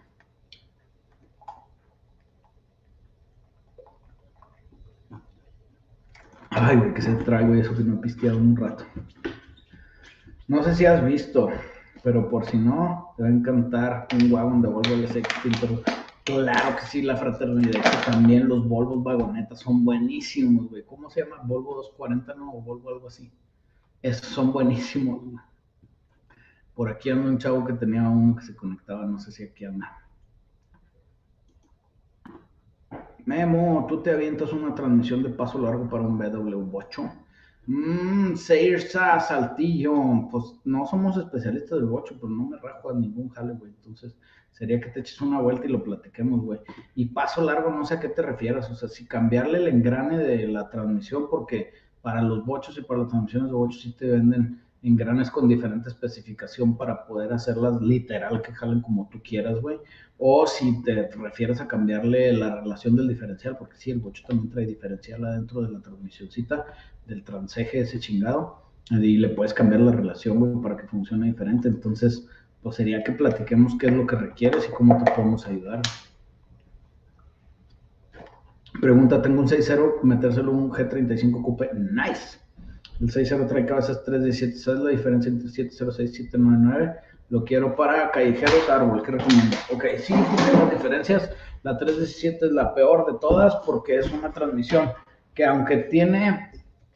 Ay, 6.50 6.76
güey, 6.76 6.92
que 6.92 7.00
se 7.00 7.14
trae, 7.14 7.46
güey, 7.46 7.60
eso 7.60 7.74
que 7.74 7.82
no 7.82 7.94
he 7.94 8.02
pisteado 8.02 8.36
un 8.36 8.54
rato. 8.54 8.84
No 10.48 10.62
sé 10.62 10.74
si 10.74 10.84
has 10.84 11.02
visto, 11.02 11.48
pero 12.02 12.28
por 12.28 12.46
si 12.46 12.56
no, 12.56 13.12
te 13.16 13.22
va 13.22 13.28
a 13.28 13.32
encantar 13.32 14.08
un 14.14 14.32
wagon 14.32 14.62
de 14.62 14.68
Volvo 14.68 14.90
pero 15.60 15.82
Claro 16.24 16.76
que 16.76 16.86
sí, 16.86 17.02
la 17.02 17.16
fraternidad. 17.16 17.82
También 18.06 18.48
los 18.48 18.68
Volvo 18.68 19.02
vagonetas 19.02 19.60
son 19.60 19.84
buenísimos, 19.84 20.68
güey. 20.68 20.84
¿Cómo 20.84 21.10
se 21.10 21.22
llama? 21.22 21.42
Volvo 21.44 21.76
240, 21.76 22.34
¿no? 22.34 22.52
O 22.52 22.62
Volvo 22.62 22.90
algo 22.90 23.08
así. 23.08 23.32
Esos 24.02 24.28
son 24.28 24.52
buenísimos, 24.52 25.22
güey. 25.22 25.36
Por 26.74 26.88
aquí 26.88 27.10
anda 27.10 27.28
un 27.28 27.38
chavo 27.38 27.64
que 27.64 27.72
tenía 27.74 28.08
uno 28.08 28.36
que 28.36 28.44
se 28.44 28.54
conectaba, 28.54 29.04
no 29.04 29.18
sé 29.18 29.32
si 29.32 29.44
aquí 29.44 29.64
anda. 29.64 29.98
Memo, 33.26 33.86
tú 33.88 34.02
te 34.02 34.10
avientas 34.10 34.52
una 34.52 34.74
transmisión 34.74 35.22
de 35.22 35.30
paso 35.30 35.58
largo 35.58 35.88
para 35.88 36.04
un 36.04 36.18
BW8. 36.18 37.12
Mmm, 37.66 38.34
Seirsa, 38.36 39.20
Saltillo. 39.20 40.28
Pues 40.30 40.44
no 40.64 40.86
somos 40.86 41.16
especialistas 41.16 41.78
del 41.78 41.88
bocho, 41.88 42.14
pero 42.20 42.28
no 42.30 42.46
me 42.46 42.58
rajo 42.58 42.90
a 42.90 42.94
ningún 42.94 43.28
jale, 43.30 43.54
güey. 43.54 43.72
Entonces, 43.72 44.16
sería 44.50 44.80
que 44.80 44.90
te 44.90 45.00
eches 45.00 45.20
una 45.20 45.40
vuelta 45.40 45.66
y 45.66 45.70
lo 45.70 45.82
platiquemos, 45.82 46.42
güey. 46.42 46.60
Y 46.94 47.06
paso 47.06 47.42
largo, 47.42 47.70
no 47.70 47.84
sé 47.84 47.94
a 47.94 48.00
qué 48.00 48.08
te 48.08 48.22
refieras. 48.22 48.70
O 48.70 48.74
sea, 48.74 48.88
si 48.88 49.06
cambiarle 49.06 49.58
el 49.58 49.68
engrane 49.68 50.18
de 50.18 50.48
la 50.48 50.68
transmisión, 50.68 51.28
porque 51.30 51.72
para 52.02 52.22
los 52.22 52.44
bochos 52.44 52.76
y 52.78 52.82
para 52.82 53.00
las 53.00 53.08
transmisiones 53.08 53.50
de 53.50 53.56
bochos 53.56 53.82
sí 53.82 53.92
te 53.92 54.10
venden 54.10 54.60
engranes 54.82 55.30
con 55.30 55.48
diferente 55.48 55.90
especificación 55.90 56.76
para 56.76 57.06
poder 57.06 57.32
hacerlas 57.32 57.80
literal 57.82 58.40
que 58.40 58.52
jalen 58.52 58.80
como 58.80 59.08
tú 59.10 59.20
quieras, 59.22 59.60
güey. 59.60 59.78
O 60.22 60.46
si 60.46 60.82
te 60.82 61.08
refieres 61.16 61.62
a 61.62 61.66
cambiarle 61.66 62.34
la 62.34 62.60
relación 62.60 62.94
del 62.94 63.08
diferencial, 63.08 63.56
porque 63.56 63.76
sí, 63.78 63.90
el 63.90 64.00
bocho 64.00 64.22
también 64.28 64.50
trae 64.50 64.66
diferencial 64.66 65.24
adentro 65.24 65.62
de 65.62 65.72
la 65.72 65.80
transmisioncita, 65.80 66.66
del 67.06 67.24
transeje 67.24 67.80
ese 67.80 67.98
chingado, 68.00 68.62
y 68.90 69.16
le 69.16 69.30
puedes 69.30 69.54
cambiar 69.54 69.80
la 69.80 69.92
relación, 69.92 70.60
para 70.60 70.76
que 70.76 70.86
funcione 70.86 71.28
diferente. 71.28 71.68
Entonces, 71.68 72.26
pues 72.62 72.76
sería 72.76 73.02
que 73.02 73.12
platiquemos 73.12 73.76
qué 73.78 73.86
es 73.86 73.94
lo 73.94 74.06
que 74.06 74.16
requieres 74.16 74.68
y 74.68 74.72
cómo 74.72 75.02
te 75.02 75.10
podemos 75.10 75.46
ayudar. 75.46 75.80
Pregunta, 78.78 79.22
tengo 79.22 79.40
un 79.40 79.48
6.0, 79.48 80.02
metérselo 80.02 80.52
un 80.52 80.70
G35 80.70 81.42
Coupe, 81.42 81.70
nice. 81.74 82.38
El 83.00 83.10
6.0 83.10 83.48
trae 83.48 83.64
cabezas 83.64 84.04
317, 84.04 84.58
¿sabes 84.58 84.80
la 84.80 84.90
diferencia 84.90 85.30
entre 85.30 85.48
706 85.48 86.10
y 86.10 86.14
799? 86.24 87.09
Lo 87.30 87.44
quiero 87.44 87.76
para 87.76 88.10
callejeros, 88.10 88.68
árbol, 88.68 89.02
¿qué 89.04 89.12
recomiendo? 89.12 89.56
Ok, 89.72 89.84
sí, 89.98 90.12
las 90.12 90.70
diferencias. 90.72 91.30
La 91.62 91.78
317 91.78 92.46
es 92.46 92.52
la 92.52 92.74
peor 92.74 93.06
de 93.10 93.18
todas 93.20 93.54
porque 93.64 93.98
es 93.98 94.10
una 94.12 94.32
transmisión 94.32 94.90
que 95.32 95.44
aunque 95.44 95.76
tiene 95.76 96.50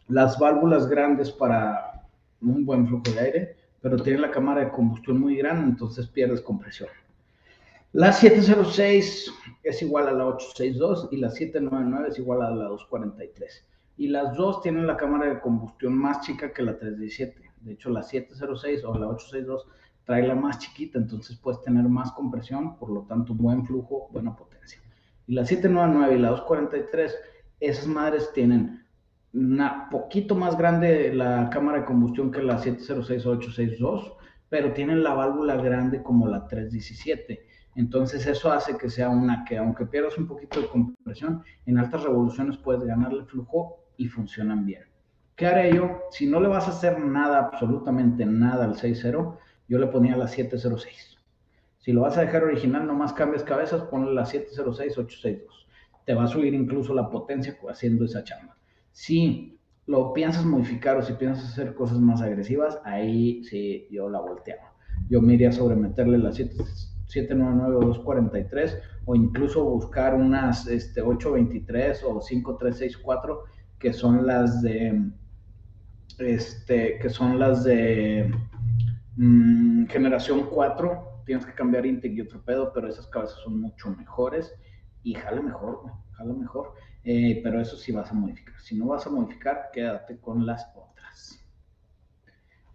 las 0.08 0.36
válvulas 0.38 0.88
grandes 0.88 1.30
para 1.30 2.02
un 2.40 2.66
buen 2.66 2.88
flujo 2.88 3.04
de 3.14 3.20
aire, 3.20 3.56
pero 3.80 3.96
tiene 3.96 4.18
la 4.18 4.30
cámara 4.32 4.62
de 4.62 4.70
combustión 4.70 5.20
muy 5.20 5.36
grande, 5.36 5.70
entonces 5.70 6.08
pierdes 6.08 6.40
compresión. 6.40 6.88
La 7.92 8.12
706 8.12 9.32
es 9.62 9.82
igual 9.82 10.08
a 10.08 10.12
la 10.12 10.26
862 10.26 11.10
y 11.12 11.18
la 11.18 11.30
799 11.30 12.08
es 12.08 12.18
igual 12.18 12.42
a 12.42 12.50
la 12.50 12.64
243. 12.64 13.64
Y 13.98 14.08
las 14.08 14.34
dos 14.36 14.62
tienen 14.62 14.88
la 14.88 14.96
cámara 14.96 15.32
de 15.32 15.40
combustión 15.40 15.96
más 15.96 16.22
chica 16.22 16.52
que 16.52 16.64
la 16.64 16.76
317. 16.76 17.40
De 17.60 17.72
hecho, 17.74 17.90
la 17.90 18.02
706 18.02 18.84
o 18.84 18.98
la 18.98 19.06
862 19.06 19.68
trae 20.04 20.26
la 20.26 20.34
más 20.34 20.58
chiquita, 20.58 20.98
entonces 20.98 21.36
puedes 21.36 21.60
tener 21.62 21.88
más 21.88 22.12
compresión, 22.12 22.76
por 22.78 22.90
lo 22.90 23.02
tanto, 23.02 23.34
buen 23.34 23.64
flujo, 23.64 24.08
buena 24.12 24.36
potencia. 24.36 24.80
Y 25.26 25.34
la 25.34 25.44
799 25.44 26.16
y 26.16 26.18
la 26.20 26.30
243, 26.30 27.16
esas 27.60 27.86
madres 27.86 28.30
tienen 28.32 28.84
una 29.32 29.88
poquito 29.90 30.34
más 30.34 30.56
grande 30.56 31.12
la 31.12 31.50
cámara 31.50 31.80
de 31.80 31.84
combustión 31.86 32.30
que 32.30 32.42
la 32.42 32.58
706-862, 32.58 34.14
pero 34.48 34.72
tienen 34.72 35.02
la 35.02 35.14
válvula 35.14 35.56
grande 35.56 36.02
como 36.02 36.28
la 36.28 36.46
317. 36.46 37.46
Entonces 37.76 38.26
eso 38.26 38.52
hace 38.52 38.76
que 38.76 38.88
sea 38.88 39.08
una 39.08 39.44
que 39.44 39.58
aunque 39.58 39.86
pierdas 39.86 40.16
un 40.18 40.28
poquito 40.28 40.60
de 40.60 40.68
compresión, 40.68 41.42
en 41.66 41.78
altas 41.78 42.04
revoluciones 42.04 42.56
puedes 42.58 42.84
ganarle 42.84 43.24
flujo 43.24 43.80
y 43.96 44.06
funcionan 44.06 44.64
bien. 44.64 44.84
¿Qué 45.34 45.46
haré 45.46 45.74
yo? 45.74 46.02
Si 46.10 46.26
no 46.26 46.38
le 46.38 46.46
vas 46.46 46.68
a 46.68 46.70
hacer 46.70 47.00
nada, 47.00 47.40
absolutamente 47.40 48.24
nada 48.24 48.64
al 48.66 48.74
6.0, 48.74 49.36
yo 49.68 49.78
le 49.78 49.86
ponía 49.86 50.16
la 50.16 50.28
706. 50.28 51.18
Si 51.78 51.92
lo 51.92 52.02
vas 52.02 52.16
a 52.16 52.22
dejar 52.22 52.44
original, 52.44 52.86
nomás 52.86 53.12
cambias 53.12 53.42
cabezas, 53.42 53.82
ponle 53.82 54.14
la 54.14 54.24
706-862. 54.24 55.42
Te 56.06 56.14
va 56.14 56.24
a 56.24 56.28
subir 56.28 56.54
incluso 56.54 56.94
la 56.94 57.10
potencia 57.10 57.58
haciendo 57.68 58.04
esa 58.04 58.24
chamba. 58.24 58.56
Si 58.92 59.58
lo 59.86 60.12
piensas 60.12 60.44
modificar 60.44 60.96
o 60.96 61.02
si 61.02 61.12
piensas 61.14 61.52
hacer 61.52 61.74
cosas 61.74 61.98
más 61.98 62.22
agresivas, 62.22 62.80
ahí 62.84 63.44
sí 63.44 63.86
yo 63.90 64.08
la 64.08 64.20
volteaba. 64.20 64.72
Yo 65.10 65.20
me 65.20 65.34
iría 65.34 65.52
sobre 65.52 65.76
meterle 65.76 66.18
la 66.18 66.32
799 66.32 67.76
o 67.76 67.80
243 67.80 68.78
o 69.04 69.14
incluso 69.14 69.64
buscar 69.64 70.14
unas 70.14 70.66
este, 70.66 71.02
823 71.02 72.02
o 72.04 72.20
5364 72.20 73.44
que 73.78 73.92
son 73.92 74.26
las 74.26 74.62
de 74.62 75.10
este 76.18 76.98
que 76.98 77.10
son 77.10 77.38
las 77.38 77.64
de 77.64 78.32
mm, 79.16 79.86
generación 79.86 80.48
4 80.50 81.22
tienes 81.26 81.46
que 81.46 81.54
cambiar 81.54 81.86
intake 81.86 82.14
y 82.14 82.20
otro 82.20 82.42
pedo 82.44 82.72
pero 82.72 82.88
esas 82.88 83.06
cabezas 83.08 83.38
son 83.44 83.60
mucho 83.60 83.90
mejores 83.90 84.54
y 85.02 85.14
jala 85.14 85.42
mejor 85.42 85.82
jala 86.12 86.32
mejor 86.34 86.74
eh, 87.04 87.40
pero 87.42 87.60
eso 87.60 87.76
sí 87.76 87.92
vas 87.92 88.10
a 88.10 88.14
modificar. 88.14 88.58
Si 88.60 88.74
no 88.76 88.86
vas 88.86 89.06
a 89.06 89.10
modificar, 89.10 89.70
quédate 89.72 90.18
con 90.18 90.46
las 90.46 90.66
otras. 90.74 91.38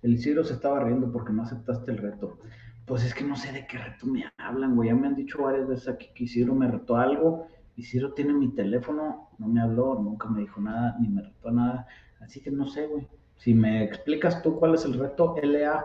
El 0.03 0.13
Isidro 0.13 0.43
se 0.43 0.53
estaba 0.53 0.79
riendo 0.83 1.11
porque 1.11 1.33
no 1.33 1.43
aceptaste 1.43 1.91
el 1.91 1.97
reto. 1.97 2.37
Pues 2.85 3.03
es 3.03 3.13
que 3.13 3.23
no 3.23 3.35
sé 3.35 3.51
de 3.51 3.65
qué 3.67 3.77
reto 3.77 4.05
me 4.05 4.25
hablan, 4.37 4.75
güey. 4.75 4.89
Ya 4.89 4.95
me 4.95 5.07
han 5.07 5.15
dicho 5.15 5.43
varias 5.43 5.67
veces 5.67 5.87
aquí 5.89 6.09
que 6.13 6.25
Isidro 6.25 6.53
me 6.53 6.69
retó 6.69 6.95
algo. 6.95 7.47
Isidro 7.75 8.13
tiene 8.13 8.33
mi 8.33 8.53
teléfono, 8.53 9.29
no 9.39 9.47
me 9.47 9.61
habló, 9.61 9.95
nunca 9.95 10.29
me 10.29 10.41
dijo 10.41 10.61
nada, 10.61 10.95
ni 10.99 11.09
me 11.09 11.23
retó 11.23 11.49
nada. 11.51 11.87
Así 12.19 12.39
que 12.39 12.51
no 12.51 12.67
sé, 12.67 12.87
güey. 12.87 13.07
Si 13.37 13.53
me 13.53 13.83
explicas 13.83 14.41
tú 14.41 14.59
cuál 14.59 14.75
es 14.75 14.85
el 14.85 14.93
reto, 14.93 15.35
LA, 15.41 15.83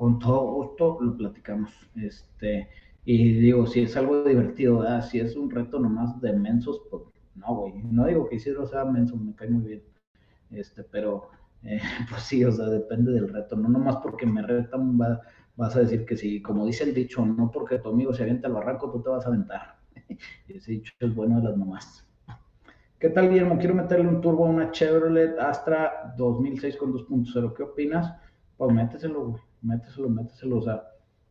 con 0.00 0.18
todo 0.18 0.54
gusto 0.54 0.96
lo 0.98 1.14
platicamos. 1.14 1.70
Este, 1.94 2.70
y 3.04 3.34
digo, 3.34 3.66
si 3.66 3.82
es 3.82 3.94
algo 3.98 4.24
divertido, 4.24 4.82
si 5.02 5.20
es 5.20 5.36
un 5.36 5.50
reto 5.50 5.78
nomás 5.78 6.18
de 6.22 6.32
mensos, 6.32 6.80
pues 6.90 7.02
no, 7.34 7.54
güey, 7.54 7.74
no 7.82 8.06
digo 8.06 8.26
que 8.26 8.36
Isidro 8.36 8.66
sea 8.66 8.86
menso, 8.86 9.14
me 9.18 9.34
cae 9.34 9.50
muy 9.50 9.62
bien, 9.62 9.82
este, 10.52 10.84
pero 10.84 11.28
eh, 11.62 11.80
pues 12.08 12.22
sí, 12.22 12.42
o 12.42 12.50
sea, 12.50 12.70
depende 12.70 13.12
del 13.12 13.28
reto, 13.28 13.56
no 13.56 13.68
nomás 13.68 13.98
porque 13.98 14.24
me 14.24 14.40
retan 14.40 14.96
vas 14.96 15.76
a 15.76 15.80
decir 15.80 16.06
que 16.06 16.16
sí, 16.16 16.40
como 16.40 16.64
dice 16.64 16.84
el 16.84 16.94
dicho, 16.94 17.26
no 17.26 17.50
porque 17.50 17.78
tu 17.78 17.90
amigo 17.90 18.14
se 18.14 18.22
avienta 18.22 18.48
al 18.48 18.54
barranco, 18.54 18.90
tú 18.90 19.02
te 19.02 19.10
vas 19.10 19.26
a 19.26 19.28
aventar. 19.28 19.80
Ese 20.48 20.72
dicho 20.72 20.94
es 20.98 21.14
bueno 21.14 21.42
de 21.42 21.48
las 21.50 21.58
mamás. 21.58 22.08
¿Qué 22.98 23.10
tal, 23.10 23.28
Guillermo? 23.28 23.58
Quiero 23.58 23.74
meterle 23.74 24.08
un 24.08 24.22
turbo 24.22 24.46
a 24.46 24.48
una 24.48 24.70
Chevrolet 24.70 25.38
Astra 25.38 26.14
2006 26.16 26.78
con 26.78 26.94
2.0. 26.94 27.54
¿Qué 27.54 27.62
opinas? 27.64 28.14
Pues 28.56 28.72
méteselo, 28.72 29.26
güey. 29.26 29.49
Méteselo, 29.62 30.08
méteselo. 30.08 30.58
O 30.58 30.62
sea, 30.62 30.82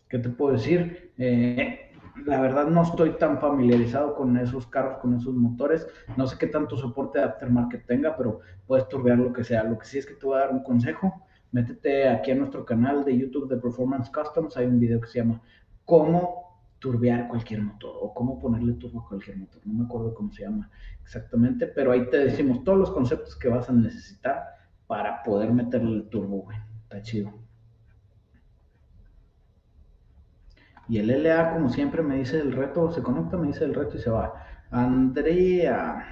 ¿qué 0.07 0.19
te 0.19 0.29
puedo 0.29 0.53
decir? 0.53 1.13
Eh, 1.17 1.89
la 2.25 2.41
verdad 2.41 2.67
no 2.67 2.81
estoy 2.83 3.11
tan 3.17 3.39
familiarizado 3.39 4.15
con 4.15 4.37
esos 4.37 4.67
carros, 4.67 4.97
con 4.99 5.15
esos 5.15 5.33
motores. 5.33 5.87
No 6.17 6.27
sé 6.27 6.37
qué 6.37 6.47
tanto 6.47 6.77
soporte 6.77 7.19
de 7.19 7.25
aftermarket 7.25 7.85
tenga, 7.85 8.15
pero 8.15 8.39
puedes 8.67 8.87
turbear 8.87 9.17
lo 9.17 9.33
que 9.33 9.43
sea. 9.43 9.63
Lo 9.63 9.77
que 9.77 9.85
sí 9.85 9.97
es 9.97 10.05
que 10.05 10.15
te 10.15 10.25
voy 10.25 10.37
a 10.37 10.41
dar 10.41 10.51
un 10.51 10.63
consejo. 10.63 11.25
métete 11.51 12.07
aquí 12.07 12.31
a 12.31 12.35
nuestro 12.35 12.65
canal 12.65 13.03
de 13.03 13.17
YouTube 13.17 13.49
de 13.49 13.57
Performance 13.57 14.11
Customs, 14.11 14.55
hay 14.57 14.67
un 14.67 14.79
video 14.79 15.01
que 15.01 15.07
se 15.07 15.19
llama 15.19 15.41
Cómo 15.85 16.49
turbear 16.79 17.27
cualquier 17.27 17.61
motor 17.61 17.93
o 17.99 18.13
cómo 18.13 18.39
ponerle 18.39 18.73
turbo 18.73 19.01
a 19.01 19.07
cualquier 19.07 19.37
motor. 19.37 19.61
No 19.65 19.73
me 19.73 19.85
acuerdo 19.85 20.13
cómo 20.13 20.31
se 20.31 20.43
llama 20.43 20.69
exactamente, 21.03 21.67
pero 21.67 21.91
ahí 21.91 22.09
te 22.09 22.17
decimos 22.17 22.63
todos 22.63 22.77
los 22.77 22.91
conceptos 22.91 23.35
que 23.35 23.49
vas 23.49 23.69
a 23.69 23.73
necesitar 23.73 24.43
para 24.87 25.23
poder 25.23 25.51
meterle 25.51 25.97
el 25.97 26.09
turbo, 26.09 26.43
güey. 26.43 26.57
Está 26.83 27.01
chido. 27.01 27.33
Y 30.89 30.97
el 30.97 31.23
LA, 31.23 31.53
como 31.53 31.69
siempre, 31.69 32.01
me 32.01 32.17
dice 32.17 32.39
el 32.39 32.51
reto, 32.51 32.91
se 32.91 33.03
conecta, 33.03 33.37
me 33.37 33.47
dice 33.47 33.63
el 33.63 33.75
reto 33.75 33.95
y 33.95 33.99
se 33.99 34.09
va. 34.09 34.33
Andrea. 34.71 36.03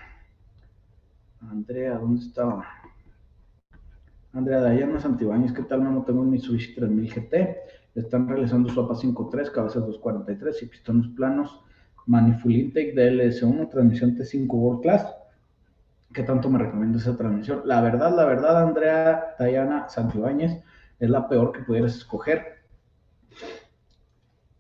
Andrea, 1.41 1.97
¿dónde 1.97 2.21
estaba? 2.21 2.63
Andrea 4.34 4.61
Dayana 4.61 4.99
Santibáñez, 4.99 5.51
¿qué 5.51 5.63
tal, 5.63 5.82
mano? 5.82 6.03
Tengo 6.03 6.21
un 6.21 6.30
Mitsubishi 6.30 6.75
3000 6.75 7.11
GT. 7.11 7.57
Están 7.95 8.28
realizando 8.28 8.69
su 8.69 8.80
APA 8.80 8.93
5.3, 8.93 9.51
cabezas 9.51 9.84
243 9.88 10.61
y 10.61 10.65
pistones 10.67 11.07
planos. 11.15 11.59
Manifold 12.05 12.55
Intake 12.55 12.93
DLS1, 12.95 13.69
transmisión 13.71 14.15
T5 14.15 14.47
World 14.47 14.82
Class. 14.84 15.11
¿Qué 16.13 16.21
tanto 16.21 16.51
me 16.51 16.59
recomienda 16.59 16.99
esa 16.99 17.17
transmisión? 17.17 17.63
La 17.65 17.82
verdad, 17.82 18.15
la 18.15 18.25
verdad, 18.25 18.61
Andrea 18.61 19.36
Dayana 19.39 19.89
Santibáñez, 19.89 20.63
es 20.99 21.09
la 21.09 21.28
peor 21.28 21.51
que 21.51 21.61
pudieras 21.61 21.95
escoger 21.95 22.56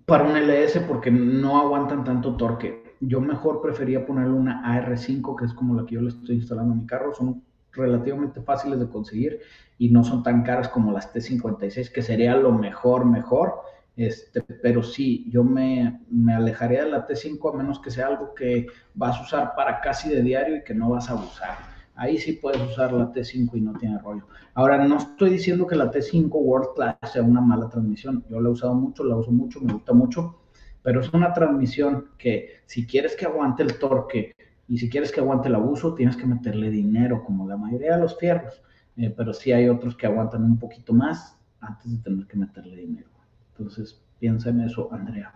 para 0.07 0.23
un 0.23 0.37
LS 0.37 0.79
porque 0.87 1.11
no 1.11 1.59
aguantan 1.59 2.05
tanto 2.05 2.37
torque. 2.37 2.95
Yo 3.01 3.19
mejor 3.19 3.61
prefería 3.61 4.05
ponerle 4.05 4.35
una 4.35 4.63
AR5, 4.63 5.35
que 5.37 5.43
es 5.43 5.53
como 5.53 5.75
la 5.75 5.85
que 5.85 5.95
yo 5.95 6.01
le 6.01 6.07
estoy 6.07 6.37
instalando 6.37 6.73
a 6.73 6.77
mi 6.77 6.85
carro. 6.85 7.13
Son 7.13 7.43
relativamente 7.73 8.41
fáciles 8.41 8.79
de 8.79 8.87
conseguir 8.87 9.41
y 9.77 9.89
no 9.89 10.05
son 10.05 10.23
tan 10.23 10.43
caras 10.43 10.69
como 10.69 10.93
las 10.93 11.13
T56, 11.13 11.91
que 11.91 12.01
sería 12.01 12.37
lo 12.37 12.53
mejor, 12.53 13.03
mejor. 13.03 13.59
Este, 13.97 14.41
pero 14.41 14.81
sí, 14.81 15.29
yo 15.29 15.43
me, 15.43 15.99
me 16.09 16.33
alejaría 16.33 16.85
de 16.85 16.91
la 16.91 17.05
T5 17.05 17.53
a 17.53 17.57
menos 17.57 17.81
que 17.81 17.91
sea 17.91 18.07
algo 18.07 18.33
que 18.33 18.67
vas 18.93 19.17
a 19.17 19.23
usar 19.23 19.55
para 19.57 19.81
casi 19.81 20.07
de 20.07 20.21
diario 20.21 20.55
y 20.55 20.63
que 20.63 20.73
no 20.73 20.89
vas 20.89 21.09
a 21.09 21.15
usar. 21.15 21.57
Ahí 21.97 22.19
sí 22.19 22.33
puedes 22.33 22.61
usar 22.61 22.93
la 22.93 23.11
T5 23.11 23.57
y 23.57 23.61
no 23.61 23.73
tiene 23.73 23.97
rollo. 23.97 24.27
Ahora, 24.53 24.87
no 24.87 24.97
estoy 24.97 25.31
diciendo 25.31 25.65
que 25.65 25.75
la 25.75 25.91
T5 25.91 26.29
World 26.31 26.75
Class 26.75 27.11
sea 27.11 27.23
una 27.23 27.41
mala 27.41 27.69
transmisión. 27.69 28.23
Yo 28.29 28.39
la 28.39 28.49
he 28.49 28.51
usado 28.51 28.75
mucho, 28.75 29.03
la 29.03 29.15
uso 29.15 29.31
mucho, 29.31 29.59
me 29.61 29.73
gusta 29.73 29.93
mucho. 29.93 30.39
Pero 30.83 31.01
es 31.01 31.11
una 31.11 31.33
transmisión 31.33 32.09
que 32.17 32.61
si 32.65 32.85
quieres 32.85 33.15
que 33.15 33.25
aguante 33.25 33.63
el 33.63 33.79
torque 33.79 34.31
y 34.67 34.77
si 34.77 34.89
quieres 34.89 35.11
que 35.11 35.21
aguante 35.21 35.47
el 35.47 35.55
abuso, 35.55 35.95
tienes 35.95 36.15
que 36.15 36.27
meterle 36.27 36.69
dinero, 36.69 37.23
como 37.25 37.47
la 37.47 37.57
mayoría 37.57 37.95
de 37.95 38.01
los 38.01 38.17
fierros. 38.17 38.61
Eh, 38.95 39.13
pero 39.15 39.33
sí 39.33 39.51
hay 39.51 39.67
otros 39.67 39.97
que 39.97 40.05
aguantan 40.05 40.43
un 40.43 40.59
poquito 40.59 40.93
más 40.93 41.37
antes 41.59 41.91
de 41.91 41.97
tener 42.03 42.27
que 42.27 42.37
meterle 42.37 42.75
dinero. 42.75 43.09
Entonces, 43.51 43.99
piensa 44.19 44.49
en 44.49 44.61
eso, 44.61 44.87
Andrea. 44.91 45.33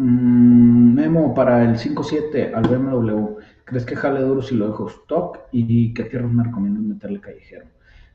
Mm, 0.00 0.94
memo 0.94 1.34
para 1.34 1.62
el 1.62 1.76
5.7 1.76 2.54
al 2.54 2.62
BMW. 2.62 3.36
¿Crees 3.64 3.84
que 3.84 3.94
jale 3.94 4.20
duro 4.22 4.40
si 4.40 4.54
lo 4.54 4.68
dejo 4.68 4.88
stock? 4.88 5.40
¿Y 5.52 5.92
qué 5.92 6.06
fierros 6.06 6.32
me 6.32 6.42
recomiendas 6.42 6.82
meterle 6.82 7.20
callejero? 7.20 7.66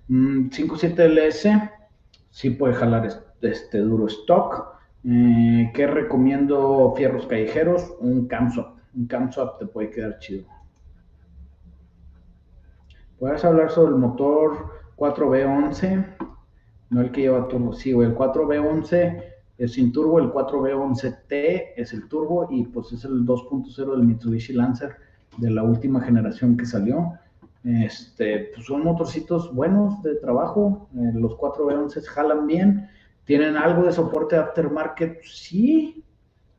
5.7 0.09 0.95
mm, 0.95 1.11
LS 1.11 1.47
sí 2.31 2.49
puede 2.49 2.73
jalar 2.73 3.07
este, 3.39 3.77
duro 3.77 4.07
stock. 4.07 4.79
Eh, 5.03 5.71
¿Qué 5.75 5.85
recomiendo 5.85 6.91
fierros 6.97 7.27
callejeros? 7.27 7.93
Un 7.99 8.27
camswap. 8.27 8.77
Un 8.95 9.05
camswap 9.05 9.59
te 9.59 9.67
puede 9.67 9.91
quedar 9.91 10.17
chido. 10.17 10.45
¿Puedes 13.19 13.45
hablar 13.45 13.69
sobre 13.69 13.91
el 13.91 13.97
motor 13.97 14.71
4B11? 14.97 16.15
No 16.89 17.01
el 17.01 17.11
que 17.11 17.21
lleva 17.21 17.47
turbo. 17.47 17.73
Sí, 17.73 17.91
el 17.91 18.15
4B11 18.15 19.34
es 19.57 19.73
sin 19.73 19.91
turbo, 19.91 20.19
el 20.19 20.31
4B11T 20.31 21.73
es 21.77 21.93
el 21.93 22.07
turbo 22.07 22.47
y 22.51 22.65
pues 22.65 22.91
es 22.91 23.05
el 23.05 23.25
2.0 23.25 23.91
del 23.91 24.03
Mitsubishi 24.03 24.53
Lancer 24.53 24.95
de 25.37 25.49
la 25.49 25.63
última 25.63 26.01
generación 26.01 26.57
que 26.57 26.65
salió. 26.65 27.13
Este, 27.63 28.51
pues 28.53 28.67
son 28.67 28.83
motorcitos 28.83 29.53
buenos 29.53 30.01
de 30.03 30.15
trabajo, 30.15 30.87
eh, 30.95 31.11
los 31.15 31.33
4B11 31.33 32.03
jalan 32.03 32.45
bien, 32.45 32.89
tienen 33.23 33.57
algo 33.57 33.83
de 33.83 33.91
soporte 33.91 34.35
aftermarket, 34.35 35.23
sí, 35.23 36.03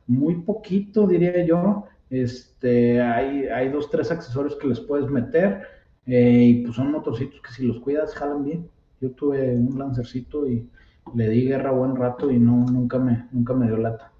muy 0.07 0.35
poquito 0.41 1.07
diría 1.07 1.45
yo. 1.45 1.85
Este, 2.09 3.01
hay, 3.01 3.45
hay 3.47 3.69
dos, 3.69 3.89
tres 3.89 4.11
accesorios 4.11 4.55
que 4.55 4.67
les 4.67 4.79
puedes 4.79 5.09
meter 5.09 5.61
eh, 6.05 6.43
y 6.43 6.63
pues 6.63 6.75
son 6.75 6.91
motorcitos 6.91 7.41
que 7.41 7.51
si 7.51 7.65
los 7.65 7.79
cuidas 7.79 8.13
jalan 8.15 8.43
bien. 8.43 8.69
Yo 8.99 9.11
tuve 9.11 9.55
un 9.55 9.77
Lancercito 9.77 10.47
y 10.47 10.67
le 11.15 11.29
di 11.29 11.45
guerra 11.45 11.71
buen 11.71 11.95
rato 11.95 12.31
y 12.31 12.39
no, 12.39 12.65
nunca 12.65 12.97
me, 12.99 13.27
nunca 13.31 13.53
me 13.53 13.67
dio 13.67 13.77
lata. 13.77 14.11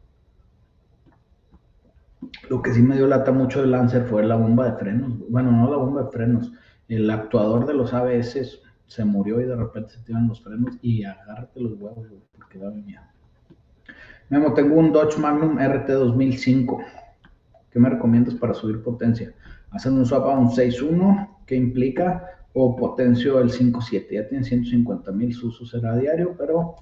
Lo 2.49 2.61
que 2.61 2.73
sí 2.73 2.81
me 2.81 2.95
dio 2.95 3.07
lata 3.07 3.31
mucho 3.31 3.61
del 3.61 3.71
Lancer 3.71 4.05
fue 4.05 4.25
la 4.25 4.35
bomba 4.35 4.65
de 4.65 4.77
frenos. 4.77 5.13
Bueno, 5.29 5.51
no 5.51 5.69
la 5.69 5.77
bomba 5.77 6.03
de 6.03 6.11
frenos. 6.11 6.51
El 6.87 7.09
actuador 7.09 7.65
de 7.65 7.73
los 7.73 7.93
ABS 7.93 8.61
se 8.85 9.05
murió 9.05 9.41
y 9.41 9.45
de 9.45 9.55
repente 9.55 9.93
se 9.93 9.99
tiran 10.03 10.27
los 10.27 10.41
frenos 10.41 10.77
y 10.81 11.03
agárrate 11.03 11.59
los 11.59 11.73
huevos, 11.73 12.07
porque 12.35 12.57
da 12.57 12.71
miedo. 12.71 13.01
Memo, 14.29 14.53
tengo 14.53 14.75
un 14.75 14.91
Dodge 14.91 15.17
Magnum 15.17 15.57
RT 15.57 15.87
2005. 15.87 16.79
¿Qué 17.71 17.79
me 17.79 17.89
recomiendas 17.89 18.33
para 18.35 18.53
subir 18.53 18.81
potencia? 18.81 19.33
Hacen 19.71 19.93
un 19.93 20.05
swap 20.05 20.25
a 20.25 20.37
un 20.37 20.49
6.1, 20.49 21.37
¿qué 21.45 21.55
implica? 21.55 22.36
O 22.59 22.75
potencio 22.75 23.39
el 23.39 23.51
5.7. 23.51 24.07
Ya 24.09 24.27
tiene 24.27 24.43
150 24.43 25.11
mil, 25.11 25.31
su 25.31 25.51
diario, 26.01 26.33
pero 26.35 26.75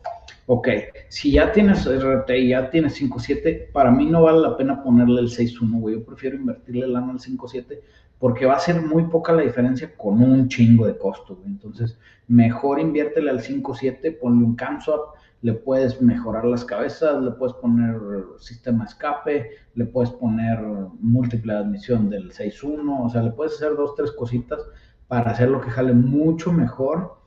ok. 0.46 0.70
Si 1.10 1.34
ya 1.34 1.52
tienes 1.52 1.86
RT 1.86 2.30
y 2.30 2.50
ya 2.50 2.70
tienes 2.70 3.02
5.7, 3.02 3.74
para 3.74 3.92
mí 3.92 4.06
no 4.06 4.24
vale 4.24 4.40
la 4.40 4.56
pena 4.56 4.82
ponerle 4.82 5.20
el 5.20 5.28
6.1, 5.28 5.82
güey. 5.82 5.96
Yo 5.96 6.06
prefiero 6.06 6.38
invertirle 6.38 6.86
el 6.86 6.96
año 6.96 7.12
al 7.12 7.20
5.7 7.20 7.80
porque 8.20 8.46
va 8.46 8.56
a 8.56 8.60
ser 8.60 8.82
muy 8.82 9.04
poca 9.08 9.34
la 9.34 9.42
diferencia 9.42 9.94
con 9.98 10.22
un 10.22 10.48
chingo 10.48 10.88
de 10.88 10.98
costo, 10.98 11.36
güey. 11.36 11.50
Entonces, 11.50 12.00
mejor 12.30 12.80
inviértele 12.80 13.30
al 13.30 13.42
5.7, 13.42 14.18
ponle 14.18 14.46
un 14.46 14.56
camswap, 14.56 15.16
le 15.42 15.54
puedes 15.54 16.02
mejorar 16.02 16.46
las 16.46 16.64
cabezas, 16.64 17.22
le 17.22 17.32
puedes 17.32 17.54
poner 17.58 18.00
sistema 18.40 18.86
escape, 18.86 19.52
le 19.76 19.86
puedes 19.86 20.10
poner 20.12 20.58
múltiple 21.02 21.54
admisión 21.54 22.10
del 22.10 22.32
6.1, 22.32 23.06
o 23.06 23.10
sea, 23.10 23.22
le 23.22 23.32
puedes 23.32 23.56
hacer 23.56 23.76
dos, 23.76 23.94
tres 23.96 24.14
cositas 24.14 24.62
para 25.08 25.32
hacer 25.32 25.50
lo 25.50 25.62
que 25.62 25.70
jale 25.70 25.94
mucho 25.94 26.52
mejor 26.52 27.18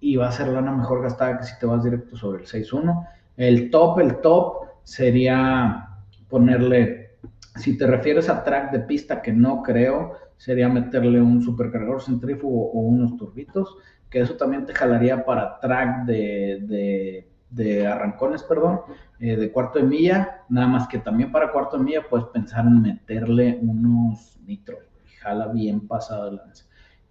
y 0.00 0.16
va 0.16 0.28
a 0.28 0.32
ser 0.32 0.48
lana 0.48 0.72
mejor 0.72 1.02
gastada 1.02 1.38
que 1.38 1.44
si 1.44 1.58
te 1.58 1.66
vas 1.66 1.82
directo 1.82 2.16
sobre 2.16 2.42
el 2.42 2.46
6.1. 2.46 3.06
El 3.36 3.70
top, 3.70 4.00
el 4.00 4.20
top 4.20 4.66
sería 4.82 5.88
ponerle, 6.28 7.16
si 7.56 7.76
te 7.78 7.86
refieres 7.86 8.28
a 8.28 8.44
track 8.44 8.70
de 8.70 8.80
pista, 8.80 9.22
que 9.22 9.32
no 9.32 9.62
creo, 9.62 10.12
sería 10.36 10.68
meterle 10.68 11.22
un 11.22 11.42
supercargador 11.42 12.02
centrífugo 12.02 12.70
o 12.70 12.80
unos 12.80 13.16
turbitos, 13.16 13.76
que 14.10 14.20
eso 14.20 14.34
también 14.34 14.66
te 14.66 14.74
jalaría 14.74 15.24
para 15.24 15.58
track 15.58 16.04
de, 16.04 17.26
de, 17.50 17.86
arrancones, 17.86 18.42
perdón, 18.42 18.80
eh, 19.18 19.36
de 19.36 19.50
cuarto 19.50 19.78
de 19.78 19.86
milla, 19.86 20.42
nada 20.48 20.66
más 20.66 20.86
que 20.86 20.98
también 20.98 21.32
para 21.32 21.50
cuarto 21.50 21.78
de 21.78 21.84
milla 21.84 22.08
puedes 22.08 22.26
pensar 22.26 22.66
en 22.66 22.82
meterle 22.82 23.58
unos 23.62 24.38
nitro, 24.44 24.78
jala 25.20 25.48
bien 25.48 25.86
pasado 25.88 26.30
de 26.30 26.36
lance. 26.36 26.64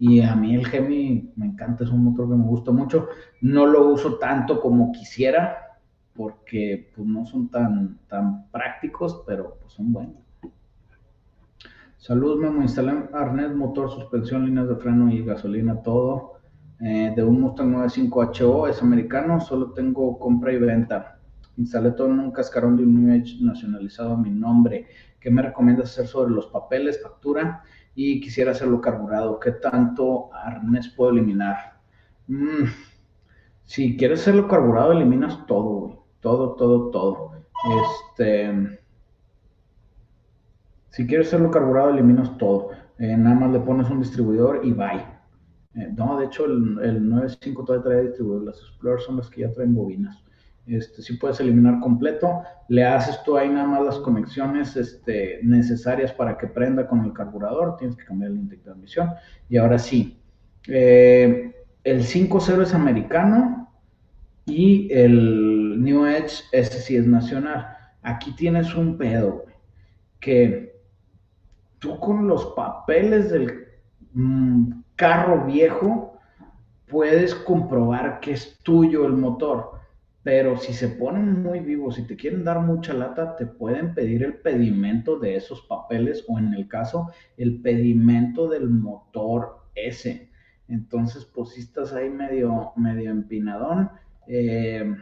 Y 0.05 0.19
a 0.19 0.35
mí 0.35 0.53
el 0.53 0.67
Gemi 0.67 1.31
me 1.37 1.45
encanta, 1.45 1.85
es 1.85 1.89
un 1.89 2.03
motor 2.03 2.27
que 2.27 2.35
me 2.35 2.43
gusta 2.43 2.71
mucho. 2.71 3.07
No 3.39 3.65
lo 3.65 3.87
uso 3.87 4.17
tanto 4.17 4.59
como 4.59 4.91
quisiera, 4.91 5.79
porque 6.13 6.91
pues, 6.93 7.07
no 7.07 7.25
son 7.25 7.47
tan, 7.47 7.99
tan 8.09 8.51
prácticos, 8.51 9.23
pero 9.25 9.55
pues, 9.61 9.71
son 9.71 9.93
buenos. 9.93 10.15
Salud, 11.95 12.37
Memo. 12.37 12.61
Instalé 12.61 13.05
arnés, 13.13 13.55
motor, 13.55 13.89
suspensión, 13.89 14.45
líneas 14.45 14.67
de 14.67 14.75
freno 14.75 15.09
y 15.09 15.23
gasolina, 15.23 15.81
todo. 15.81 16.33
Eh, 16.81 17.13
de 17.15 17.23
un 17.23 17.39
Mustang 17.39 17.73
95HO, 17.73 18.69
es 18.69 18.81
americano, 18.81 19.39
solo 19.39 19.71
tengo 19.71 20.19
compra 20.19 20.51
y 20.51 20.57
venta. 20.57 21.17
Instalé 21.55 21.91
todo 21.91 22.07
en 22.07 22.19
un 22.19 22.31
cascarón 22.31 22.75
de 22.75 22.83
un 22.83 23.05
New 23.05 23.21
Age 23.21 23.37
nacionalizado 23.39 24.15
a 24.15 24.17
mi 24.17 24.31
nombre. 24.31 24.85
¿Qué 25.21 25.31
me 25.31 25.43
recomiendas 25.43 25.91
hacer 25.91 26.07
sobre 26.07 26.33
los 26.33 26.47
papeles, 26.47 27.01
factura? 27.01 27.63
Y 27.95 28.19
quisiera 28.21 28.51
hacerlo 28.51 28.81
carburado, 28.81 29.39
¿qué 29.39 29.51
tanto 29.51 30.33
arnés 30.33 30.89
puedo 30.89 31.11
eliminar? 31.11 31.79
Mm, 32.27 32.65
si 33.63 33.97
quieres 33.97 34.21
hacerlo 34.21 34.47
carburado, 34.47 34.91
eliminas 34.91 35.45
todo, 35.47 36.05
Todo, 36.21 36.55
todo, 36.55 36.89
todo. 36.91 37.31
Este, 38.15 38.79
si 40.89 41.05
quieres 41.07 41.27
hacerlo 41.27 41.51
carburado, 41.51 41.89
eliminas 41.89 42.37
todo. 42.37 42.69
Eh, 42.99 43.17
nada 43.17 43.35
más 43.35 43.51
le 43.51 43.59
pones 43.59 43.89
un 43.89 43.99
distribuidor 43.99 44.61
y 44.63 44.71
bye. 44.71 45.05
Eh, 45.75 45.91
no, 45.95 46.19
de 46.19 46.25
hecho, 46.25 46.45
el, 46.45 46.79
el 46.83 47.01
9.5 47.09 47.65
todavía 47.65 47.83
trae 47.83 48.03
distribuidor. 48.03 48.43
Las 48.45 48.59
Explorer 48.59 49.01
son 49.01 49.17
las 49.17 49.29
que 49.29 49.41
ya 49.41 49.51
traen 49.51 49.73
bobinas. 49.75 50.23
Este, 50.65 51.01
sí 51.01 51.17
puedes 51.17 51.41
eliminar 51.41 51.81
completo, 51.81 52.41
le 52.69 52.85
haces 52.85 53.21
tú 53.23 53.37
ahí 53.37 53.49
nada 53.49 53.67
más 53.67 53.81
las 53.83 53.97
conexiones 53.97 54.77
este, 54.77 55.39
necesarias 55.43 56.13
para 56.13 56.37
que 56.37 56.47
prenda 56.47 56.87
con 56.87 57.03
el 57.03 57.11
carburador, 57.11 57.75
tienes 57.75 57.97
que 57.97 58.05
cambiar 58.05 58.31
el 58.31 58.37
intake 58.37 58.59
de 58.59 58.63
transmisión. 58.63 59.11
Y 59.49 59.57
ahora 59.57 59.77
sí, 59.77 60.21
eh, 60.67 61.53
el 61.83 62.01
5.0 62.03 62.63
es 62.63 62.73
americano 62.73 63.73
y 64.45 64.91
el 64.93 65.83
New 65.83 66.05
Edge, 66.05 66.43
ese 66.53 66.79
sí 66.79 66.95
es 66.95 67.05
nacional. 67.05 67.67
Aquí 68.01 68.33
tienes 68.33 68.73
un 68.73 68.97
pedo, 68.97 69.45
que 70.21 70.81
tú 71.79 71.99
con 71.99 72.27
los 72.27 72.45
papeles 72.55 73.29
del 73.29 73.65
mm, 74.13 74.71
carro 74.95 75.45
viejo 75.45 76.17
puedes 76.87 77.35
comprobar 77.35 78.21
que 78.21 78.31
es 78.31 78.59
tuyo 78.63 79.05
el 79.05 79.13
motor 79.13 79.82
pero 80.23 80.57
si 80.57 80.73
se 80.73 80.87
ponen 80.87 81.43
muy 81.43 81.59
vivos, 81.59 81.95
si 81.95 82.07
te 82.07 82.15
quieren 82.15 82.45
dar 82.45 82.61
mucha 82.61 82.93
lata, 82.93 83.35
te 83.35 83.45
pueden 83.45 83.93
pedir 83.93 84.23
el 84.23 84.35
pedimento 84.35 85.19
de 85.19 85.35
esos 85.35 85.61
papeles 85.63 86.23
o 86.29 86.39
en 86.39 86.53
el 86.53 86.69
caso, 86.69 87.11
el 87.37 87.61
pedimento 87.61 88.47
del 88.47 88.69
motor 88.69 89.63
ese. 89.75 90.29
Entonces, 90.69 91.25
pues 91.25 91.49
si 91.49 91.61
estás 91.61 91.91
ahí 91.93 92.09
medio, 92.09 92.71
medio 92.77 93.11
empinadón, 93.11 93.91
eh, 94.27 94.95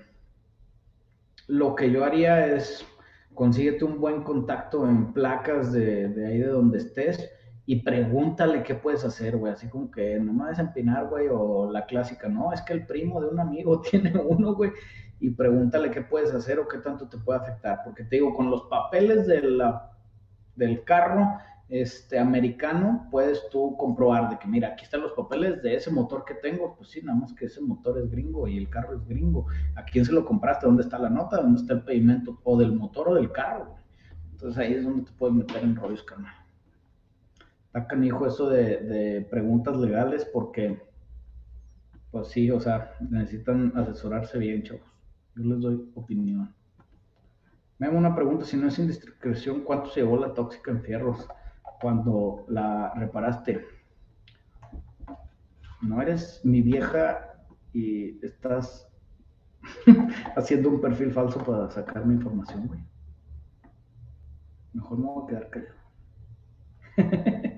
lo 1.48 1.76
que 1.76 1.92
yo 1.92 2.04
haría 2.04 2.56
es 2.56 2.86
consíguete 3.36 3.86
un 3.86 4.00
buen 4.00 4.24
contacto 4.24 4.90
en 4.90 5.14
placas 5.14 5.72
de, 5.72 6.10
de 6.10 6.28
ahí 6.28 6.40
de 6.40 6.48
donde 6.48 6.80
estés 6.80 7.30
y 7.66 7.78
pregúntale 7.82 8.64
qué 8.64 8.76
puedes 8.76 9.04
hacer, 9.04 9.38
güey. 9.38 9.54
Así 9.54 9.70
como 9.70 9.92
que 9.92 10.20
no 10.20 10.34
me 10.34 10.46
vas 10.46 10.60
a 10.60 10.64
empinar, 10.64 11.08
güey, 11.08 11.28
o 11.32 11.72
la 11.72 11.86
clásica, 11.86 12.28
no, 12.28 12.52
es 12.52 12.62
que 12.62 12.74
el 12.74 12.86
primo 12.86 13.22
de 13.22 13.28
un 13.28 13.40
amigo 13.40 13.82
tiene 13.92 14.14
uno, 14.18 14.56
güey, 14.56 14.72
y 15.20 15.30
pregúntale 15.32 15.92
qué 15.92 16.02
puedes 16.02 16.34
hacer 16.34 16.60
o 16.60 16.68
qué 16.68 16.80
tanto 16.80 17.08
te 17.08 17.18
puede 17.18 17.40
afectar. 17.40 17.82
Porque 17.84 18.04
te 18.04 18.18
digo, 18.18 18.34
con 18.34 18.50
los 18.50 18.64
papeles 18.64 19.28
del 19.28 20.84
carro 20.84 21.38
este, 21.70 22.18
americano, 22.18 23.08
puedes 23.12 23.48
tú 23.50 23.78
comprobar 23.78 24.30
de 24.30 24.40
que, 24.40 24.48
mira, 24.48 24.70
aquí 24.70 24.84
están 24.84 25.02
los 25.02 25.14
papeles 25.14 25.62
de 25.62 25.76
ese 25.76 25.92
motor 25.92 26.26
que 26.26 26.34
tengo. 26.34 26.76
Pues 26.76 26.90
sí, 26.90 27.02
nada 27.04 27.20
más 27.20 27.34
que 27.34 27.46
ese 27.46 27.62
motor 27.62 28.00
es 28.00 28.10
gringo 28.10 28.48
y 28.48 28.58
el 28.58 28.70
carro 28.70 28.96
es 28.96 29.08
gringo. 29.08 29.46
¿A 29.76 29.86
quién 29.86 30.04
se 30.04 30.12
lo 30.12 30.26
compraste? 30.26 30.66
¿Dónde 30.66 30.82
está 30.82 30.98
la 30.98 31.10
nota? 31.10 31.38
¿Dónde 31.38 31.62
está 31.62 31.76
el 31.76 31.84
pedimento? 31.84 32.42
O 32.44 32.58
del 32.58 32.74
motor 32.74 33.10
o 33.10 33.16
del 33.16 33.32
carro. 33.32 33.76
Entonces 34.32 34.58
ahí 34.58 34.74
es 34.74 34.84
donde 34.84 35.04
te 35.04 35.12
puedes 35.12 35.36
meter 35.36 35.64
en 35.64 35.76
rollos, 35.76 36.02
carnal. 36.04 36.41
Está 37.74 37.88
canijo 37.88 38.28
eso 38.28 38.50
de, 38.50 38.80
de 38.80 39.22
preguntas 39.22 39.78
legales 39.78 40.26
porque, 40.26 40.78
pues 42.12 42.28
sí, 42.28 42.52
o 42.52 42.60
sea, 42.60 42.96
necesitan 43.00 43.72
asesorarse 43.78 44.38
bien, 44.38 44.64
chavos. 44.64 44.84
Yo 45.38 45.44
les 45.46 45.62
doy 45.62 45.90
opinión. 45.96 46.54
Me 47.80 47.88
hago 47.88 47.98
una 47.98 48.14
pregunta, 48.14 48.44
si 48.44 48.58
no 48.58 48.68
es 48.68 48.78
indiscreción, 48.78 49.62
¿cuánto 49.62 49.90
se 49.90 50.02
llevó 50.02 50.18
la 50.18 50.34
tóxica 50.34 50.72
en 50.72 50.82
fierros 50.82 51.26
cuando 51.80 52.46
la 52.50 52.94
reparaste? 52.94 53.66
No 55.82 56.02
eres 56.02 56.42
mi 56.44 56.62
vieja 56.62 57.42
y 57.72 58.24
estás 58.26 58.92
haciendo 60.36 60.68
un 60.68 60.82
perfil 60.82 61.14
falso 61.14 61.40
para 61.40 61.72
sacar 61.72 62.06
mi 62.06 62.16
información, 62.16 62.68
güey. 62.68 62.82
Mejor 64.74 64.98
me 65.00 65.06
voy 65.06 65.24
a 65.24 65.28
quedar 65.28 65.50
callado. 65.50 65.82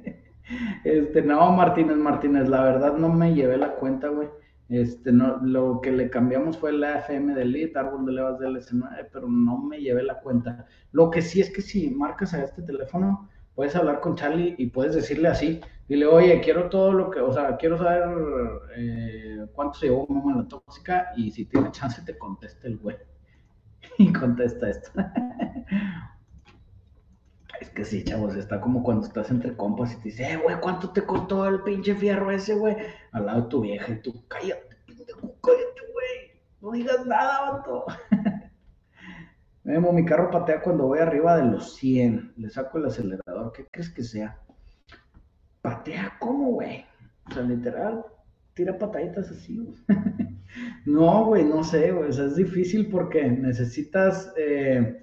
este, 0.84 1.22
no, 1.22 1.52
Martínez, 1.52 1.98
Martínez, 1.98 2.48
la 2.50 2.64
verdad 2.64 2.98
no 2.98 3.10
me 3.10 3.34
llevé 3.34 3.58
la 3.58 3.76
cuenta, 3.76 4.08
güey. 4.10 4.30
Este, 4.70 5.12
no, 5.12 5.38
lo 5.44 5.82
que 5.82 5.92
le 5.92 6.10
cambiamos 6.10 6.58
fue 6.58 6.72
la 6.74 7.00
FM 7.00 7.36
del 7.36 7.52
lead, 7.52 7.76
árbol 7.78 8.06
de 8.06 8.14
levas 8.14 8.40
del 8.40 8.56
S9, 8.56 9.10
pero 9.12 9.28
no 9.28 9.58
me 9.58 9.80
llevé 9.80 10.04
la 10.04 10.20
cuenta. 10.20 10.66
Lo 10.92 11.12
que 11.12 11.22
sí 11.22 11.42
es 11.42 11.52
que 11.52 11.62
si 11.62 11.90
marcas 11.92 12.34
a 12.34 12.44
este 12.44 12.62
teléfono, 12.62 13.30
puedes 13.56 13.76
hablar 13.76 14.00
con 14.00 14.16
Charlie 14.16 14.56
y 14.58 14.68
puedes 14.68 14.96
decirle 14.96 15.28
así, 15.28 15.62
dile, 15.88 16.06
oye, 16.06 16.42
quiero 16.42 16.70
todo 16.70 16.94
lo 16.94 17.12
que, 17.12 17.20
o 17.20 17.32
sea, 17.32 17.56
quiero 17.58 17.78
saber 17.78 18.04
eh, 18.78 19.46
cuánto 19.54 19.78
se 19.78 19.88
llevó 19.88 20.08
mamá 20.08 20.38
la 20.38 20.48
tóxica 20.48 21.12
y 21.16 21.32
si 21.32 21.46
tiene 21.46 21.72
chance 21.72 22.02
te 22.04 22.18
conteste 22.18 22.68
el 22.68 22.78
güey. 22.78 22.98
y 23.98 24.12
contesta 24.12 24.70
esto. 24.70 24.92
es 27.64 27.70
que 27.70 27.86
sí, 27.86 28.04
chavos, 28.04 28.36
está 28.36 28.60
como 28.60 28.84
cuando 28.84 29.08
estás 29.08 29.32
entre 29.32 29.56
compas 29.56 29.94
y 29.94 29.96
te 29.98 30.04
dice, 30.04 30.34
eh, 30.34 30.38
güey, 30.38 30.60
¿cuánto 30.60 30.92
te 30.92 31.06
costó 31.06 31.48
el 31.48 31.64
pinche 31.64 31.96
fierro 31.96 32.30
ese, 32.30 32.56
güey? 32.56 32.76
Al 33.14 33.26
lado 33.26 33.44
de 33.44 33.48
tu 33.48 33.62
vieja 33.62 33.94
y 33.94 34.02
tú, 34.02 34.28
cállate, 34.28 34.76
pendejo, 34.86 35.36
cállate, 35.42 35.82
güey. 35.94 36.42
No 36.60 36.72
digas 36.72 37.06
nada, 37.06 37.52
vato. 37.52 37.86
Memo, 39.64 39.94
mi 39.94 40.04
carro 40.04 40.30
patea 40.30 40.62
cuando 40.62 40.88
voy 40.88 41.00
arriba 41.00 41.38
de 41.38 41.46
los 41.46 41.76
100. 41.76 42.34
Le 42.36 42.50
saco 42.50 42.80
el 42.80 42.86
acelerador. 42.86 43.54
¿Qué 43.54 43.66
crees 43.72 43.90
que 43.90 44.04
sea? 44.04 44.38
¿Patea 45.62 46.18
cómo, 46.20 46.52
güey? 46.52 46.86
O 47.30 47.34
sea, 47.34 47.44
literal, 47.44 48.04
tira 48.54 48.78
pataditas 48.78 49.32
así, 49.32 49.74
no, 50.86 51.26
güey, 51.28 51.46
no 51.46 51.64
sé, 51.64 51.94
güey. 51.94 52.10
O 52.10 52.12
sea, 52.12 52.26
es 52.26 52.36
difícil 52.36 52.90
porque 52.90 53.24
necesitas 53.24 54.34
eh, 54.36 55.02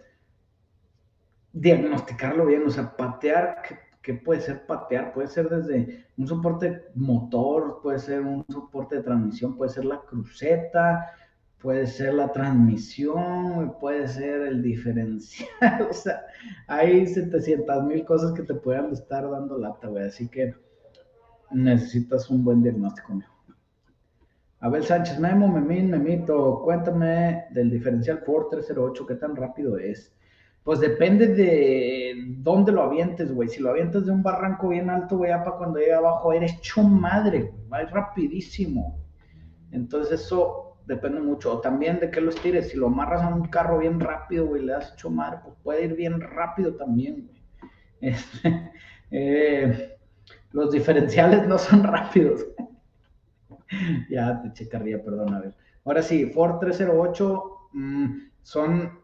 diagnosticarlo 1.53 2.47
bien. 2.47 2.67
O 2.67 2.71
sea, 2.71 2.97
patear, 2.97 3.63
¿qué, 4.03 4.15
puede 4.15 4.41
ser 4.41 4.67
patear? 4.67 5.13
Puede 5.13 5.29
ser 5.29 5.49
desde 5.49 6.07
un 6.17 6.27
soporte 6.27 6.85
motor, 6.95 7.81
puede 7.83 7.99
ser 7.99 8.23
un 8.23 8.45
soporte 8.49 8.97
de 8.97 9.03
transmisión, 9.03 9.57
puede 9.57 9.71
ser 9.71 9.85
la 9.85 10.01
cruceta, 10.01 11.07
puede 11.61 11.87
ser 11.87 12.15
la 12.15 12.33
transmisión, 12.33 13.77
puede 13.81 14.09
ser 14.09 14.43
el 14.43 14.63
diferencial, 14.63 15.49
o 15.91 15.93
sea, 15.93 16.25
hay 16.67 17.07
700 17.07 17.85
mil 17.85 18.05
cosas 18.05 18.33
que 18.33 18.43
te 18.43 18.55
puedan 18.55 18.93
estar 18.93 19.29
dando 19.31 19.59
lata, 19.59 19.89
güey, 19.89 20.07
así 20.07 20.29
que 20.29 20.55
necesitas 21.51 22.31
un 22.31 22.45
buen 22.45 22.63
diagnóstico, 22.63 23.15
mío. 23.15 23.27
Abel 24.61 24.85
Sánchez, 24.85 25.19
Memo, 25.19 25.49
Memín, 25.49 25.91
Memito, 25.91 26.61
cuéntame 26.63 27.47
del 27.51 27.71
diferencial 27.71 28.19
Ford 28.19 28.49
308, 28.51 29.07
¿qué 29.07 29.15
tan 29.15 29.35
rápido 29.35 29.79
es? 29.79 30.15
Pues 30.65 30.81
depende 30.81 31.29
de 31.29 32.25
dónde 32.39 32.73
lo 32.73 32.83
avientes, 32.83 33.33
güey. 33.33 33.49
Si 33.49 33.61
lo 33.61 33.71
avientas 33.71 34.07
de 34.07 34.13
un 34.13 34.23
barranco 34.23 34.69
bien 34.69 34.91
alto, 34.91 35.17
güey, 35.17 35.31
para 35.31 35.53
cuando 35.53 35.79
llega 35.79 35.99
abajo 35.99 36.33
eres 36.33 36.55
hecho 36.55 36.83
madre, 36.83 37.43
güey. 37.43 37.69
Va 37.69 37.91
rapidísimo. 37.91 38.99
Entonces 39.73 40.21
eso 40.21 40.71
depende 40.87 41.21
mucho. 41.21 41.55
O 41.55 41.61
también 41.61 41.99
de 42.01 42.11
qué 42.11 42.21
lo 42.21 42.31
estires. 42.31 42.69
Si 42.69 42.77
lo 42.77 42.89
amarras 42.89 43.23
a 43.23 43.35
un 43.35 43.49
carro 43.49 43.79
bien 43.79 44.01
rápido, 44.01 44.47
güey, 44.47 44.63
le 44.65 44.73
das 44.73 44.93
hecho 44.93 45.11
pues 45.11 45.57
puede 45.63 45.85
ir 45.85 45.95
bien 45.95 46.21
rápido 46.21 46.75
también, 46.75 47.27
güey. 47.27 47.41
Este, 48.03 48.71
eh, 49.11 49.99
los 50.53 50.73
diferenciales 50.73 51.47
no 51.47 51.59
son 51.59 51.83
rápidos. 51.85 52.47
ya 54.09 54.41
te 54.43 54.53
checaría, 54.53 55.03
perdón, 55.03 55.35
a 55.35 55.41
ver. 55.41 55.55
Ahora 55.85 56.03
sí, 56.03 56.27
Ford 56.27 56.59
308 56.61 57.43
mm, 57.73 58.17
son. 58.43 59.01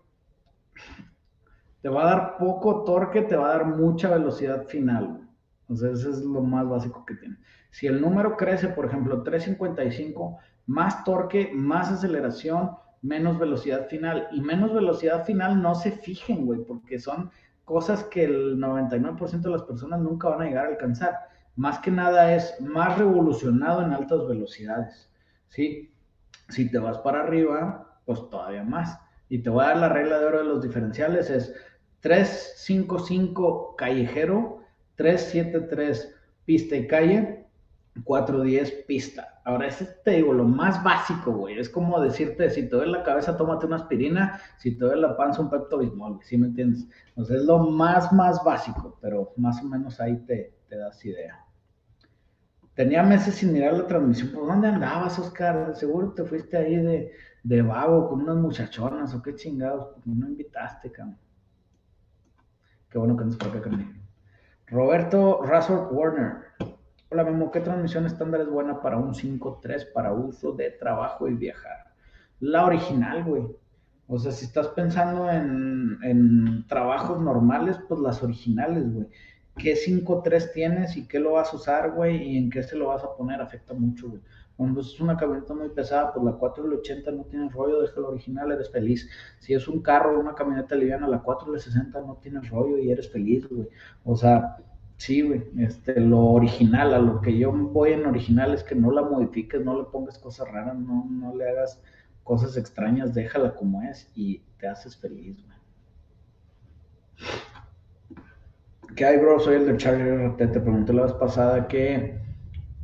Te 1.83 1.89
va 1.89 2.03
a 2.03 2.07
dar 2.07 2.37
poco 2.39 2.85
torque, 2.85 3.23
te 3.23 3.37
va 3.37 3.47
a 3.47 3.59
dar 3.59 3.67
mucha 3.67 4.11
velocidad 4.11 4.65
final. 4.67 5.21
Entonces, 5.63 6.01
eso 6.01 6.11
es 6.11 6.25
lo 6.25 6.43
más 6.43 6.69
básico 6.69 7.05
que 7.05 7.15
tiene. 7.15 7.37
Si 7.71 7.87
el 7.87 8.01
número 8.01 8.37
crece, 8.37 8.69
por 8.69 8.87
ejemplo, 8.87 9.23
355, 9.23 10.39
más 10.67 11.05
torque, 11.05 11.51
más 11.53 11.91
aceleración, 11.91 12.71
menos 13.03 13.39
velocidad 13.39 13.87
final. 13.89 14.29
Y 14.33 14.41
menos 14.41 14.73
velocidad 14.73 15.25
final 15.25 15.61
no 15.61 15.75
se 15.75 15.91
fijen, 15.91 16.47
güey, 16.47 16.65
porque 16.65 16.99
son 16.99 17.31
cosas 17.65 18.05
que 18.05 18.25
el 18.25 18.59
99% 18.59 19.41
de 19.41 19.51
las 19.51 19.63
personas 19.63 20.01
nunca 20.01 20.29
van 20.29 20.43
a 20.43 20.45
llegar 20.45 20.67
a 20.67 20.71
alcanzar. 20.71 21.19
Más 21.57 21.79
que 21.81 21.91
nada 21.91 22.35
es 22.35 22.61
más 22.61 22.99
revolucionado 22.99 23.83
en 23.83 23.93
altas 23.93 24.27
velocidades, 24.29 25.11
¿sí? 25.49 25.93
Si 26.49 26.71
te 26.71 26.79
vas 26.79 26.99
para 26.99 27.23
arriba, 27.23 28.01
pues 28.05 28.21
todavía 28.31 28.63
más. 28.63 29.01
Y 29.29 29.43
te 29.43 29.51
voy 29.51 29.65
a 29.65 29.69
dar 29.69 29.79
la 29.79 29.89
regla 29.89 30.19
de 30.19 30.27
oro 30.27 30.39
de 30.39 30.45
los 30.45 30.63
diferenciales, 30.63 31.29
es 31.31 31.55
355 32.07 33.75
callejero, 33.77 34.61
373 34.95 36.15
pista 36.45 36.77
y 36.77 36.87
calle, 36.87 37.47
410 38.05 38.85
pista. 38.87 39.41
Ahora, 39.45 39.67
ese 39.67 39.87
te 40.05 40.13
digo, 40.13 40.33
lo 40.33 40.45
más 40.45 40.85
básico, 40.85 41.33
güey. 41.33 41.59
Es 41.59 41.69
como 41.69 42.01
decirte, 42.01 42.49
si 42.51 42.69
te 42.69 42.77
duele 42.77 42.93
la 42.93 43.03
cabeza, 43.03 43.37
tómate 43.37 43.67
una 43.67 43.77
aspirina, 43.77 44.41
si 44.57 44.79
te 44.79 44.85
duele 44.85 45.01
la 45.01 45.17
panza, 45.17 45.43
un 45.43 45.51
pepto 45.51 45.79
bismol, 45.79 46.21
¿sí 46.23 46.39
me 46.39 46.47
entiendes? 46.47 46.87
Entonces, 47.09 47.39
es 47.39 47.45
lo 47.45 47.59
más, 47.59 48.13
más 48.13 48.45
básico, 48.45 48.97
pero 49.01 49.33
más 49.37 49.61
o 49.61 49.65
menos 49.65 50.01
ahí 50.01 50.17
te, 50.27 50.55
te 50.69 50.77
das 50.77 51.05
idea. 51.05 51.45
Tenía 52.75 53.03
meses 53.03 53.35
sin 53.35 53.53
mirar 53.53 53.73
la 53.73 53.87
transmisión. 53.89 54.31
¿Por 54.31 54.47
dónde 54.47 54.69
andabas, 54.69 55.19
Oscar? 55.19 55.75
Seguro 55.75 56.13
te 56.13 56.23
fuiste 56.23 56.57
ahí 56.57 56.77
de, 56.77 57.11
de 57.43 57.63
vago 57.63 58.09
con 58.09 58.21
unas 58.21 58.37
muchachonas 58.37 59.13
o 59.13 59.23
qué 59.23 59.35
chingados. 59.35 59.97
No 60.05 60.29
invitaste, 60.29 60.93
cabrón. 60.93 61.26
Qué 62.91 62.99
bueno 62.99 63.17
que 63.17 63.25
nos 63.25 63.37
por 63.37 63.49
acá, 63.49 63.71
Roberto 64.69 65.43
Razor 65.43 65.89
Warner. 65.93 66.37
Hola 67.11 67.25
Memo, 67.25 67.51
¿qué 67.51 67.61
transmisión 67.61 68.07
estándar 68.07 68.41
es 68.41 68.49
buena 68.49 68.81
para 68.81 68.97
un 68.97 69.13
5.3 69.13 69.93
para 69.93 70.13
uso 70.13 70.53
de 70.53 70.71
trabajo 70.71 71.29
y 71.29 71.35
viajar? 71.35 71.93
La 72.41 72.65
original, 72.65 73.25
güey. 73.25 73.45
O 74.09 74.19
sea, 74.19 74.31
si 74.31 74.45
estás 74.45 74.69
pensando 74.69 75.31
en, 75.31 75.99
en 76.03 76.67
trabajos 76.69 77.21
normales, 77.21 77.77
pues 77.89 78.01
las 78.01 78.23
originales, 78.23 78.93
güey. 78.93 79.09
¿Qué 79.57 79.75
5.3 79.75 80.53
tienes 80.53 80.97
y 80.97 81.09
qué 81.09 81.19
lo 81.19 81.33
vas 81.33 81.53
a 81.53 81.57
usar, 81.57 81.93
güey? 81.93 82.23
Y 82.23 82.39
en 82.39 82.51
qué 82.51 82.63
se 82.63 82.77
lo 82.77 82.89
vas 82.89 83.03
a 83.03 83.17
poner 83.17 83.41
afecta 83.41 83.75
mucho, 83.75 84.11
güey. 84.11 84.23
Cuando 84.57 84.81
es 84.81 84.99
una 85.01 85.17
camioneta 85.17 85.55
muy 85.55 85.69
pesada, 85.69 86.13
pues 86.13 86.25
la 86.25 86.33
4L80 86.39 87.15
no 87.15 87.25
tiene 87.25 87.51
rollo, 87.51 87.83
deja 87.83 87.99
el 87.99 88.07
original, 88.07 88.53
eres 88.53 88.71
feliz. 88.71 89.09
Si 89.39 89.53
es 89.53 89.69
un 89.69 89.83
carro 89.83 90.19
una 90.19 90.35
camioneta 90.35 90.75
liviana, 90.75 91.07
la 91.07 91.23
4L60 91.23 91.93
no 92.07 92.17
tiene 92.23 92.41
rollo 92.41 92.79
y 92.79 92.91
eres 92.91 93.11
feliz, 93.11 93.47
güey. 93.49 93.69
O 94.05 94.17
sea, 94.17 94.57
sí, 94.97 95.23
güey, 95.23 95.45
este, 95.59 96.01
lo 96.01 96.21
original, 96.21 96.95
a 96.95 96.99
lo 96.99 97.21
que 97.21 97.37
yo 97.37 97.53
voy 97.53 97.93
en 97.93 98.07
original 98.07 98.55
es 98.55 98.65
que 98.65 98.75
no 98.75 98.91
la 98.91 99.03
modifiques, 99.03 99.63
no 99.63 99.79
le 99.79 99.85
pongas 99.85 100.19
cosas 100.19 100.51
raras, 100.51 100.79
no, 100.79 101.07
no 101.11 101.35
le 101.37 101.49
hagas 101.51 101.83
cosas 102.25 102.57
extrañas, 102.57 103.15
déjala 103.15 103.55
como 103.55 103.83
es 103.83 104.11
y 104.15 104.43
te 104.59 104.67
haces 104.67 104.97
feliz, 104.97 105.37
güey. 105.45 105.57
¿Qué 108.97 109.05
hay, 109.05 109.19
bro? 109.19 109.39
Soy 109.39 109.57
el 109.57 109.67
de 109.67 109.77
Charlie 109.77 110.29
RT. 110.29 110.39
Te 110.39 110.61
pregunté 110.61 110.93
la 110.95 111.03
vez 111.03 111.13
pasada 111.13 111.69
que, 111.69 112.19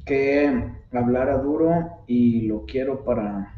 que 0.05 0.73
hablara 0.93 1.39
duro 1.39 2.05
y 2.07 2.43
lo 2.43 2.65
quiero 2.67 3.05
para 3.05 3.55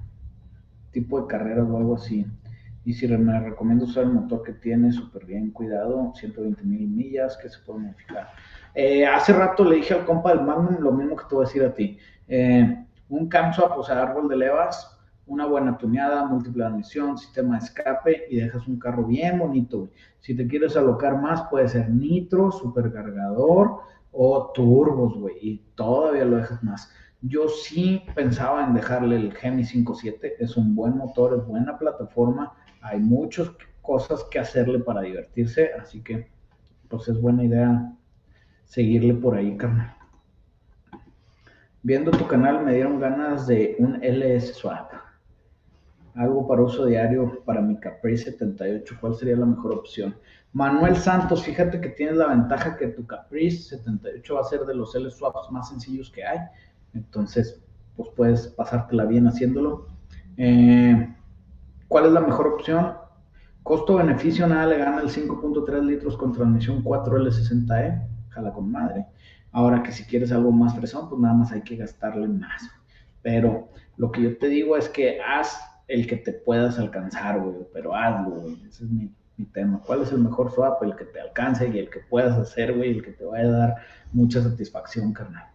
tipo 0.90 1.20
de 1.20 1.26
carreras 1.26 1.68
o 1.68 1.76
algo 1.76 1.96
así. 1.96 2.26
Y 2.84 2.92
si 2.92 3.08
me 3.08 3.40
recomiendo 3.40 3.86
usar 3.86 4.04
el 4.04 4.12
motor 4.12 4.42
que 4.42 4.52
tiene, 4.52 4.92
súper 4.92 5.24
bien 5.24 5.50
cuidado, 5.50 6.12
120 6.14 6.62
mil 6.64 6.88
millas, 6.88 7.36
que 7.38 7.48
se 7.48 7.58
puede 7.60 7.80
modificar. 7.80 8.28
Eh, 8.74 9.06
hace 9.06 9.32
rato 9.32 9.64
le 9.64 9.76
dije 9.76 9.94
al 9.94 10.04
compa 10.04 10.34
del 10.34 10.42
Magnum 10.44 10.80
lo 10.80 10.92
mismo 10.92 11.16
que 11.16 11.24
te 11.28 11.34
voy 11.34 11.44
a 11.44 11.48
decir 11.48 11.64
a 11.64 11.74
ti. 11.74 11.98
Eh, 12.28 12.84
un 13.08 13.28
camswap, 13.28 13.78
o 13.78 13.82
sea, 13.82 14.02
árbol 14.02 14.28
de 14.28 14.36
levas, 14.36 14.98
una 15.26 15.46
buena 15.46 15.78
tuneada, 15.78 16.26
múltiple 16.26 16.64
admisión, 16.64 17.16
sistema 17.16 17.58
de 17.58 17.64
escape 17.64 18.26
y 18.28 18.36
dejas 18.36 18.66
un 18.68 18.78
carro 18.78 19.04
bien 19.04 19.38
bonito. 19.38 19.88
Si 20.20 20.34
te 20.36 20.46
quieres 20.46 20.76
alocar 20.76 21.20
más, 21.20 21.42
puede 21.44 21.68
ser 21.68 21.88
nitro, 21.88 22.52
supercargador 22.52 23.80
o 24.14 24.52
turbos, 24.52 25.14
güey, 25.18 25.34
y 25.40 25.58
todavía 25.74 26.24
lo 26.24 26.36
dejas 26.36 26.62
más. 26.62 26.90
Yo 27.20 27.48
sí 27.48 28.02
pensaba 28.14 28.64
en 28.64 28.74
dejarle 28.74 29.16
el 29.16 29.34
Gemi 29.34 29.62
5.7, 29.62 30.32
es 30.38 30.56
un 30.56 30.74
buen 30.74 30.96
motor, 30.96 31.38
es 31.38 31.46
buena 31.46 31.78
plataforma, 31.78 32.54
hay 32.80 33.00
muchas 33.00 33.50
cosas 33.82 34.24
que 34.30 34.38
hacerle 34.38 34.78
para 34.80 35.02
divertirse, 35.02 35.70
así 35.80 36.02
que 36.02 36.28
pues 36.88 37.08
es 37.08 37.20
buena 37.20 37.44
idea 37.44 37.92
seguirle 38.64 39.14
por 39.14 39.36
ahí, 39.36 39.56
carnal. 39.56 39.94
Viendo 41.82 42.10
tu 42.10 42.26
canal 42.26 42.64
me 42.64 42.74
dieron 42.74 42.98
ganas 42.98 43.46
de 43.46 43.76
un 43.78 44.00
LS 44.02 44.54
Swap 44.54 45.03
algo 46.14 46.46
para 46.46 46.62
uso 46.62 46.86
diario 46.86 47.42
para 47.44 47.60
mi 47.60 47.78
Caprice 47.78 48.30
78, 48.30 48.96
¿cuál 49.00 49.14
sería 49.14 49.36
la 49.36 49.46
mejor 49.46 49.72
opción? 49.72 50.16
Manuel 50.52 50.96
Santos, 50.96 51.42
fíjate 51.42 51.80
que 51.80 51.88
tienes 51.90 52.16
la 52.16 52.28
ventaja 52.28 52.76
que 52.76 52.88
tu 52.88 53.04
Caprice 53.06 53.76
78 53.76 54.34
va 54.34 54.40
a 54.40 54.44
ser 54.44 54.60
de 54.60 54.74
los 54.74 54.94
L-Swaps 54.94 55.50
más 55.50 55.68
sencillos 55.68 56.10
que 56.10 56.24
hay, 56.24 56.38
entonces 56.94 57.60
pues 57.96 58.08
puedes 58.16 58.48
pasártela 58.48 59.04
bien 59.04 59.26
haciéndolo. 59.26 59.88
Eh, 60.36 61.14
¿Cuál 61.88 62.06
es 62.06 62.12
la 62.12 62.20
mejor 62.20 62.46
opción? 62.48 62.94
Costo-beneficio, 63.62 64.46
nada 64.46 64.66
le 64.66 64.78
gana 64.78 65.00
el 65.00 65.08
5.3 65.08 65.82
litros 65.82 66.16
con 66.16 66.32
transmisión 66.32 66.84
4L60E, 66.84 68.06
jala 68.28 68.52
con 68.52 68.70
madre. 68.70 69.06
Ahora 69.52 69.82
que 69.82 69.92
si 69.92 70.04
quieres 70.04 70.32
algo 70.32 70.50
más 70.52 70.74
fresón, 70.76 71.08
pues 71.08 71.20
nada 71.20 71.34
más 71.34 71.52
hay 71.52 71.62
que 71.62 71.76
gastarle 71.76 72.28
más. 72.28 72.68
Pero 73.22 73.68
lo 73.96 74.10
que 74.10 74.22
yo 74.22 74.38
te 74.38 74.48
digo 74.48 74.76
es 74.76 74.88
que 74.88 75.20
haz 75.20 75.73
el 75.88 76.06
que 76.06 76.16
te 76.16 76.32
puedas 76.32 76.78
alcanzar, 76.78 77.40
güey, 77.40 77.66
pero 77.72 77.94
hazlo, 77.94 78.30
güey. 78.30 78.54
Ese 78.68 78.84
es 78.84 78.90
mi, 78.90 79.10
tema. 79.52 79.80
¿Cuál 79.84 80.02
es 80.02 80.12
el 80.12 80.20
mejor 80.20 80.52
swap? 80.52 80.82
El 80.84 80.94
que 80.94 81.04
te 81.06 81.20
alcance 81.20 81.68
y 81.68 81.78
el 81.78 81.90
que 81.90 82.00
puedas 82.08 82.38
hacer, 82.38 82.76
güey, 82.76 82.90
el 82.90 83.02
que 83.02 83.12
te 83.12 83.24
vaya 83.24 83.48
a 83.48 83.50
dar 83.50 83.74
mucha 84.12 84.40
satisfacción, 84.40 85.12
carnal. 85.12 85.48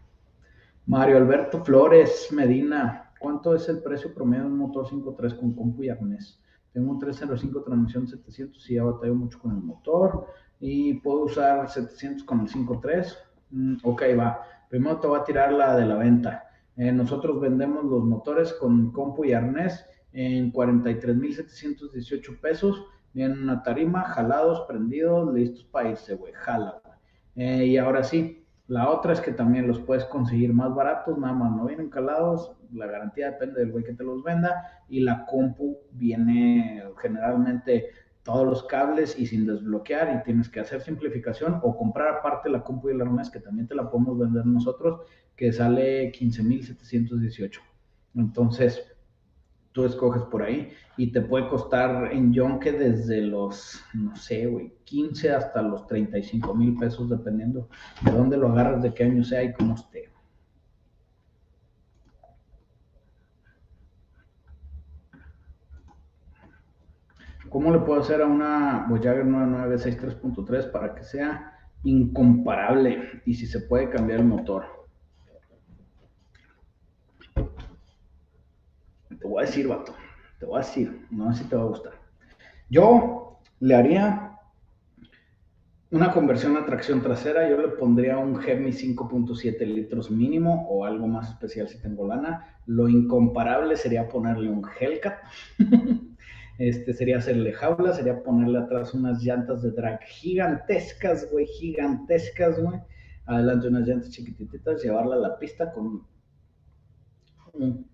Mario 0.86 1.18
Alberto 1.18 1.64
Flores 1.64 2.28
Medina, 2.32 3.12
¿cuánto 3.20 3.56
es 3.56 3.70
el 3.70 3.82
precio 3.82 4.14
promedio 4.14 4.44
de 4.44 4.50
un 4.50 4.58
motor 4.58 4.86
5.3 4.86 5.40
con 5.40 5.54
compu 5.54 5.84
y 5.84 5.90
arnés? 5.90 6.42
Tengo 6.74 6.92
un 6.92 7.00
305 7.00 7.64
transmisión 7.64 8.08
700 8.08 8.70
y 8.70 8.76
ya 8.76 8.84
batallo 8.84 9.16
mucho 9.16 9.40
con 9.40 9.52
el 9.52 9.62
motor 9.62 10.28
y 10.60 10.96
puedo 10.96 11.22
usar 11.22 11.70
700 11.70 12.24
con 12.26 12.42
el 12.42 12.48
5.3. 12.48 13.18
Mm, 13.52 13.78
ok, 13.84 14.04
va. 14.20 14.42
Primero 14.70 15.00
te 15.00 15.08
voy 15.08 15.20
a 15.20 15.24
tirar 15.24 15.54
la 15.54 15.76
de 15.78 15.86
la 15.86 15.96
venta. 15.96 16.44
Eh, 16.76 16.92
nosotros 16.92 17.40
vendemos 17.40 17.86
los 17.86 18.04
motores 18.04 18.54
con 18.54 18.92
compu 18.92 19.26
y 19.26 19.34
arnés 19.34 19.86
en 20.14 20.52
43.718 20.52 22.40
pesos. 22.40 22.86
Vienen 23.14 23.44
una 23.44 23.64
tarima, 23.64 24.04
jalados, 24.04 24.62
prendidos, 24.68 25.34
listos 25.34 25.64
para 25.66 25.90
irse, 25.90 26.16
güey, 26.16 26.34
jala. 26.34 26.82
Eh, 27.36 27.66
y 27.66 27.78
ahora 27.78 28.04
sí, 28.04 28.46
la 28.68 28.90
otra 28.90 29.14
es 29.14 29.22
que 29.22 29.32
también 29.32 29.68
los 29.68 29.80
puedes 29.80 30.06
conseguir 30.06 30.54
más 30.54 30.76
baratos, 30.76 31.18
nada 31.18 31.34
más 31.34 31.56
no 31.56 31.66
vienen 31.66 31.90
calados, 31.90 32.52
la 32.72 32.86
garantía 32.86 33.32
depende 33.32 33.62
del 33.62 33.72
güey 33.72 33.84
que 33.84 33.94
te 33.94 34.04
los 34.04 34.24
venda 34.24 34.84
y 34.88 35.00
la 35.00 35.26
compu 35.26 35.80
viene 35.92 36.84
generalmente 37.02 37.88
todos 38.22 38.46
los 38.46 38.64
cables 38.66 39.18
y 39.18 39.26
sin 39.26 39.48
desbloquear 39.48 40.16
y 40.16 40.24
tienes 40.24 40.50
que 40.50 40.60
hacer 40.60 40.82
simplificación 40.82 41.60
o 41.64 41.76
comprar 41.76 42.10
aparte 42.10 42.48
la 42.48 42.64
compu 42.64 42.90
y 42.90 42.92
el 42.92 43.02
arnés 43.02 43.32
que 43.32 43.40
también 43.40 43.68
te 43.68 43.74
la 43.74 43.90
podemos 43.90 44.20
vender 44.20 44.46
nosotros 44.46 45.02
que 45.36 45.52
sale 45.52 46.12
15.718. 46.12 47.60
Entonces, 48.16 48.84
tú 49.72 49.86
escoges 49.86 50.24
por 50.24 50.44
ahí 50.44 50.72
y 50.98 51.12
te 51.12 51.22
puede 51.22 51.48
costar 51.48 52.12
en 52.12 52.34
Yonke 52.34 52.72
desde 52.72 53.22
los, 53.22 53.84
no 53.94 54.16
sé, 54.16 54.48
güey, 54.48 54.74
15 54.84 55.32
hasta 55.32 55.62
los 55.62 55.86
35 55.88 56.54
mil 56.56 56.76
pesos, 56.76 57.10
dependiendo 57.10 57.70
de 58.02 58.12
dónde 58.12 58.38
lo 58.38 58.50
agarras, 58.50 58.82
de 58.82 58.94
qué 58.94 59.04
año 59.04 59.24
sea 59.24 59.44
y 59.44 59.54
cómo 59.54 59.76
esté. 59.76 60.10
¿Cómo 67.50 67.72
le 67.72 67.80
puedo 67.80 68.02
hacer 68.02 68.22
a 68.22 68.28
una 68.28 68.86
Voyager 68.88 69.26
9963.3 69.26 70.72
para 70.72 70.94
que 70.94 71.04
sea 71.04 71.58
incomparable 71.84 73.22
y 73.26 73.34
si 73.34 73.48
se 73.48 73.62
puede 73.62 73.90
cambiar 73.90 74.20
el 74.20 74.28
motor? 74.28 74.79
Te 79.20 79.28
voy 79.28 79.44
a 79.44 79.46
decir, 79.46 79.68
vato, 79.68 79.94
te 80.40 80.46
voy 80.46 80.58
a 80.58 80.66
decir, 80.66 81.06
no 81.12 81.34
sé 81.34 81.44
si 81.44 81.50
te 81.50 81.56
va 81.56 81.64
a 81.64 81.68
gustar. 81.68 81.94
Yo 82.70 83.40
le 83.60 83.76
haría 83.76 84.30
una 85.92 86.12
conversión 86.12 86.56
a 86.56 86.66
tracción 86.66 87.02
trasera, 87.02 87.50
yo 87.50 87.58
le 87.60 87.70
pondría 87.70 88.18
un 88.18 88.40
Gemi 88.40 88.72
5.7 88.72 89.60
litros 89.66 90.12
mínimo 90.12 90.68
o 90.70 90.86
algo 90.86 91.08
más 91.08 91.30
especial 91.30 91.68
si 91.68 91.82
tengo 91.82 92.08
lana. 92.08 92.60
Lo 92.68 92.88
incomparable 92.88 93.76
sería 93.76 94.08
ponerle 94.08 94.50
un 94.50 94.64
Hellcat. 94.80 95.18
este 96.60 96.94
sería 96.94 97.18
hacerle 97.18 97.54
jaula, 97.54 97.94
sería 97.94 98.22
ponerle 98.22 98.60
atrás 98.60 98.94
unas 98.94 99.24
llantas 99.24 99.64
de 99.64 99.72
drag 99.72 100.02
gigantescas, 100.04 101.32
güey, 101.32 101.48
gigantescas, 101.48 102.62
güey. 102.62 102.80
Adelante 103.26 103.68
unas 103.68 103.88
llantas 103.88 104.12
chiquititas, 104.12 104.84
llevarla 104.84 105.16
a 105.16 105.20
la 105.20 105.40
pista 105.40 105.72
con 105.72 106.06
un 107.54 107.89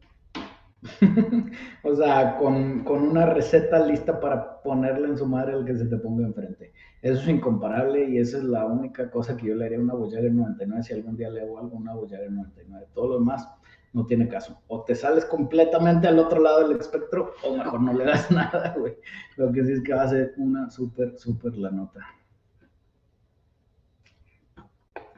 o 1.84 1.96
sea, 1.96 2.38
con, 2.38 2.88
una 2.88 3.26
receta 3.26 3.86
lista 3.86 4.20
para 4.20 4.62
ponerle 4.62 5.10
en 5.10 5.18
su 5.18 5.26
madre 5.26 5.54
el 5.54 5.66
que 5.66 5.76
se 5.76 5.86
te 5.86 5.98
ponga 5.98 6.26
enfrente. 6.26 6.74
Eso 7.02 7.22
es 7.22 7.28
incomparable 7.28 8.10
y 8.10 8.18
esa 8.18 8.38
es 8.38 8.44
la 8.44 8.66
única 8.66 9.10
cosa 9.10 9.38
que 9.38 9.48
yo 9.48 9.56
le 9.56 9.66
haría 9.66 9.78
a 9.78 9.82
una 9.82 9.94
Voyager 9.94 10.34
99 10.34 10.84
si 10.84 10.94
algún 10.94 11.18
día 11.18 11.30
le 11.30 11.42
hago 11.42 11.60
algo 11.60 11.78
una 11.78 11.94
Voyager 11.94 12.32
99. 12.32 12.88
Todo 12.94 13.08
lo 13.10 13.20
demás 13.20 13.48
no 13.94 14.06
tiene 14.06 14.28
caso. 14.28 14.62
O 14.68 14.84
te 14.84 14.96
sales 14.96 15.26
completamente 15.26 16.08
al 16.08 16.20
otro 16.20 16.42
lado 16.42 16.68
del 16.68 16.78
espectro 16.78 17.34
o 17.44 17.56
mejor 17.56 17.82
no 17.82 17.94
le 17.94 18.06
das 18.06 18.30
nada, 18.32 18.76
güey. 18.78 18.96
Lo 19.38 19.52
que 19.52 19.64
sí 19.66 19.74
es 19.74 19.82
que 19.82 19.94
va 19.94 20.04
a 20.04 20.10
ser 20.10 20.34
una 20.38 20.70
súper, 20.70 21.18
súper 21.18 21.56
la 21.58 21.72
nota. 21.72 22.02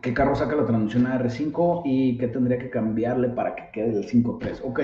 ¿Qué 0.01 0.13
carro 0.13 0.35
saca 0.35 0.55
la 0.55 0.65
transmisión 0.65 1.07
a 1.07 1.19
R5 1.19 1.81
y 1.85 2.17
qué 2.17 2.27
tendría 2.27 2.59
que 2.59 2.69
cambiarle 2.69 3.29
para 3.29 3.55
que 3.55 3.71
quede 3.73 3.97
el 3.97 4.07
5.3? 4.07 4.61
Ok. 4.63 4.79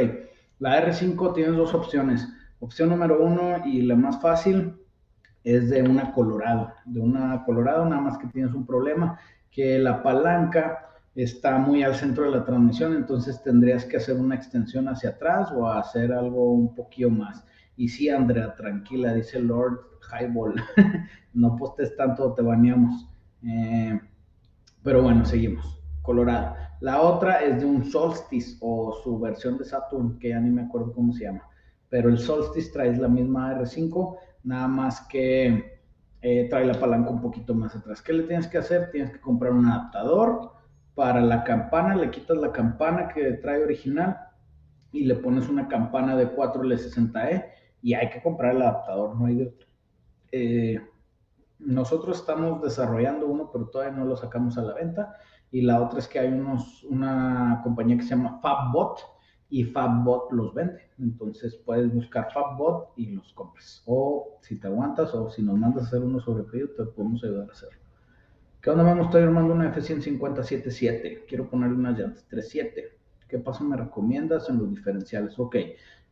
La 0.64 0.82
R5 0.82 1.34
tienes 1.34 1.58
dos 1.58 1.74
opciones. 1.74 2.26
Opción 2.62 2.88
número 2.88 3.22
uno 3.22 3.66
y 3.66 3.82
la 3.82 3.98
más 3.98 4.22
fácil 4.22 4.74
es 5.44 5.70
de 5.70 5.84
una 5.84 6.14
Colorado. 6.14 6.72
De 6.86 7.02
una 7.02 7.44
Colorado 7.44 7.84
nada 7.84 8.02
más 8.02 8.18
que 8.18 8.28
tienes 8.28 8.54
un 8.54 8.66
problema, 8.66 9.20
que 9.52 9.78
la 9.78 10.02
palanca 10.02 10.88
está 11.16 11.58
muy 11.58 11.84
al 11.84 11.96
centro 11.96 12.24
de 12.24 12.32
la 12.32 12.46
transmisión, 12.46 12.96
entonces 12.96 13.44
tendrías 13.44 13.84
que 13.84 13.98
hacer 13.98 14.16
una 14.16 14.36
extensión 14.36 14.88
hacia 14.88 15.10
atrás 15.10 15.52
o 15.54 15.68
hacer 15.68 16.14
algo 16.14 16.54
un 16.54 16.74
poquito 16.74 17.10
más. 17.10 17.44
Y 17.76 17.90
sí, 17.90 18.08
Andrea, 18.08 18.56
tranquila, 18.56 19.14
dice 19.14 19.42
Lord 19.42 19.82
Highball, 20.14 20.56
no 21.34 21.58
postes 21.58 21.94
tanto, 21.98 22.34
te 22.36 22.42
baneamos. 22.42 23.06
Eh, 23.46 24.00
pero 24.82 25.04
bueno, 25.04 25.26
seguimos. 25.26 25.83
Colorado. 26.04 26.56
La 26.82 27.02
otra 27.02 27.42
es 27.44 27.60
de 27.60 27.66
un 27.66 27.84
Solstice 27.86 28.58
o 28.62 28.94
su 29.04 29.20
versión 29.20 29.58
de 29.58 29.66
Saturn, 29.66 30.20
que 30.20 30.30
ya 30.30 30.40
ni 30.40 30.52
me 30.52 30.64
acuerdo 30.64 30.94
cómo 30.94 31.14
se 31.14 31.24
llama. 31.24 31.50
pero 31.90 32.10
el 32.10 32.18
Solstice 32.18 32.72
trae 32.72 32.96
la 32.98 33.08
misma 33.08 33.54
R5, 33.56 34.18
nada 34.44 34.68
más 34.68 35.02
que 35.08 35.80
eh, 36.22 36.48
trae 36.50 36.66
la 36.66 36.80
palanca 36.80 37.10
un 37.12 37.22
poquito 37.22 37.54
más 37.54 37.76
atrás. 37.76 38.02
¿Qué 38.02 38.14
le 38.14 38.24
tienes 38.24 38.48
que 38.48 38.58
hacer? 38.58 38.90
Tienes 38.92 39.12
que 39.12 39.20
comprar 39.20 39.52
un 39.52 39.68
adaptador 39.68 40.54
para 40.96 41.22
la 41.22 41.44
campana, 41.44 41.96
le 41.96 42.12
quitas 42.12 42.38
la 42.38 42.52
campana 42.52 43.08
que 43.08 43.34
trae 43.34 43.64
original 43.64 44.18
y 44.92 45.06
le 45.06 45.16
pones 45.16 45.50
una 45.50 45.68
campana 45.68 46.16
de 46.16 46.36
4L60E 46.36 47.46
y 47.82 47.94
hay 47.94 48.10
que 48.10 48.22
comprar 48.22 48.56
el 48.56 48.62
adaptador, 48.62 49.16
no 49.16 49.26
hay 49.26 49.36
de 49.36 49.48
otro. 49.48 49.68
Eh, 50.32 50.82
nosotros 51.60 52.20
estamos 52.20 52.62
desarrollando 52.62 53.28
uno, 53.28 53.50
pero 53.52 53.68
todavía 53.68 53.98
no 53.98 54.06
lo 54.06 54.16
sacamos 54.16 54.58
a 54.58 54.62
la 54.62 54.74
venta. 54.74 55.16
Y 55.54 55.62
la 55.62 55.80
otra 55.80 56.00
es 56.00 56.08
que 56.08 56.18
hay 56.18 56.30
unos, 56.30 56.84
una 56.84 57.62
compañía 57.64 57.96
que 57.96 58.02
se 58.02 58.16
llama 58.16 58.40
FabBot 58.42 59.00
y 59.50 59.64
FabBot 59.66 60.32
los 60.32 60.52
vende. 60.56 60.90
Entonces 60.98 61.56
puedes 61.64 61.94
buscar 61.94 62.34
FabBot 62.34 62.94
y 62.98 63.12
los 63.12 63.32
compres. 63.34 63.84
O 63.86 64.40
si 64.42 64.60
te 64.60 64.66
aguantas 64.66 65.14
o 65.14 65.30
si 65.30 65.44
nos 65.44 65.56
mandas 65.60 65.84
a 65.84 65.88
hacer 65.90 66.02
uno 66.02 66.20
sobre 66.20 66.44
pedido, 66.46 66.70
te 66.70 66.86
podemos 66.86 67.24
ayudar 67.24 67.50
a 67.50 67.52
hacerlo. 67.52 67.78
¿Qué 68.62 68.72
onda, 68.72 68.84
vamos? 68.84 69.06
Estoy 69.06 69.22
armando 69.22 69.54
una 69.54 69.70
F-150 69.70 71.26
Quiero 71.28 71.48
ponerle 71.48 71.76
unas 71.76 72.00
llantas 72.00 72.28
3.7. 72.32 72.74
¿Qué 73.28 73.38
paso 73.38 73.64
me 73.64 73.78
recomiendas 73.78 74.50
en 74.50 74.58
los 74.58 74.72
diferenciales? 74.72 75.38
Ok, 75.38 75.56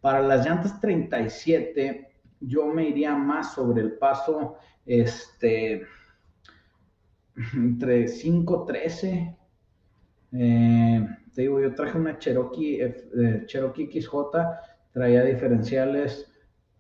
para 0.02 0.22
las 0.22 0.46
llantas 0.46 0.80
37 0.80 2.14
yo 2.42 2.68
me 2.68 2.90
iría 2.90 3.16
más 3.16 3.56
sobre 3.56 3.82
el 3.82 3.94
paso 3.94 4.58
este, 4.86 5.82
entre 7.54 8.06
5.13. 8.06 9.38
Eh, 10.34 11.08
te 11.34 11.42
digo, 11.42 11.60
yo 11.60 11.74
traje 11.74 11.98
una 11.98 12.18
Cherokee, 12.18 12.82
eh, 12.82 13.44
Cherokee 13.46 13.90
XJ, 13.92 14.12
traía 14.92 15.24
diferenciales 15.24 16.32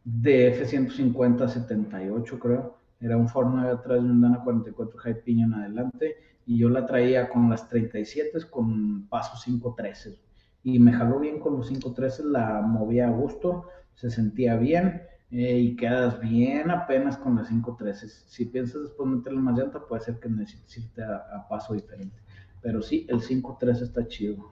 de 0.04 0.60
F150 0.60 1.47
78, 1.47 2.39
creo. 2.39 2.78
Era 2.99 3.18
un 3.18 3.28
Ford 3.28 3.49
9 3.52 3.70
atrás 3.70 3.99
y 4.02 4.06
un 4.06 4.22
Dana 4.22 4.43
44 4.43 4.99
High 4.99 5.24
Pinion 5.24 5.54
adelante. 5.54 6.18
Y 6.45 6.58
yo 6.58 6.70
la 6.70 6.86
traía 6.86 7.30
con 7.30 7.49
las 7.49 7.68
37 7.70 8.39
con 8.49 9.08
paso 9.08 9.34
5.13. 9.38 10.18
Y 10.64 10.80
me 10.80 10.93
jaló 10.93 11.20
bien 11.20 11.39
con 11.39 11.58
los 11.58 11.72
5.13, 11.72 12.26
la 12.26 12.62
movía 12.62 13.08
a 13.08 13.12
gusto, 13.12 13.66
se 13.95 14.12
sentía 14.12 14.56
bien. 14.58 15.02
Eh, 15.32 15.59
y 15.59 15.75
quedas 15.77 16.19
bien 16.19 16.69
apenas 16.69 17.17
con 17.17 17.38
las 17.38 17.49
5.13. 17.49 18.09
Si 18.27 18.45
piensas 18.45 18.82
después 18.82 19.09
meterle 19.09 19.39
más 19.39 19.57
llanta, 19.57 19.79
puede 19.79 20.01
ser 20.01 20.19
que 20.19 20.27
necesites 20.27 20.77
irte 20.77 21.03
a, 21.03 21.47
paso 21.47 21.73
diferente. 21.73 22.17
Pero 22.61 22.82
sí, 22.82 23.07
el 23.09 23.21
5.13 23.21 23.82
está 23.82 24.05
chido. 24.07 24.51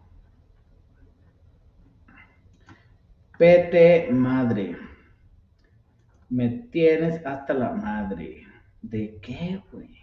Pete 3.38 4.10
madre. 4.12 4.78
Me 6.30 6.48
tienes 6.72 7.26
hasta 7.26 7.54
la 7.54 7.74
madre. 7.74 8.44
¿De 8.82 9.20
qué, 9.22 9.62
güey? 9.74 10.00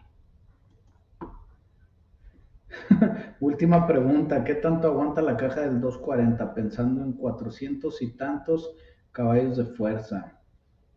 Última 3.40 3.86
pregunta. 3.86 4.44
¿Qué 4.44 4.56
tanto 4.56 4.88
aguanta 4.88 5.22
la 5.22 5.38
caja 5.38 5.62
del 5.62 5.80
240? 5.80 6.52
Pensando 6.52 7.02
en 7.02 7.12
400 7.12 8.02
y 8.02 8.12
tantos 8.12 8.76
caballos 9.12 9.56
de 9.56 9.64
fuerza. 9.64 10.35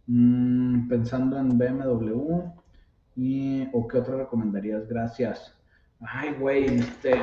Mm, 0.09 0.87
pensando 0.87 1.37
en 1.37 1.57
BMW. 1.57 2.41
Y, 3.15 3.67
¿O 3.73 3.87
qué 3.87 3.99
otra 3.99 4.17
recomendarías? 4.17 4.87
Gracias. 4.87 5.55
Ay, 6.01 6.33
güey, 6.33 6.65
este. 6.65 7.21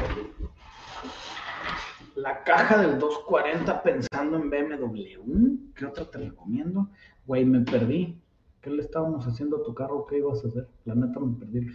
La 2.14 2.44
caja 2.44 2.78
del 2.78 2.98
240 2.98 3.82
pensando 3.82 4.36
en 4.36 4.50
BMW. 4.50 5.72
¿Qué 5.74 5.84
otra 5.84 6.04
te 6.04 6.18
recomiendo? 6.18 6.88
Güey, 7.26 7.44
me 7.44 7.60
perdí. 7.60 8.20
¿Qué 8.60 8.70
le 8.70 8.82
estábamos 8.82 9.26
haciendo 9.26 9.56
a 9.56 9.62
tu 9.64 9.74
carro? 9.74 10.06
¿Qué 10.06 10.18
ibas 10.18 10.44
a 10.44 10.48
hacer? 10.48 10.68
La 10.84 10.94
neta 10.94 11.18
me 11.18 11.36
perdí, 11.38 11.72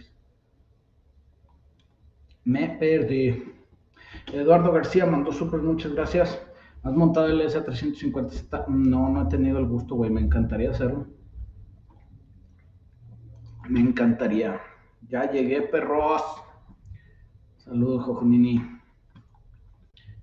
Me 2.44 2.68
perdí. 2.78 3.52
Eduardo 4.32 4.72
García 4.72 5.04
mandó 5.04 5.30
súper 5.30 5.60
muchas 5.60 5.92
gracias. 5.92 6.40
¿Has 6.82 6.92
montado 6.92 7.26
el 7.28 7.40
S350? 7.40 8.66
No, 8.66 9.08
no 9.08 9.22
he 9.22 9.26
tenido 9.26 9.58
el 9.58 9.66
gusto, 9.66 9.94
güey. 9.94 10.10
Me 10.10 10.20
encantaría 10.20 10.70
hacerlo. 10.70 11.06
Me 13.68 13.80
encantaría. 13.80 14.60
Ya 15.08 15.30
llegué, 15.30 15.62
perros. 15.62 16.22
Saludos, 17.58 18.04
Jojonini. 18.04 18.60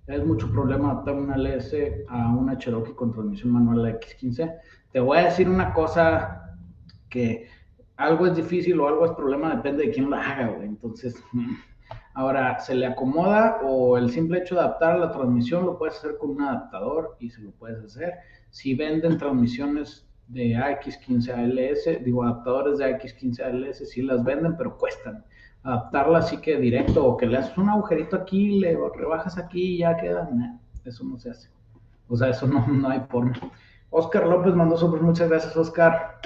Es 0.07 0.25
mucho 0.25 0.51
problema 0.51 0.91
adaptar 0.91 1.15
una 1.15 1.37
LS 1.37 2.03
a 2.09 2.35
una 2.35 2.57
Cherokee 2.57 2.95
con 2.95 3.13
transmisión 3.13 3.53
manual 3.53 3.83
la 3.83 3.99
X15. 3.99 4.59
Te 4.91 4.99
voy 4.99 5.19
a 5.19 5.25
decir 5.25 5.47
una 5.47 5.71
cosa 5.71 6.57
que 7.09 7.47
algo 7.95 8.27
es 8.27 8.35
difícil 8.35 8.79
o 8.79 8.87
algo 8.87 9.05
es 9.05 9.11
problema, 9.11 9.55
depende 9.55 9.85
de 9.85 9.91
quién 9.91 10.09
lo 10.09 10.17
haga, 10.17 10.47
güey. 10.47 10.67
Entonces, 10.67 11.23
Ahora, 12.13 12.59
se 12.59 12.75
le 12.75 12.85
acomoda 12.85 13.59
o 13.63 13.97
el 13.97 14.09
simple 14.09 14.39
hecho 14.39 14.55
de 14.55 14.61
adaptar 14.61 14.93
a 14.93 14.97
la 14.97 15.11
transmisión 15.11 15.65
lo 15.65 15.77
puedes 15.77 15.97
hacer 15.97 16.17
con 16.17 16.31
un 16.31 16.41
adaptador 16.41 17.15
y 17.19 17.29
se 17.29 17.41
lo 17.41 17.51
puedes 17.51 17.83
hacer. 17.83 18.13
Si 18.49 18.75
venden 18.75 19.17
transmisiones 19.17 20.07
de 20.27 20.53
AX15 20.53 21.33
ALS, 21.33 22.03
digo 22.03 22.23
adaptadores 22.23 22.77
de 22.77 22.85
AX15 22.85 23.41
ALS, 23.41 23.89
sí 23.89 24.01
las 24.01 24.23
venden, 24.23 24.55
pero 24.57 24.77
cuestan. 24.77 25.23
Adaptarla 25.63 26.19
así 26.19 26.37
que 26.37 26.57
directo 26.57 27.05
o 27.05 27.17
que 27.17 27.25
le 27.25 27.37
haces 27.37 27.57
un 27.57 27.69
agujerito 27.69 28.15
aquí, 28.15 28.59
le 28.59 28.77
rebajas 28.95 29.37
aquí 29.37 29.75
y 29.75 29.77
ya 29.79 29.97
queda. 29.97 30.29
eso 30.85 31.03
no 31.03 31.17
se 31.17 31.31
hace. 31.31 31.49
O 32.07 32.15
sea, 32.15 32.29
eso 32.29 32.47
no, 32.47 32.65
no 32.67 32.89
hay 32.89 33.01
forma. 33.09 33.33
Oscar 33.89 34.27
López 34.27 34.53
mandó 34.53 34.77
sobre 34.77 35.01
muchas 35.01 35.29
gracias, 35.29 35.55
Oscar. 35.57 36.19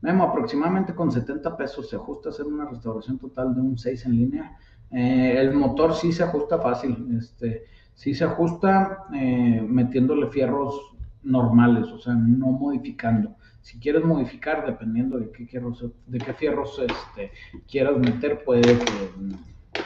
Memo, 0.00 0.24
aproximadamente 0.24 0.94
con 0.94 1.10
70 1.10 1.56
pesos 1.56 1.88
se 1.88 1.96
ajusta 1.96 2.28
hacer 2.28 2.46
una 2.46 2.66
restauración 2.66 3.18
total 3.18 3.54
de 3.54 3.60
un 3.60 3.76
6 3.76 4.06
en 4.06 4.12
línea. 4.16 4.56
Eh, 4.90 5.36
el 5.38 5.54
motor 5.54 5.94
sí 5.94 6.12
se 6.12 6.22
ajusta 6.22 6.58
fácil, 6.58 7.16
este, 7.18 7.64
sí 7.94 8.14
se 8.14 8.24
ajusta 8.24 9.04
eh, 9.14 9.60
metiéndole 9.66 10.28
fierros 10.28 10.80
normales, 11.22 11.88
o 11.88 11.98
sea, 11.98 12.14
no 12.14 12.46
modificando. 12.46 13.36
Si 13.60 13.78
quieres 13.78 14.04
modificar, 14.04 14.64
dependiendo 14.64 15.18
de 15.18 15.30
qué 15.30 15.46
fierros, 15.46 15.84
de 16.06 16.22
qué 16.22 16.32
fierros 16.32 16.78
este, 16.78 17.32
quieras 17.70 17.98
meter, 17.98 18.44
puede 18.44 18.82
que 18.82 19.12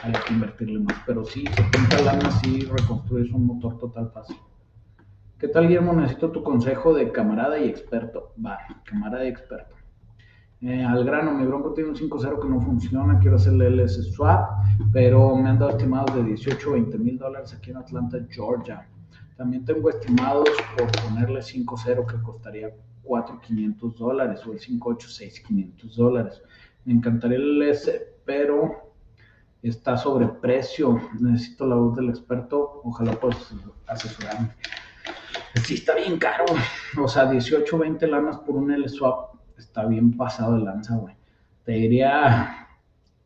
haya 0.01 0.23
que 0.23 0.33
invertirle 0.33 0.79
más. 0.79 1.01
Pero 1.05 1.25
sí, 1.25 1.51
70 1.51 1.99
lanas 1.99 2.39
sí 2.39 2.65
reconstruyes 2.65 3.31
un 3.31 3.45
motor 3.45 3.77
total 3.79 4.11
fácil. 4.11 4.37
¿Qué 5.37 5.49
tal, 5.49 5.67
Guillermo? 5.67 5.93
Necesito 5.93 6.31
tu 6.31 6.43
consejo 6.43 6.93
de 6.93 7.11
camarada 7.11 7.59
y 7.59 7.67
experto. 7.67 8.33
Va, 8.43 8.59
camarada 8.85 9.25
y 9.25 9.27
experto. 9.27 9.75
Eh, 10.65 10.81
al 10.81 11.03
grano, 11.03 11.33
mi 11.33 11.45
Bronco 11.45 11.73
tiene 11.73 11.89
un 11.89 11.95
5.0 11.97 12.41
que 12.41 12.47
no 12.47 12.61
funciona, 12.61 13.19
quiero 13.19 13.35
hacerle 13.35 13.69
LS 13.69 14.13
swap, 14.13 14.49
pero 14.93 15.35
me 15.35 15.49
han 15.49 15.59
dado 15.59 15.71
estimados 15.71 16.15
de 16.15 16.23
18 16.23 16.69
o 16.69 16.73
20 16.73 16.97
mil 16.99 17.17
dólares 17.17 17.53
aquí 17.53 17.71
en 17.71 17.77
Atlanta, 17.77 18.17
Georgia. 18.29 18.87
También 19.35 19.65
tengo 19.65 19.89
estimados 19.89 20.47
por 20.77 20.89
ponerle 21.03 21.41
5.0 21.41 22.05
que 22.05 22.21
costaría 22.21 22.69
4.500 23.03 23.97
dólares 23.97 24.47
o 24.47 24.53
el 24.53 24.59
5.8, 24.59 25.43
6.500 25.45 25.95
dólares. 25.97 26.41
Me 26.85 26.93
encantaría 26.93 27.39
el 27.39 27.59
LS, 27.59 27.91
pero 28.23 28.93
está 29.61 29.97
sobre 29.97 30.29
precio. 30.29 30.97
Necesito 31.19 31.67
la 31.67 31.75
voz 31.75 31.97
del 31.97 32.07
experto, 32.07 32.79
ojalá 32.85 33.11
puedas 33.19 33.53
asesorarme. 33.87 34.53
Sí, 35.65 35.73
está 35.73 35.95
bien 35.95 36.17
caro. 36.17 36.45
O 37.01 37.07
sea, 37.09 37.29
18 37.29 37.75
o 37.75 37.79
20 37.79 38.07
lanas 38.07 38.37
por 38.37 38.55
un 38.55 38.71
L 38.71 38.87
swap 38.87 39.32
está 39.57 39.85
bien 39.85 40.15
pasado 40.15 40.57
de 40.57 40.63
lanza, 40.63 40.95
güey. 40.95 41.15
Te 41.65 41.73
diría 41.73 42.67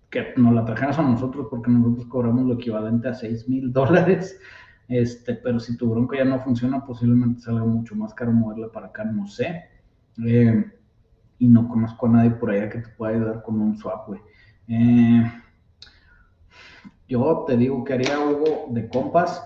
que 0.09 0.33
nos 0.37 0.53
la 0.53 0.65
trajeras 0.65 0.99
a 0.99 1.03
nosotros 1.03 1.47
porque 1.49 1.69
nosotros 1.69 2.05
cobramos 2.07 2.45
lo 2.45 2.53
equivalente 2.55 3.09
a 3.09 3.13
6 3.13 3.49
mil 3.49 3.71
dólares. 3.73 4.39
Este, 4.87 5.33
pero 5.33 5.59
si 5.59 5.75
tu 5.75 5.89
bronco 5.89 6.15
ya 6.15 6.23
no 6.23 6.39
funciona, 6.39 6.85
posiblemente 6.85 7.41
salga 7.41 7.65
mucho 7.65 7.95
más 7.95 8.13
caro 8.13 8.31
moverla 8.31 8.71
para 8.71 8.87
acá, 8.87 9.03
no 9.03 9.27
sé. 9.27 9.65
Eh, 10.25 10.65
y 11.39 11.47
no 11.47 11.67
conozco 11.67 12.07
a 12.07 12.09
nadie 12.09 12.31
por 12.31 12.49
allá 12.49 12.69
que 12.69 12.79
te 12.79 12.89
pueda 12.89 13.13
ayudar 13.13 13.43
con 13.43 13.59
un 13.59 13.77
swap, 13.77 14.07
güey. 14.07 14.21
Eh, 14.69 15.31
yo 17.07 17.43
te 17.47 17.57
digo 17.57 17.83
que 17.83 17.93
haría 17.93 18.15
algo 18.15 18.67
de 18.69 18.87
compas. 18.87 19.43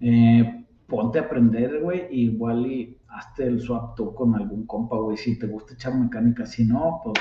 Eh, 0.00 0.66
ponte 0.86 1.18
a 1.18 1.22
aprender, 1.22 1.80
güey, 1.80 2.06
igual 2.10 2.66
y 2.66 2.98
hazte 3.12 3.46
el 3.46 3.60
swap 3.60 3.94
tú 3.96 4.14
con 4.14 4.34
algún 4.34 4.66
compa, 4.66 4.96
güey, 4.96 5.16
si 5.16 5.38
te 5.38 5.46
gusta 5.46 5.74
echar 5.74 5.94
mecánica, 5.94 6.46
si 6.46 6.64
no, 6.64 7.00
pues 7.04 7.18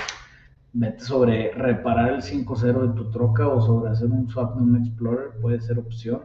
vete 0.74 1.04
sobre 1.04 1.52
reparar 1.52 2.14
el 2.14 2.22
5.0 2.22 2.88
de 2.88 2.96
tu 2.96 3.12
troca 3.12 3.48
o 3.48 3.62
sobre 3.62 3.92
hacer 3.92 4.08
un 4.08 4.30
swap 4.30 4.56
de 4.56 4.64
un 4.64 4.78
Explorer, 4.78 5.32
puede 5.42 5.60
ser 5.60 5.80
opción, 5.80 6.22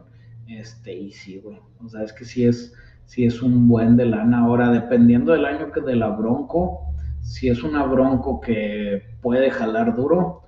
este, 0.47 0.93
y 0.93 1.11
sí, 1.11 1.39
güey, 1.39 1.59
o 1.83 1.89
sea, 1.89 2.03
es 2.03 2.13
que 2.13 2.23
sí 2.23 2.45
es, 2.45 2.73
sí 3.05 3.25
es 3.25 3.41
un 3.41 3.67
buen 3.67 3.97
de 3.97 4.05
lana, 4.05 4.39
ahora, 4.39 4.71
dependiendo 4.71 5.33
del 5.33 5.45
año 5.45 5.71
que 5.71 5.81
de 5.81 5.95
la 5.95 6.09
Bronco, 6.09 6.93
si 7.21 7.49
es 7.49 7.63
una 7.63 7.83
Bronco 7.83 8.39
que 8.39 9.03
puede 9.21 9.51
jalar 9.51 9.95
duro, 9.95 10.43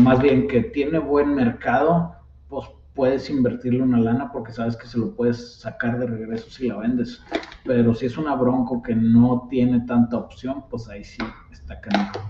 más 0.00 0.20
bien 0.22 0.48
que 0.48 0.62
tiene 0.62 0.98
buen 0.98 1.34
mercado, 1.34 2.14
pues 2.48 2.68
puedes 2.94 3.30
invertirle 3.30 3.82
una 3.82 3.98
lana 3.98 4.30
porque 4.32 4.52
sabes 4.52 4.76
que 4.76 4.86
se 4.86 4.98
lo 4.98 5.14
puedes 5.14 5.60
sacar 5.60 5.98
de 5.98 6.06
regreso 6.06 6.50
si 6.50 6.68
la 6.68 6.76
vendes. 6.76 7.22
Pero 7.64 7.94
si 7.94 8.06
es 8.06 8.18
una 8.18 8.34
Bronco 8.34 8.82
que 8.82 8.94
no 8.94 9.46
tiene 9.48 9.80
tanta 9.80 10.16
opción, 10.16 10.64
pues 10.68 10.88
ahí 10.88 11.04
sí 11.04 11.22
está 11.50 11.80
canijo. 11.80 12.20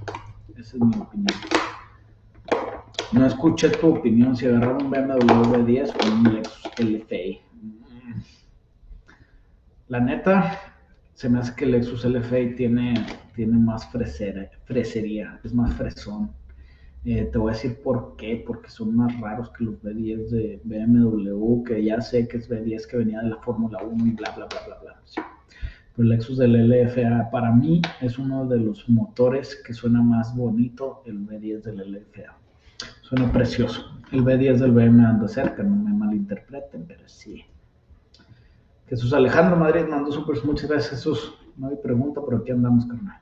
Esa 0.56 0.76
es 0.76 0.82
mi 0.82 0.96
opinión. 0.96 1.38
No 3.12 3.26
escuché 3.26 3.70
tu 3.70 3.96
opinión 3.96 4.36
si 4.36 4.46
agarrar 4.46 4.76
un 4.82 4.90
BMW 4.90 5.64
10 5.64 5.90
o 5.90 6.14
un 6.14 6.34
Lexus 6.34 6.70
LFI. 6.78 7.40
La 9.88 10.00
neta, 10.00 10.58
se 11.14 11.28
me 11.28 11.38
hace 11.38 11.54
que 11.54 11.64
el 11.64 11.72
Lexus 11.72 12.04
LFI 12.04 12.54
tiene, 12.56 12.94
tiene 13.34 13.58
más 13.58 13.90
fresería, 13.90 15.40
es 15.44 15.52
más 15.52 15.74
fresón. 15.74 16.32
Eh, 17.04 17.28
te 17.32 17.38
voy 17.38 17.50
a 17.50 17.54
decir 17.54 17.82
por 17.82 18.14
qué, 18.16 18.44
porque 18.46 18.70
son 18.70 18.94
más 18.94 19.18
raros 19.20 19.50
que 19.50 19.64
los 19.64 19.82
B10 19.82 20.28
de 20.28 20.60
BMW, 20.62 21.64
que 21.64 21.82
ya 21.82 22.00
sé 22.00 22.28
que 22.28 22.36
es 22.36 22.48
B10 22.48 22.86
que 22.86 22.96
venía 22.96 23.20
de 23.20 23.30
la 23.30 23.38
Fórmula 23.38 23.78
1 23.82 24.06
y 24.06 24.10
bla, 24.10 24.30
bla, 24.36 24.46
bla, 24.46 24.60
bla, 24.66 24.78
bla. 24.80 25.02
Pero 25.94 26.04
el 26.04 26.08
Lexus 26.08 26.38
del 26.38 26.68
LFA 26.68 27.28
para 27.30 27.52
mí 27.52 27.82
es 28.00 28.18
uno 28.18 28.46
de 28.46 28.58
los 28.58 28.88
motores 28.88 29.60
que 29.66 29.74
suena 29.74 30.00
más 30.00 30.34
bonito 30.36 31.02
el 31.04 31.26
B10 31.26 31.62
del 31.62 31.92
LFA. 31.92 32.36
Suena 33.02 33.30
precioso. 33.32 34.00
El 34.12 34.22
B10 34.24 34.58
del 34.58 34.70
BM 34.70 35.04
anda 35.04 35.26
cerca, 35.26 35.62
no 35.64 35.74
me 35.74 35.92
malinterpreten, 35.92 36.86
pero 36.86 37.08
sí. 37.08 37.44
Jesús 38.86 39.12
Alejandro 39.12 39.56
Madrid 39.56 39.86
mandó 39.88 40.12
super, 40.12 40.36
muchas 40.44 40.70
gracias 40.70 40.90
Jesús. 40.92 41.34
No 41.56 41.68
hay 41.68 41.76
pregunta, 41.76 42.20
pero 42.24 42.38
aquí 42.38 42.52
andamos, 42.52 42.86
carnal. 42.86 43.20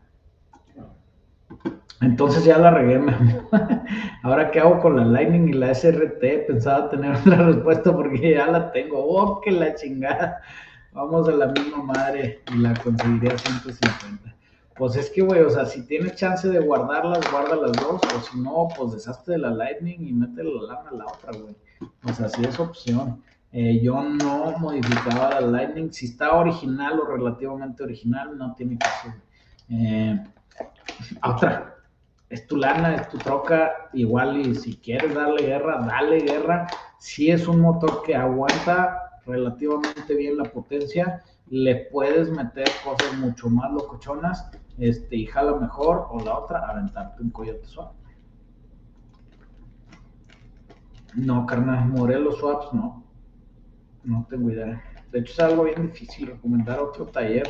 Entonces 2.00 2.44
ya 2.44 2.56
la 2.58 2.70
regué, 2.70 2.98
Ahora, 4.22 4.50
¿qué 4.50 4.60
hago 4.60 4.80
con 4.80 4.96
la 4.96 5.04
Lightning 5.04 5.48
y 5.48 5.52
la 5.52 5.74
SRT? 5.74 6.46
Pensaba 6.46 6.88
tener 6.88 7.14
otra 7.16 7.36
respuesta 7.36 7.92
porque 7.92 8.32
ya 8.32 8.46
la 8.46 8.72
tengo. 8.72 9.04
¡Oh, 9.04 9.40
que 9.40 9.50
la 9.50 9.74
chingada! 9.74 10.40
Vamos 10.92 11.28
a 11.28 11.32
la 11.32 11.48
misma 11.48 11.82
madre 11.82 12.42
y 12.52 12.58
la 12.58 12.74
conseguiría 12.74 13.34
a 13.34 13.38
150. 13.38 14.34
Pues 14.76 14.96
es 14.96 15.10
que, 15.10 15.20
güey, 15.20 15.42
o 15.42 15.50
sea, 15.50 15.66
si 15.66 15.86
tienes 15.86 16.16
chance 16.16 16.48
de 16.48 16.58
guardarlas, 16.58 17.30
guarda 17.30 17.54
las 17.54 17.72
dos. 17.72 18.00
O 18.02 18.20
si 18.20 18.40
no, 18.40 18.68
pues 18.76 18.92
deshazte 18.92 19.32
de 19.32 19.38
la 19.38 19.50
Lightning 19.50 20.08
y 20.08 20.12
mete 20.12 20.42
la 20.42 20.62
lana 20.62 20.90
a 20.90 20.94
la 20.94 21.04
otra, 21.04 21.32
güey. 21.38 21.54
O 22.04 22.12
sea, 22.14 22.30
sí 22.30 22.42
es 22.42 22.58
opción. 22.58 23.22
Eh, 23.52 23.80
yo 23.82 24.02
no 24.02 24.54
modificaba 24.58 25.38
la 25.38 25.42
Lightning. 25.42 25.92
Si 25.92 26.06
está 26.06 26.34
original 26.34 26.98
o 26.98 27.04
relativamente 27.04 27.82
original, 27.82 28.38
no 28.38 28.54
tiene 28.54 28.78
caso. 28.78 29.12
Eh, 29.68 30.18
otra, 31.22 31.79
es 32.30 32.46
tu 32.46 32.56
lana, 32.56 32.94
es 32.94 33.08
tu 33.08 33.18
troca, 33.18 33.90
igual 33.92 34.36
y 34.38 34.54
si 34.54 34.76
quieres 34.76 35.14
darle 35.14 35.46
guerra, 35.46 35.84
dale 35.84 36.20
guerra. 36.20 36.68
Si 36.98 37.30
es 37.30 37.48
un 37.48 37.60
motor 37.60 38.02
que 38.04 38.14
aguanta 38.14 39.20
relativamente 39.26 40.14
bien 40.14 40.36
la 40.38 40.44
potencia, 40.44 41.24
le 41.48 41.88
puedes 41.90 42.30
meter 42.30 42.68
cosas 42.84 43.18
mucho 43.18 43.50
más 43.50 43.72
locochonas, 43.72 44.48
este, 44.78 45.16
y 45.16 45.26
jala 45.26 45.56
mejor, 45.56 46.06
o 46.10 46.20
la 46.20 46.38
otra, 46.38 46.60
aventarte 46.70 47.20
un 47.20 47.30
coyote 47.30 47.66
suave. 47.66 47.90
No, 51.16 51.44
carnal, 51.44 51.88
Morelos 51.88 52.38
Swaps 52.38 52.72
no. 52.72 53.04
No 54.04 54.24
tengo 54.30 54.50
idea. 54.50 54.80
De 55.10 55.18
hecho, 55.18 55.32
es 55.32 55.40
algo 55.40 55.64
bien 55.64 55.88
difícil 55.88 56.28
recomendar 56.28 56.78
otro 56.78 57.06
taller, 57.06 57.48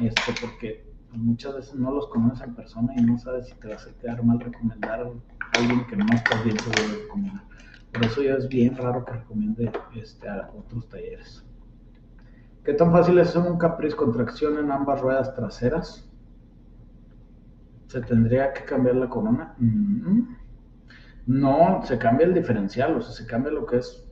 este, 0.00 0.32
porque 0.40 0.91
muchas 1.18 1.54
veces 1.54 1.74
no 1.74 1.90
los 1.90 2.08
conoces 2.08 2.46
en 2.46 2.54
persona 2.54 2.92
y 2.96 3.02
no 3.02 3.18
sabes 3.18 3.46
si 3.46 3.54
te 3.54 3.68
vas 3.68 3.86
a 3.86 3.92
quedar 3.92 4.22
mal 4.24 4.40
recomendar 4.40 5.00
a 5.00 5.58
alguien 5.58 5.86
que 5.86 5.96
no 5.96 6.12
estás 6.12 6.44
bien 6.44 6.58
seguro 6.58 6.88
de 6.88 7.02
recomendar. 7.02 7.44
Por 7.92 8.04
eso 8.04 8.22
ya 8.22 8.34
es 8.34 8.48
bien 8.48 8.76
raro 8.76 9.04
que 9.04 9.12
recomiende 9.12 9.70
este, 9.94 10.28
a 10.28 10.50
otros 10.56 10.88
talleres. 10.88 11.44
¿Qué 12.64 12.74
tan 12.74 12.92
fácil 12.92 13.18
es 13.18 13.28
hacer 13.28 13.50
un 13.50 13.58
Caprice 13.58 13.96
con 13.96 14.12
tracción 14.12 14.56
en 14.58 14.70
ambas 14.70 15.00
ruedas 15.00 15.34
traseras? 15.34 16.08
¿Se 17.88 18.00
tendría 18.00 18.52
que 18.52 18.64
cambiar 18.64 18.96
la 18.96 19.08
corona? 19.08 19.54
Mm. 19.58 20.36
No, 21.26 21.82
se 21.84 21.98
cambia 21.98 22.26
el 22.26 22.34
diferencial, 22.34 22.96
o 22.96 23.02
sea, 23.02 23.12
se 23.12 23.26
cambia 23.26 23.52
lo 23.52 23.66
que 23.66 23.76
es, 23.76 24.04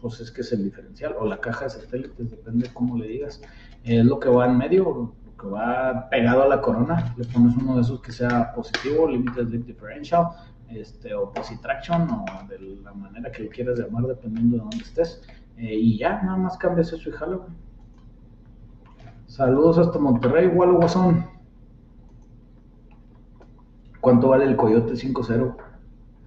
pues 0.00 0.20
es 0.20 0.30
que 0.30 0.42
es 0.42 0.52
el 0.52 0.64
diferencial, 0.64 1.14
o 1.18 1.26
la 1.26 1.40
caja 1.40 1.64
de 1.64 1.70
satélites, 1.70 2.30
depende 2.30 2.68
de 2.68 2.74
cómo 2.74 2.96
le 2.96 3.08
digas. 3.08 3.40
Es 3.84 4.04
lo 4.04 4.20
que 4.20 4.28
va 4.28 4.46
en 4.46 4.56
medio, 4.56 5.14
que 5.38 5.46
va 5.46 6.08
pegado 6.10 6.42
a 6.42 6.48
la 6.48 6.60
corona, 6.60 7.14
le 7.16 7.24
pones 7.24 7.56
uno 7.56 7.76
de 7.76 7.82
esos 7.82 8.00
que 8.00 8.12
sea 8.12 8.52
positivo, 8.52 9.08
limited 9.08 9.46
slip 9.46 9.66
differential, 9.66 10.28
este, 10.68 11.14
o 11.14 11.32
positraction, 11.32 12.08
o 12.10 12.24
de 12.48 12.58
la 12.82 12.92
manera 12.92 13.30
que 13.30 13.44
lo 13.44 13.50
quieras 13.50 13.78
llamar, 13.78 14.04
dependiendo 14.04 14.56
de 14.56 14.62
dónde 14.62 14.78
estés. 14.78 15.22
Eh, 15.56 15.74
y 15.74 15.98
ya, 15.98 16.20
nada 16.22 16.36
más 16.36 16.56
cambias 16.58 16.92
eso 16.92 17.08
y 17.08 17.12
jalo. 17.12 17.46
Saludos 19.26 19.78
hasta 19.78 19.98
Monterrey, 19.98 20.48
Wallo 20.48 20.74
Guasón. 20.74 21.26
¿Cuánto 24.00 24.28
vale 24.28 24.44
el 24.44 24.56
Coyote 24.56 24.94
5.0 24.94 25.56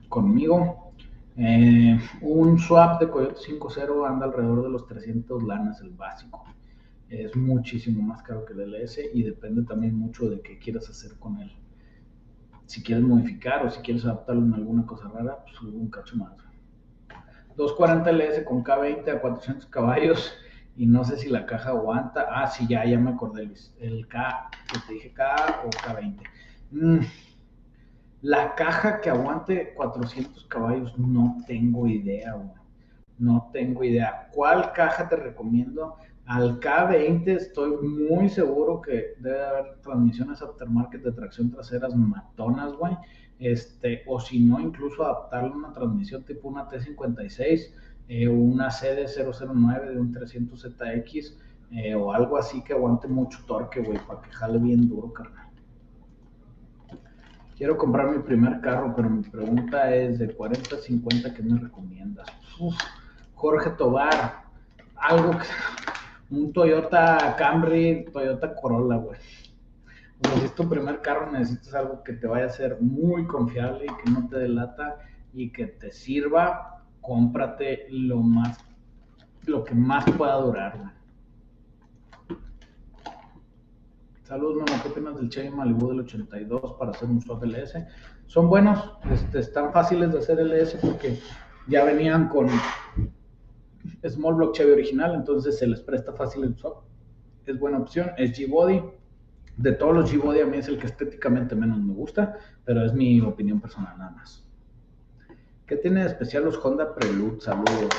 conmigo? 0.09 0.93
Eh, 1.38 1.99
un 2.22 2.59
swap 2.59 2.99
de 2.99 3.09
Coyote 3.09 3.36
5.0 3.36 4.07
anda 4.07 4.26
alrededor 4.26 4.64
de 4.64 4.70
los 4.70 4.86
300 4.88 5.43
lanas, 5.43 5.82
el 5.82 5.91
básico 5.91 6.43
es 7.12 7.36
muchísimo 7.36 8.01
más 8.01 8.24
caro 8.24 8.45
que 8.45 8.53
el 8.53 8.74
LS 8.74 9.01
y 9.14 9.24
depende 9.24 9.64
también 9.64 9.95
mucho 9.95 10.30
de 10.30 10.39
qué 10.39 10.57
quieras 10.57 10.89
hacer 10.89 11.18
con 11.20 11.38
él. 11.41 11.51
Si 12.66 12.82
quieres 12.82 13.03
modificar 13.03 13.66
o 13.66 13.70
si 13.70 13.82
quieres 13.82 14.05
adaptarlo 14.05 14.45
en 14.45 14.53
alguna 14.53 14.86
cosa 14.86 15.09
rara, 15.09 15.43
pues 15.43 15.62
un 15.62 15.89
cacho 15.89 16.16
más. 16.16 16.32
240 17.57 18.09
LS 18.12 18.45
con 18.45 18.64
K20 18.64 19.09
a 19.09 19.20
400 19.20 19.66
caballos 19.68 20.34
y 20.78 20.86
no 20.86 21.03
sé 21.03 21.18
si 21.18 21.30
la 21.30 21.45
caja 21.45 21.72
aguanta. 21.72 22.28
Ah, 22.30 22.47
sí, 22.47 22.66
ya, 22.68 22.86
ya 22.86 22.97
me 22.97 23.12
acordé, 23.12 23.43
Luis. 23.43 23.76
El 23.78 24.07
K, 24.07 24.49
que 24.72 24.80
te 24.88 24.93
dije 24.93 25.12
K 25.12 25.64
o 25.66 25.70
K20. 25.70 26.22
Mm, 26.72 26.99
la 28.22 28.55
caja 28.55 29.01
que 29.01 29.09
aguante 29.09 29.74
400 29.74 30.45
caballos, 30.45 30.97
no 30.97 31.38
tengo 31.45 31.88
idea, 31.88 32.36
No 33.18 33.49
tengo 33.51 33.84
idea. 33.84 34.30
¿Cuál 34.32 34.72
caja 34.72 35.09
te 35.09 35.18
recomiendo? 35.18 35.97
Al 36.32 36.61
K20 36.61 37.27
estoy 37.27 37.75
muy 37.86 38.29
seguro 38.29 38.79
que 38.79 39.15
debe 39.19 39.43
haber 39.43 39.82
transmisiones 39.82 40.41
aftermarket 40.41 41.03
de 41.03 41.11
tracción 41.11 41.51
traseras 41.51 41.93
matonas, 41.93 42.71
güey. 42.71 42.95
Este, 43.38 44.03
o 44.07 44.17
si 44.17 44.39
no, 44.39 44.57
incluso 44.57 45.03
adaptarle 45.03 45.49
una 45.49 45.73
transmisión 45.73 46.23
tipo 46.23 46.47
una 46.47 46.69
T56, 46.69 47.73
eh, 48.07 48.29
una 48.29 48.69
CD009 48.69 49.89
de 49.89 49.99
un 49.99 50.13
300ZX, 50.13 51.36
eh, 51.71 51.95
o 51.95 52.13
algo 52.13 52.38
así 52.38 52.63
que 52.63 52.71
aguante 52.71 53.09
mucho 53.09 53.39
torque, 53.45 53.82
güey, 53.82 53.99
para 54.07 54.21
que 54.21 54.32
jale 54.32 54.57
bien 54.57 54.88
duro, 54.88 55.11
carnal. 55.11 55.49
Quiero 57.57 57.77
comprar 57.77 58.09
mi 58.09 58.19
primer 58.19 58.61
carro, 58.61 58.93
pero 58.95 59.09
mi 59.09 59.23
pregunta 59.23 59.93
es 59.93 60.17
de 60.17 60.34
40 60.34 60.77
a 60.77 60.79
50, 60.79 61.34
¿qué 61.34 61.43
me 61.43 61.59
recomiendas? 61.59 62.29
Jorge 63.36 63.71
Tobar, 63.71 64.43
algo 64.95 65.32
que 65.32 65.45
un 66.32 66.53
Toyota 66.53 67.36
Camry, 67.38 68.05
Toyota 68.11 68.55
Corolla, 68.55 68.95
güey. 68.95 69.19
O 70.23 70.39
si 70.39 70.45
es 70.45 70.55
tu 70.55 70.67
primer 70.67 71.01
carro, 71.01 71.32
necesitas 71.32 71.73
algo 71.73 72.03
que 72.03 72.13
te 72.13 72.27
vaya 72.27 72.45
a 72.45 72.49
ser 72.49 72.77
muy 72.79 73.25
confiable 73.25 73.86
y 73.86 74.03
que 74.03 74.11
no 74.11 74.27
te 74.27 74.38
delata 74.38 74.99
y 75.34 75.51
que 75.51 75.67
te 75.67 75.91
sirva, 75.91 76.84
cómprate 77.01 77.88
lo 77.89 78.17
más, 78.17 78.57
lo 79.45 79.63
que 79.63 79.75
más 79.75 80.05
pueda 80.11 80.36
durar, 80.36 80.77
güey. 80.77 81.01
Saludos, 84.23 84.63
mamá, 84.65 84.82
¿qué 84.82 84.88
opinas 84.88 85.17
del 85.17 85.29
Chevy 85.29 85.49
Malibu 85.49 85.89
del 85.89 85.99
82 86.01 86.75
para 86.79 86.91
hacer 86.91 87.09
un 87.09 87.19
swap 87.19 87.43
LS? 87.43 87.86
Son 88.27 88.47
buenos, 88.47 88.93
este, 89.11 89.39
están 89.39 89.73
fáciles 89.73 90.13
de 90.13 90.19
hacer 90.19 90.39
LS 90.39 90.77
porque 90.82 91.19
ya 91.67 91.84
venían 91.84 92.29
con 92.29 92.47
Small 94.10 94.36
Block 94.36 94.56
Chevy 94.56 94.72
original, 94.72 95.16
entonces 95.16 95.58
se 95.58 95.68
les 95.68 95.82
presta 95.82 96.14
fácil 96.14 96.43
el 96.43 96.56
swap. 96.56 96.84
Es 97.45 97.60
buena 97.60 97.78
opción. 97.78 98.12
Es 98.18 98.38
G-Body. 98.38 98.82
De 99.58 99.74
todos 99.74 99.93
los 99.93 100.14
G-Body 100.14 100.39
a 100.41 100.45
mí 100.45 100.58
es 100.58 100.68
el 100.68 100.80
que 100.80 100.88
estéticamente 100.88 101.56
menos 101.56 101.80
me 101.80 101.93
gusta, 101.93 102.38
pero 102.66 102.86
es 102.86 102.93
mi 102.93 103.22
opinión 103.22 103.60
personal 103.60 103.97
nada 103.97 104.12
más. 104.12 104.47
¿Qué 105.68 105.78
tiene 105.78 106.02
de 106.02 106.08
especial 106.08 106.45
los 106.45 106.58
Honda 106.64 106.93
Prelude? 106.95 107.39
Saludos. 107.41 107.93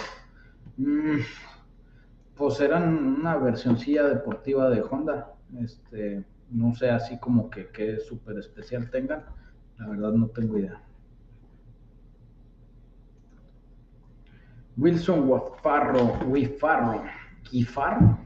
Mm, 0.77 1.21
pues 2.37 2.61
eran 2.61 2.99
una 2.99 3.37
versioncilla 3.37 4.05
deportiva 4.09 4.71
de 4.71 4.83
Honda. 4.83 5.35
Este, 5.61 6.25
no 6.51 6.75
sé 6.75 6.91
así 6.91 7.19
como 7.19 7.49
que 7.49 7.69
qué 7.69 8.01
súper 8.01 8.39
especial 8.39 8.91
tengan. 8.91 9.25
La 9.79 9.89
verdad 9.89 10.13
no 10.13 10.29
tengo 10.29 10.59
idea. 10.59 10.83
Wilson 14.77 15.29
Wafarro, 15.29 16.19
Wifarro, 16.27 17.03
Kifarro. 17.43 18.19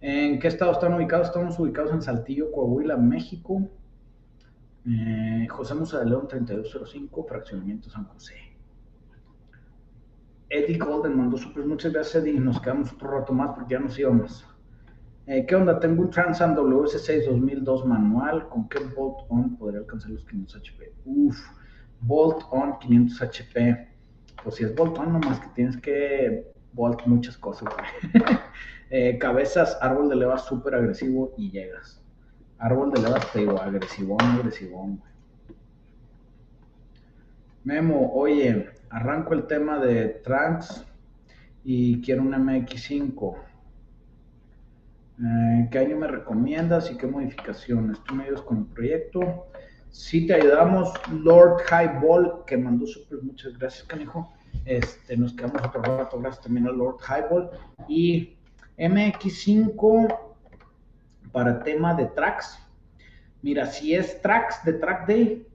¿En 0.00 0.40
qué 0.40 0.48
estado 0.48 0.72
están 0.72 0.94
ubicados? 0.94 1.28
Estamos 1.28 1.58
ubicados 1.60 1.92
en 1.92 2.02
Saltillo, 2.02 2.50
Coahuila, 2.50 2.96
México. 2.96 3.68
Eh, 4.84 5.46
José 5.48 5.74
Musa 5.74 6.00
de 6.00 6.06
León 6.06 6.26
3205, 6.26 7.24
Fraccionamiento 7.24 7.88
San 7.88 8.04
José. 8.06 8.34
Eddie 10.48 10.76
Golden 10.76 11.16
mandó 11.16 11.36
super. 11.36 11.64
Muchas 11.64 11.92
gracias, 11.92 12.22
Eddie. 12.22 12.40
Nos 12.40 12.60
quedamos 12.60 12.92
otro 12.92 13.10
rato 13.10 13.32
más 13.32 13.52
porque 13.54 13.74
ya 13.74 13.80
nos 13.80 13.96
íbamos. 13.96 14.44
Eh, 15.26 15.46
¿Qué 15.46 15.54
onda? 15.54 15.78
Tengo 15.78 16.02
un 16.02 16.10
Transam 16.10 16.56
WS6 16.56 17.26
2002 17.26 17.86
manual. 17.86 18.48
¿Con 18.48 18.68
qué 18.68 18.80
Bolt 18.80 19.18
On 19.28 19.56
podría 19.56 19.80
alcanzar 19.80 20.10
los 20.10 20.24
500 20.24 20.56
HP? 20.56 20.92
Uf, 21.04 21.38
Bolt 22.00 22.42
On 22.50 22.76
500 22.80 23.22
HP. 23.22 23.91
Pues 24.42 24.56
si 24.56 24.64
es 24.64 24.74
Bolt 24.74 24.98
On, 24.98 25.12
nomás 25.12 25.40
que 25.40 25.48
tienes 25.54 25.76
que 25.76 26.52
Bolt 26.72 27.06
muchas 27.06 27.36
cosas. 27.36 27.72
eh, 28.90 29.18
cabezas, 29.18 29.78
árbol 29.80 30.08
de 30.08 30.16
leva 30.16 30.38
súper 30.38 30.74
agresivo 30.74 31.34
y 31.36 31.50
llegas. 31.50 32.02
Árbol 32.58 32.92
de 32.92 33.02
leva, 33.02 33.20
te 33.32 33.40
digo, 33.40 33.60
agresivón, 33.60 34.20
agresivón, 34.20 34.96
güey. 34.98 35.12
Memo, 37.64 38.12
oye, 38.14 38.70
arranco 38.90 39.34
el 39.34 39.46
tema 39.46 39.78
de 39.78 40.08
trans 40.08 40.84
y 41.62 42.00
quiero 42.00 42.22
un 42.22 42.32
MX5. 42.32 43.36
Eh, 45.24 45.68
¿Qué 45.70 45.78
año 45.78 45.96
me 45.96 46.08
recomiendas 46.08 46.90
y 46.90 46.96
qué 46.96 47.06
modificaciones? 47.06 48.02
Tú 48.02 48.14
me 48.16 48.24
ayudas 48.24 48.42
con 48.42 48.58
el 48.58 48.64
proyecto. 48.64 49.46
Si 49.92 50.26
te 50.26 50.32
ayudamos, 50.32 50.90
Lord 51.12 51.64
Highball, 51.70 52.44
que 52.46 52.56
mandó 52.56 52.86
súper 52.86 53.22
muchas 53.22 53.58
gracias, 53.58 53.84
canijo. 53.84 54.32
Este, 54.64 55.18
nos 55.18 55.34
quedamos 55.34 55.62
otro 55.62 55.82
rato, 55.82 56.18
gracias 56.18 56.42
también 56.42 56.66
a 56.66 56.70
Lord 56.70 56.96
Highball. 57.06 57.50
Y 57.88 58.38
MX5 58.78 60.18
para 61.30 61.62
tema 61.62 61.94
de 61.94 62.06
tracks. 62.06 62.58
Mira, 63.42 63.66
si 63.66 63.94
es 63.94 64.22
tracks 64.22 64.64
de 64.64 64.72
Track 64.72 65.06
Day, 65.06 65.46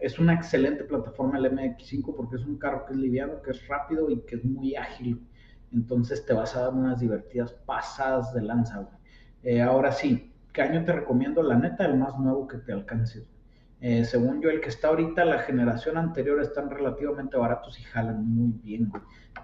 es 0.00 0.18
una 0.18 0.32
excelente 0.32 0.84
plataforma 0.84 1.36
el 1.36 1.52
MX5 1.52 2.16
porque 2.16 2.36
es 2.36 2.46
un 2.46 2.56
carro 2.56 2.86
que 2.86 2.94
es 2.94 2.98
liviano, 2.98 3.42
que 3.42 3.50
es 3.50 3.68
rápido 3.68 4.08
y 4.08 4.20
que 4.22 4.36
es 4.36 4.44
muy 4.44 4.74
ágil. 4.74 5.28
Entonces 5.70 6.24
te 6.24 6.32
vas 6.32 6.56
a 6.56 6.62
dar 6.62 6.72
unas 6.72 6.98
divertidas 6.98 7.52
pasadas 7.52 8.32
de 8.32 8.40
lanza, 8.40 8.88
eh, 9.42 9.60
ahora 9.60 9.92
sí, 9.92 10.32
¿qué 10.52 10.62
año 10.62 10.82
te 10.84 10.92
recomiendo? 10.92 11.42
La 11.42 11.56
neta, 11.56 11.84
el 11.84 11.98
más 11.98 12.18
nuevo 12.18 12.46
que 12.46 12.58
te 12.58 12.72
alcance. 12.72 13.26
Eh, 13.84 14.04
según 14.04 14.40
yo, 14.40 14.48
el 14.48 14.60
que 14.60 14.68
está 14.68 14.88
ahorita, 14.88 15.24
la 15.24 15.40
generación 15.40 15.98
anterior 15.98 16.40
están 16.40 16.70
relativamente 16.70 17.36
baratos 17.36 17.80
y 17.80 17.82
jalan 17.82 18.24
muy 18.24 18.52
bien, 18.62 18.92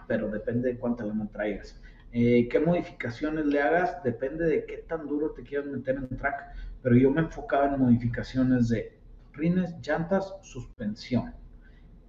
pero 0.06 0.28
depende 0.28 0.72
de 0.72 0.78
cuánta 0.78 1.04
lana 1.04 1.28
traigas. 1.32 1.82
Eh, 2.12 2.46
¿Qué 2.48 2.60
modificaciones 2.60 3.46
le 3.46 3.60
hagas? 3.60 4.00
Depende 4.04 4.46
de 4.46 4.64
qué 4.64 4.76
tan 4.88 5.08
duro 5.08 5.32
te 5.32 5.42
quieras 5.42 5.66
meter 5.66 5.96
en 5.96 6.16
track, 6.16 6.54
pero 6.82 6.94
yo 6.94 7.10
me 7.10 7.22
enfocaba 7.22 7.66
en 7.66 7.80
modificaciones 7.80 8.68
de 8.68 8.96
rines, 9.32 9.74
llantas, 9.82 10.32
suspensión. 10.42 11.34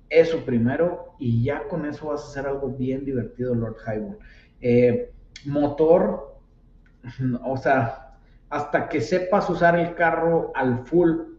Eso 0.08 0.46
primero 0.46 1.16
y 1.18 1.44
ya 1.44 1.68
con 1.68 1.88
eso 1.88 2.10
vas 2.10 2.22
a 2.22 2.28
hacer 2.28 2.46
algo 2.46 2.70
bien 2.70 3.06
divertido, 3.06 3.56
Lord 3.56 3.78
Highway. 3.88 4.18
Eh, 4.62 5.12
motor, 5.46 6.40
o 7.44 7.58
sea, 7.58 8.20
hasta 8.52 8.88
que 8.88 9.02
sepas 9.02 9.50
usar 9.50 9.80
el 9.80 9.96
carro 9.96 10.52
al 10.54 10.86
full, 10.86 11.39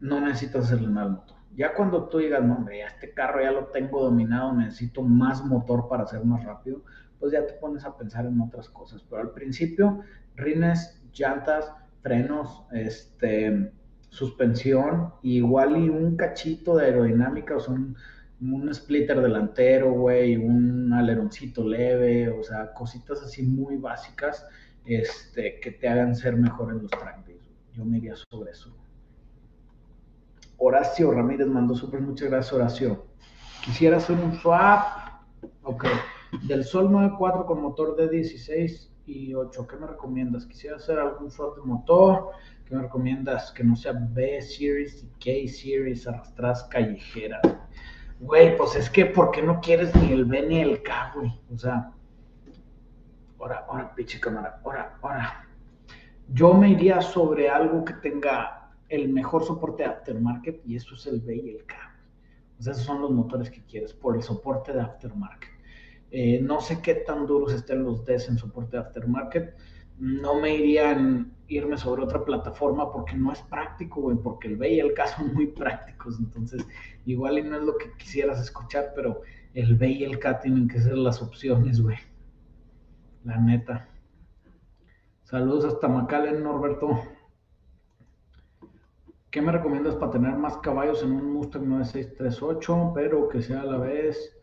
no 0.00 0.20
necesitas 0.20 0.66
hacerle 0.66 0.88
nada 0.88 1.06
al 1.06 1.12
motor. 1.12 1.36
Ya 1.56 1.74
cuando 1.74 2.08
tú 2.08 2.18
digas, 2.18 2.42
no, 2.44 2.54
hombre, 2.54 2.82
este 2.82 3.12
carro 3.12 3.42
ya 3.42 3.50
lo 3.50 3.66
tengo 3.66 4.02
dominado, 4.02 4.52
necesito 4.52 5.02
más 5.02 5.44
motor 5.44 5.88
para 5.88 6.06
ser 6.06 6.24
más 6.24 6.44
rápido, 6.44 6.82
pues 7.18 7.32
ya 7.32 7.44
te 7.46 7.54
pones 7.54 7.84
a 7.84 7.96
pensar 7.96 8.26
en 8.26 8.40
otras 8.40 8.68
cosas. 8.68 9.02
Pero 9.08 9.22
al 9.22 9.30
principio, 9.32 10.00
rines, 10.36 11.02
llantas, 11.12 11.72
frenos, 12.02 12.64
este, 12.72 13.72
suspensión, 14.10 15.14
igual 15.22 15.76
y 15.76 15.88
un 15.88 16.16
cachito 16.16 16.76
de 16.76 16.86
aerodinámica, 16.86 17.56
o 17.56 17.60
sea, 17.60 17.74
un, 17.74 17.96
splitter 18.72 19.20
delantero, 19.20 19.92
güey, 19.92 20.36
un 20.36 20.92
aleroncito 20.92 21.66
leve, 21.66 22.28
o 22.28 22.42
sea, 22.44 22.72
cositas 22.72 23.20
así 23.22 23.42
muy 23.42 23.76
básicas 23.76 24.46
este, 24.84 25.58
que 25.60 25.72
te 25.72 25.88
hagan 25.88 26.14
ser 26.14 26.36
mejor 26.36 26.70
en 26.70 26.82
los 26.82 26.90
track 26.92 27.28
Yo 27.72 27.84
me 27.84 27.98
iría 27.98 28.14
sobre 28.30 28.52
eso. 28.52 28.74
Horacio 30.58 31.10
Ramírez 31.12 31.46
mandó 31.46 31.74
súper, 31.74 32.00
muchas 32.00 32.30
gracias, 32.30 32.52
Horacio. 32.52 33.06
Quisiera 33.64 33.96
hacer 33.96 34.16
un 34.16 34.34
swap, 34.34 34.82
ok, 35.62 35.86
del 36.42 36.64
Sol 36.64 36.90
94 36.90 37.46
con 37.46 37.62
motor 37.62 37.96
de 37.96 38.08
16 38.08 38.92
y 39.06 39.34
8, 39.34 39.66
¿qué 39.66 39.76
me 39.76 39.86
recomiendas? 39.86 40.46
Quisiera 40.46 40.76
hacer 40.76 40.98
algún 40.98 41.30
swap 41.30 41.56
de 41.56 41.62
motor, 41.62 42.32
¿Qué 42.68 42.76
me 42.76 42.82
recomiendas? 42.82 43.50
Que 43.52 43.64
no 43.64 43.74
sea 43.74 43.94
B 43.94 44.42
Series 44.42 45.02
y 45.02 45.06
K 45.18 45.50
Series 45.50 46.06
arrastras 46.06 46.64
callejeras. 46.64 47.40
Güey, 48.20 48.58
pues 48.58 48.76
es 48.76 48.90
que, 48.90 49.06
¿por 49.06 49.30
qué 49.30 49.42
no 49.42 49.60
quieres 49.62 49.94
ni 49.96 50.12
el 50.12 50.26
B 50.26 50.42
ni 50.46 50.60
el 50.60 50.82
K, 50.82 51.12
güey? 51.14 51.32
O 51.50 51.56
sea, 51.56 51.92
ahora, 53.40 53.64
ahora, 53.66 53.94
pinche 53.94 54.20
cámara, 54.20 54.60
ahora, 54.62 54.98
ahora. 55.00 55.48
Yo 56.28 56.52
me 56.52 56.68
iría 56.68 57.00
sobre 57.00 57.48
algo 57.48 57.86
que 57.86 57.94
tenga 57.94 58.57
el 58.88 59.08
mejor 59.08 59.44
soporte 59.44 59.84
aftermarket 59.84 60.62
y 60.66 60.76
eso 60.76 60.94
es 60.94 61.06
el 61.06 61.20
B 61.20 61.36
y 61.36 61.50
el 61.50 61.64
K. 61.66 61.76
O 62.58 62.62
sea, 62.62 62.72
esos 62.72 62.84
son 62.84 63.00
los 63.00 63.10
motores 63.10 63.50
que 63.50 63.62
quieres 63.64 63.92
por 63.92 64.16
el 64.16 64.22
soporte 64.22 64.72
de 64.72 64.80
aftermarket. 64.80 65.50
Eh, 66.10 66.40
no 66.40 66.60
sé 66.60 66.80
qué 66.82 66.94
tan 66.94 67.26
duros 67.26 67.52
estén 67.52 67.84
los 67.84 68.04
Ds 68.04 68.30
en 68.30 68.38
soporte 68.38 68.76
de 68.76 68.82
aftermarket 68.82 69.54
no 69.98 70.40
me 70.40 70.54
irían 70.54 71.32
irme 71.48 71.76
sobre 71.76 72.02
otra 72.02 72.24
plataforma 72.24 72.92
porque 72.92 73.16
no 73.16 73.32
es 73.32 73.40
práctico, 73.42 74.00
güey, 74.02 74.16
porque 74.16 74.48
el 74.48 74.56
B 74.56 74.74
y 74.74 74.80
el 74.80 74.94
K 74.94 75.06
son 75.08 75.34
muy 75.34 75.48
prácticos, 75.48 76.18
entonces 76.18 76.66
igual 77.04 77.38
y 77.38 77.42
no 77.42 77.56
es 77.56 77.62
lo 77.62 77.76
que 77.76 77.92
quisieras 77.96 78.40
escuchar, 78.40 78.92
pero 78.94 79.22
el 79.54 79.76
B 79.76 79.88
y 79.88 80.04
el 80.04 80.18
K 80.18 80.40
tienen 80.40 80.68
que 80.68 80.80
ser 80.80 80.96
las 80.96 81.20
opciones, 81.20 81.80
güey. 81.80 81.96
La 83.24 83.38
neta. 83.38 83.88
Saludos 85.24 85.64
hasta 85.64 85.88
McAllen, 85.88 86.42
Norberto. 86.42 87.02
¿Qué 89.30 89.42
me 89.42 89.52
recomiendas 89.52 89.94
para 89.96 90.12
tener 90.12 90.36
más 90.36 90.56
caballos 90.56 91.02
en 91.02 91.12
un 91.12 91.34
Mustang 91.34 91.68
9638, 91.68 92.92
pero 92.94 93.28
que 93.28 93.42
sea 93.42 93.60
a 93.60 93.64
la 93.64 93.76
vez 93.76 94.34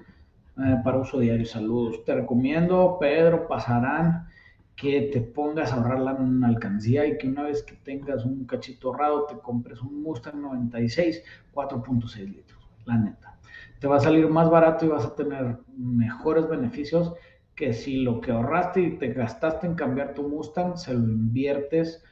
eh, 0.59 0.75
para 0.83 0.99
uso 0.99 1.17
diario? 1.17 1.43
Saludos. 1.47 2.05
Te 2.05 2.13
recomiendo 2.13 2.97
Pedro 2.99 3.47
Pasarán 3.47 4.27
que 4.75 5.09
te 5.11 5.21
pongas 5.21 5.71
a 5.71 5.77
ahorrar 5.77 5.99
la 6.01 6.47
alcancía 6.47 7.07
y 7.07 7.17
que 7.17 7.27
una 7.27 7.41
vez 7.41 7.63
que 7.63 7.73
tengas 7.77 8.25
un 8.25 8.45
cachito 8.45 8.89
ahorrado 8.89 9.25
te 9.25 9.39
compres 9.39 9.81
un 9.81 10.03
Mustang 10.03 10.39
96 10.39 11.23
4.6 11.51 12.17
litros, 12.19 12.69
la 12.86 12.97
neta. 12.99 13.39
Te 13.79 13.88
va 13.88 13.95
a 13.95 14.01
salir 14.01 14.27
más 14.29 14.51
barato 14.51 14.86
y 14.86 14.89
vas 14.89 15.05
a 15.05 15.15
tener 15.15 15.57
mejores 15.75 16.47
beneficios 16.47 17.15
que 17.55 17.73
si 17.73 18.03
lo 18.03 18.21
que 18.21 18.31
ahorraste 18.31 18.81
y 18.81 18.97
te 18.99 19.13
gastaste 19.13 19.65
en 19.65 19.73
cambiar 19.73 20.13
tu 20.13 20.29
Mustang 20.29 20.77
se 20.77 20.93
lo 20.93 21.07
inviertes 21.07 22.03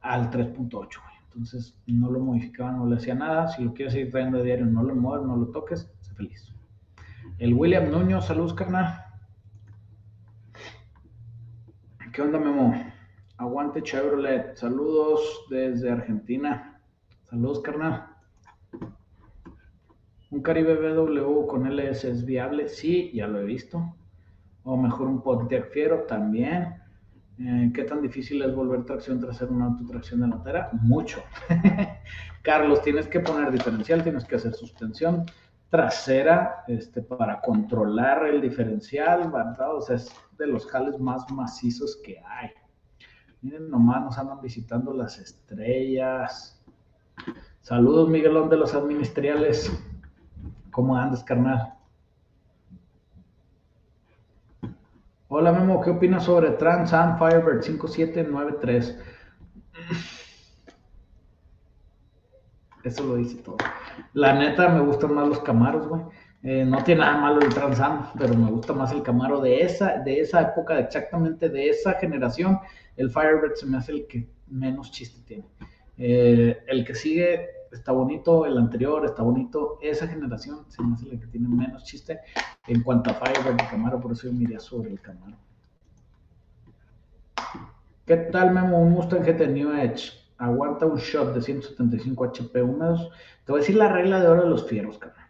al 0.00 0.30
3.8. 0.30 1.09
Entonces 1.40 1.74
no 1.86 2.10
lo 2.10 2.20
modificaba, 2.20 2.70
no 2.70 2.86
le 2.86 2.96
hacía 2.96 3.14
nada. 3.14 3.48
Si 3.48 3.64
lo 3.64 3.72
quieres 3.72 3.94
seguir 3.94 4.10
trayendo 4.10 4.36
de 4.36 4.44
diario, 4.44 4.66
no 4.66 4.82
lo 4.82 4.94
muevas, 4.94 5.26
no 5.26 5.36
lo 5.38 5.46
toques, 5.46 5.90
sé 6.02 6.12
feliz. 6.12 6.54
El 7.38 7.54
William 7.54 7.90
Nuño, 7.90 8.20
saludos 8.20 8.52
carnal. 8.52 9.02
¿Qué 12.12 12.20
onda, 12.20 12.38
Memo? 12.38 12.74
Aguante 13.38 13.82
Chevrolet. 13.82 14.54
Saludos 14.54 15.46
desde 15.48 15.90
Argentina. 15.90 16.78
Saludos, 17.30 17.60
carnal. 17.60 18.08
¿Un 20.30 20.42
Caribe 20.42 20.74
BW 20.74 21.46
con 21.46 21.66
LS 21.66 22.04
es 22.04 22.26
viable? 22.26 22.68
Sí, 22.68 23.12
ya 23.14 23.26
lo 23.26 23.40
he 23.40 23.44
visto. 23.46 23.96
O 24.62 24.76
mejor 24.76 25.06
un 25.06 25.22
Pontiac 25.22 25.70
Fiero 25.70 26.02
también. 26.02 26.79
Eh, 27.40 27.70
¿Qué 27.74 27.84
tan 27.84 28.02
difícil 28.02 28.42
es 28.42 28.54
volver 28.54 28.84
tracción 28.84 29.18
trasera 29.18 29.50
una 29.50 29.66
autotracción 29.66 30.20
delantera? 30.20 30.68
Mucho. 30.72 31.22
Carlos, 32.42 32.82
tienes 32.82 33.06
que 33.08 33.20
poner 33.20 33.50
diferencial, 33.50 34.02
tienes 34.02 34.24
que 34.24 34.36
hacer 34.36 34.52
suspensión 34.52 35.24
trasera 35.70 36.64
este, 36.66 37.00
para 37.00 37.40
controlar 37.40 38.26
el 38.26 38.40
diferencial, 38.40 39.30
¿verdad? 39.30 39.70
Es 39.88 40.12
de 40.36 40.46
los 40.48 40.66
jales 40.66 40.98
más 40.98 41.30
macizos 41.30 41.96
que 42.04 42.18
hay. 42.18 42.50
Miren, 43.40 43.70
nomás 43.70 44.02
nos 44.02 44.18
andan 44.18 44.40
visitando 44.40 44.92
las 44.92 45.18
estrellas. 45.18 46.60
Saludos, 47.60 48.08
Miguelón 48.08 48.50
de 48.50 48.56
los 48.56 48.74
Administriales. 48.74 49.72
¿Cómo 50.72 50.96
andas, 50.96 51.22
carnal? 51.22 51.74
Hola, 55.32 55.52
Memo, 55.52 55.80
¿qué 55.80 55.90
opinas 55.90 56.24
sobre 56.24 56.50
Trans 56.50 56.92
Am 56.92 57.16
Firebird 57.16 57.62
5793? 57.62 58.98
Eso 62.82 63.04
lo 63.04 63.14
dice 63.14 63.36
todo. 63.36 63.56
La 64.12 64.34
neta, 64.34 64.68
me 64.70 64.80
gustan 64.80 65.14
más 65.14 65.28
los 65.28 65.38
Camaros, 65.42 65.86
güey. 65.86 66.02
Eh, 66.42 66.64
no 66.64 66.82
tiene 66.82 67.02
nada 67.02 67.18
malo 67.18 67.40
el 67.42 67.54
Transam, 67.54 68.10
pero 68.18 68.34
me 68.34 68.50
gusta 68.50 68.72
más 68.72 68.90
el 68.90 69.04
Camaro 69.04 69.40
de 69.40 69.62
esa, 69.62 69.98
de 69.98 70.18
esa 70.18 70.40
época, 70.40 70.80
exactamente 70.80 71.48
de 71.48 71.68
esa 71.68 71.92
generación. 71.92 72.58
El 72.96 73.08
Firebird 73.08 73.54
se 73.54 73.66
me 73.66 73.76
hace 73.76 73.92
el 73.92 74.08
que 74.08 74.28
menos 74.48 74.90
chiste 74.90 75.22
tiene. 75.24 75.44
Eh, 75.96 76.58
el 76.66 76.84
que 76.84 76.96
sigue 76.96 77.50
está 77.72 77.92
bonito, 77.92 78.46
el 78.46 78.58
anterior 78.58 79.04
está 79.04 79.22
bonito, 79.22 79.78
esa 79.80 80.06
generación 80.06 80.64
se 80.68 80.82
me 80.82 80.94
hace 80.94 81.06
la 81.06 81.20
que 81.20 81.26
tiene 81.26 81.48
menos 81.48 81.84
chiste 81.84 82.20
en 82.66 82.82
cuanto 82.82 83.10
a 83.10 83.14
Firebird 83.14 83.56
de 83.56 83.68
Camaro, 83.68 84.00
por 84.00 84.12
eso 84.12 84.28
yo 84.28 84.32
miré 84.32 84.58
sobre 84.60 84.90
el 84.90 85.00
Camaro. 85.00 85.36
¿Qué 88.10 88.16
tal, 88.16 88.52
Memo? 88.52 88.80
Un 88.80 88.90
Mustang 88.90 89.22
GT 89.22 89.46
New 89.48 89.72
Edge. 89.72 90.10
Aguanta 90.38 90.84
un 90.84 90.96
shot 90.96 91.32
de 91.32 91.40
175 91.40 92.24
HP 92.24 92.60
húmedos. 92.60 93.08
Te 93.44 93.52
voy 93.52 93.60
a 93.60 93.62
decir 93.62 93.76
la 93.76 93.92
regla 93.92 94.20
de 94.20 94.26
oro 94.26 94.42
de 94.42 94.50
los 94.50 94.66
fierros, 94.66 94.98
cabrón. 94.98 95.26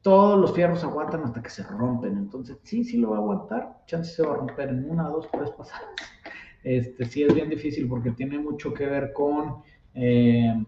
Todos 0.00 0.38
los 0.38 0.54
fierros 0.54 0.84
aguantan 0.84 1.24
hasta 1.24 1.42
que 1.42 1.50
se 1.50 1.64
rompen. 1.64 2.16
Entonces, 2.16 2.58
sí, 2.62 2.84
sí 2.84 2.98
lo 2.98 3.10
va 3.10 3.16
a 3.16 3.18
aguantar. 3.18 3.78
Chance 3.86 4.14
se 4.14 4.22
va 4.22 4.34
a 4.34 4.36
romper 4.36 4.68
en 4.68 4.88
una, 4.88 5.08
dos, 5.08 5.28
tres 5.32 5.50
pasadas. 5.50 5.88
Este, 6.62 7.04
sí 7.06 7.24
es 7.24 7.34
bien 7.34 7.48
difícil 7.50 7.88
porque 7.88 8.12
tiene 8.12 8.38
mucho 8.38 8.72
que 8.72 8.86
ver 8.86 9.12
con 9.12 9.56
eh, 9.94 10.64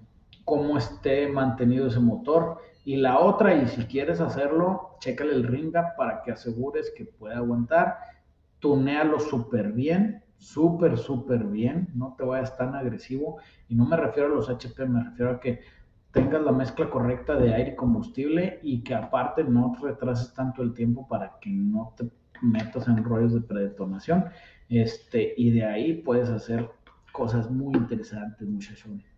cómo 0.46 0.78
esté 0.78 1.28
mantenido 1.28 1.88
ese 1.88 2.00
motor. 2.00 2.56
Y 2.86 2.96
la 2.96 3.20
otra, 3.20 3.54
y 3.54 3.68
si 3.68 3.84
quieres 3.84 4.22
hacerlo, 4.22 4.96
chécale 5.00 5.34
el 5.34 5.44
ringa 5.44 5.92
para 5.98 6.22
que 6.22 6.32
asegures 6.32 6.90
que 6.96 7.04
pueda 7.04 7.36
aguantar. 7.36 7.98
Tunealo 8.60 9.20
súper 9.20 9.72
bien 9.72 10.22
súper, 10.38 10.96
súper 10.98 11.44
bien, 11.44 11.88
no 11.94 12.14
te 12.16 12.24
vayas 12.24 12.56
tan 12.56 12.74
agresivo. 12.74 13.38
Y 13.68 13.74
no 13.74 13.86
me 13.86 13.96
refiero 13.96 14.28
a 14.28 14.34
los 14.34 14.48
HP, 14.48 14.86
me 14.86 15.02
refiero 15.02 15.32
a 15.32 15.40
que 15.40 15.60
tengas 16.12 16.42
la 16.42 16.52
mezcla 16.52 16.88
correcta 16.88 17.36
de 17.36 17.54
aire 17.54 17.72
y 17.72 17.76
combustible 17.76 18.60
y 18.62 18.82
que 18.82 18.94
aparte 18.94 19.44
no 19.44 19.74
retrases 19.82 20.32
tanto 20.34 20.62
el 20.62 20.72
tiempo 20.72 21.06
para 21.06 21.38
que 21.40 21.50
no 21.50 21.94
te 21.96 22.08
metas 22.42 22.88
en 22.88 23.02
rollos 23.04 23.34
de 23.34 23.40
predetonación. 23.40 24.26
Este, 24.68 25.34
y 25.36 25.50
de 25.50 25.64
ahí 25.64 25.94
puedes 25.94 26.30
hacer 26.30 26.68
cosas 27.12 27.50
muy 27.50 27.74
interesantes, 27.76 28.46
muchachos. 28.48 29.15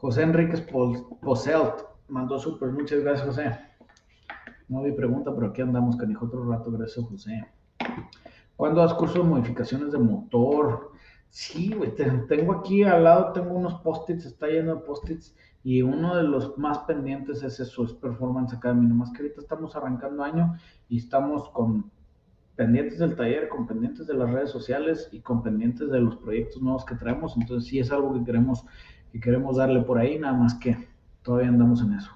José 0.00 0.22
Enríquez 0.22 0.62
Poselt 0.62 1.82
mandó 2.08 2.38
súper, 2.38 2.70
muchas 2.70 3.00
gracias, 3.00 3.26
José. 3.26 3.58
No 4.68 4.82
vi 4.82 4.92
pregunta, 4.92 5.30
pero 5.34 5.48
aquí 5.48 5.60
andamos, 5.60 5.96
canijo, 5.96 6.24
otro 6.24 6.48
rato, 6.48 6.70
gracias, 6.70 7.04
José. 7.04 7.46
¿Cuándo 8.56 8.80
das 8.80 8.94
cursos 8.94 9.22
de 9.22 9.28
modificaciones 9.28 9.92
de 9.92 9.98
motor? 9.98 10.92
Sí, 11.28 11.74
güey, 11.74 11.94
tengo 11.94 12.52
aquí 12.52 12.82
al 12.82 13.04
lado, 13.04 13.32
tengo 13.32 13.54
unos 13.54 13.74
post-its, 13.82 14.24
está 14.24 14.46
lleno 14.46 14.76
de 14.76 14.80
post-its 14.80 15.36
y 15.62 15.82
uno 15.82 16.16
de 16.16 16.22
los 16.22 16.56
más 16.56 16.78
pendientes 16.80 17.42
es 17.42 17.60
eso, 17.60 17.84
es 17.84 17.92
Performance 17.92 18.54
Academy, 18.54 18.86
nomás 18.86 19.12
que 19.12 19.22
ahorita 19.22 19.40
estamos 19.40 19.76
arrancando 19.76 20.24
año 20.24 20.54
y 20.88 20.96
estamos 20.96 21.50
con 21.50 21.90
pendientes 22.56 22.98
del 22.98 23.16
taller, 23.16 23.48
con 23.48 23.66
pendientes 23.66 24.06
de 24.06 24.14
las 24.14 24.30
redes 24.30 24.50
sociales 24.50 25.08
y 25.12 25.20
con 25.20 25.42
pendientes 25.42 25.90
de 25.90 26.00
los 26.00 26.16
proyectos 26.16 26.60
nuevos 26.62 26.84
que 26.84 26.94
traemos, 26.94 27.36
entonces 27.36 27.68
sí 27.68 27.78
es 27.78 27.92
algo 27.92 28.14
que 28.14 28.24
queremos, 28.24 28.64
que 29.12 29.20
queremos 29.20 29.56
darle 29.56 29.80
por 29.82 29.98
ahí, 29.98 30.18
nada 30.18 30.34
más 30.34 30.54
que 30.54 30.88
todavía 31.22 31.48
andamos 31.48 31.82
en 31.82 31.94
eso. 31.94 32.10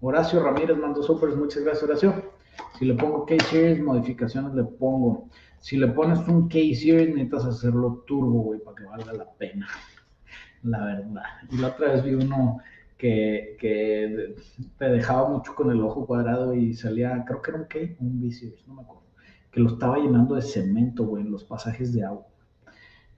Horacio 0.00 0.42
Ramírez 0.42 0.76
mandó 0.76 1.02
supers, 1.02 1.36
muchas 1.36 1.62
gracias 1.62 1.84
Horacio. 1.84 2.32
Si 2.78 2.84
le 2.84 2.94
pongo 2.94 3.24
K-Series, 3.24 3.80
modificaciones 3.80 4.54
le 4.54 4.64
pongo. 4.64 5.28
Si 5.60 5.76
le 5.76 5.88
pones 5.88 6.18
un 6.26 6.48
K-Series, 6.48 7.10
necesitas 7.10 7.44
hacerlo 7.44 8.04
turbo, 8.06 8.42
güey, 8.42 8.60
para 8.60 8.76
que 8.76 8.84
valga 8.84 9.12
la 9.12 9.30
pena. 9.32 9.68
La 10.64 10.84
verdad. 10.84 11.22
Y 11.50 11.58
la 11.58 11.68
otra 11.68 11.92
vez 11.92 12.04
vi 12.04 12.14
uno 12.14 12.58
que, 12.96 13.56
que 13.58 14.36
te 14.78 14.84
dejaba 14.84 15.28
mucho 15.28 15.54
con 15.56 15.70
el 15.72 15.80
ojo 15.80 16.06
cuadrado 16.06 16.54
y 16.54 16.74
salía, 16.74 17.24
creo 17.26 17.42
que 17.42 17.50
era 17.50 17.60
un 17.60 17.66
K, 17.66 17.78
un 17.98 18.20
B-Series, 18.20 18.66
no 18.68 18.74
me 18.74 18.82
acuerdo. 18.82 19.02
Que 19.50 19.60
lo 19.60 19.70
estaba 19.70 19.98
llenando 19.98 20.36
de 20.36 20.42
cemento, 20.42 21.04
güey, 21.04 21.24
en 21.24 21.32
los 21.32 21.44
pasajes 21.44 21.92
de 21.92 22.04
agua. 22.04 22.26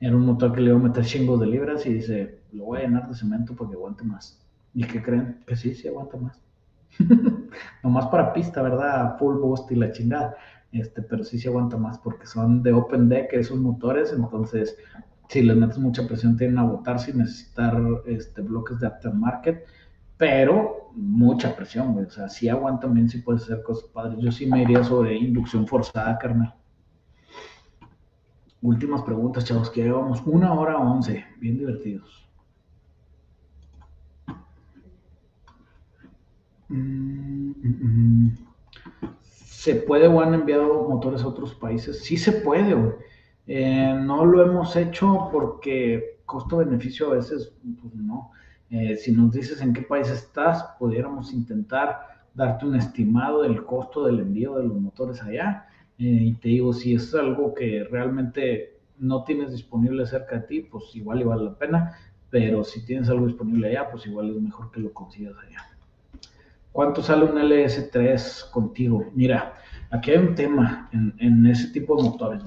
Era 0.05 0.17
un 0.17 0.27
motor 0.27 0.53
que 0.53 0.61
le 0.61 0.69
iba 0.69 0.79
a 0.79 0.83
meter 0.83 1.03
chingos 1.03 1.41
de 1.41 1.47
libras 1.47 1.87
y 1.87 1.95
dice, 1.95 2.43
lo 2.53 2.67
voy 2.67 2.81
a 2.81 2.83
llenar 2.83 3.09
de 3.09 3.15
cemento 3.15 3.55
para 3.57 3.71
que 3.71 3.77
aguante 3.77 4.05
más. 4.05 4.39
¿Y 4.75 4.85
qué 4.85 5.03
creen? 5.03 5.43
Que 5.47 5.57
sí, 5.57 5.75
sí 5.75 5.89
aguanta 5.89 6.19
más. 6.19 6.43
Nomás 7.83 8.09
para 8.09 8.35
pista, 8.35 8.61
¿verdad? 8.61 9.17
Full 9.19 9.39
boost 9.39 9.73
y 9.73 9.77
la 9.77 9.91
chingada. 9.93 10.37
Este, 10.73 11.01
pero 11.01 11.25
sí 11.25 11.39
se 11.39 11.49
aguanta 11.49 11.79
más 11.79 11.99
porque 11.99 12.27
son 12.27 12.63
de 12.63 12.75
open 12.75 13.09
deck 13.09 13.33
esos 13.33 13.59
motores, 13.59 14.13
entonces 14.13 14.77
si 15.29 15.43
les 15.43 15.57
metes 15.57 15.79
mucha 15.79 16.07
presión 16.07 16.37
tienen 16.37 16.59
a 16.59 16.65
botar 16.65 16.99
sin 17.01 17.19
necesitar 17.19 17.81
este, 18.05 18.43
bloques 18.43 18.81
de 18.81 18.89
aftermarket, 18.89 19.65
pero 20.19 20.91
mucha 20.95 21.57
presión, 21.57 21.95
güey. 21.95 22.05
O 22.05 22.11
sea, 22.11 22.29
sí 22.29 22.51
aguantan 22.51 22.93
bien, 22.93 23.09
sí 23.09 23.23
puedes 23.23 23.45
hacer 23.45 23.63
cosas 23.63 23.89
padres. 23.91 24.19
Yo 24.21 24.31
sí 24.31 24.45
me 24.45 24.63
iría 24.63 24.85
sobre 24.85 25.17
inducción 25.17 25.67
forzada, 25.67 26.19
carnal. 26.19 26.55
Últimas 28.65 29.03
preguntas, 29.03 29.45
chavos, 29.45 29.69
que 29.69 29.83
llevamos 29.83 30.23
una 30.25 30.55
hora 30.55 30.79
once, 30.79 31.23
bien 31.39 31.59
divertidos. 31.59 32.27
Mm, 36.71 37.51
mm, 37.51 38.27
mm. 38.33 38.39
¿Se 39.21 39.75
puede 39.77 40.09
o 40.09 40.19
han 40.23 40.33
enviado 40.33 40.89
motores 40.89 41.23
a 41.23 41.29
otros 41.29 41.55
países? 41.55 42.05
Sí 42.05 42.17
se 42.17 42.33
puede, 42.33 42.75
eh, 43.47 44.01
no 44.03 44.25
lo 44.25 44.43
hemos 44.43 44.75
hecho 44.77 45.29
porque 45.31 46.23
costo-beneficio 46.25 47.09
a 47.09 47.17
veces, 47.17 47.53
pues 47.83 47.95
no. 47.95 48.31
Eh, 48.71 48.97
si 48.97 49.13
nos 49.13 49.31
dices 49.33 49.61
en 49.61 49.75
qué 49.75 49.83
país 49.83 50.09
estás, 50.09 50.65
pudiéramos 50.79 51.35
intentar 51.35 52.25
darte 52.33 52.65
un 52.65 52.77
estimado 52.77 53.43
del 53.43 53.63
costo 53.67 54.07
del 54.07 54.21
envío 54.21 54.57
de 54.57 54.65
los 54.65 54.81
motores 54.81 55.21
allá. 55.23 55.67
Y 55.97 56.35
te 56.35 56.49
digo, 56.49 56.73
si 56.73 56.95
es 56.95 57.15
algo 57.15 57.55
que 57.55 57.85
realmente 57.85 58.79
no 58.99 59.25
tienes 59.25 59.53
disponible 59.53 60.07
cerca 60.07 60.37
de 60.37 60.47
ti, 60.47 60.61
pues 60.61 60.85
igual 60.95 61.25
vale 61.25 61.45
la 61.45 61.55
pena. 61.55 61.97
Pero 62.31 62.65
si 62.65 62.85
tienes 62.85 63.09
algo 63.09 63.27
disponible 63.27 63.69
allá, 63.69 63.91
pues 63.91 64.07
igual 64.07 64.31
es 64.31 64.43
mejor 64.43 64.71
que 64.73 64.81
lo 64.81 64.93
consigas 64.93 65.35
allá. 65.39 65.75
¿Cuánto 66.73 67.01
sale 67.03 67.25
un 67.25 67.39
LS3 67.39 68.51
contigo? 68.51 69.05
Mira, 69.15 69.55
aquí 69.91 70.11
hay 70.11 70.17
un 70.17 70.35
tema 70.35 70.91
en, 70.93 71.47
ese 71.47 71.69
tipo 71.69 71.97
de 71.97 72.03
motores. 72.03 72.43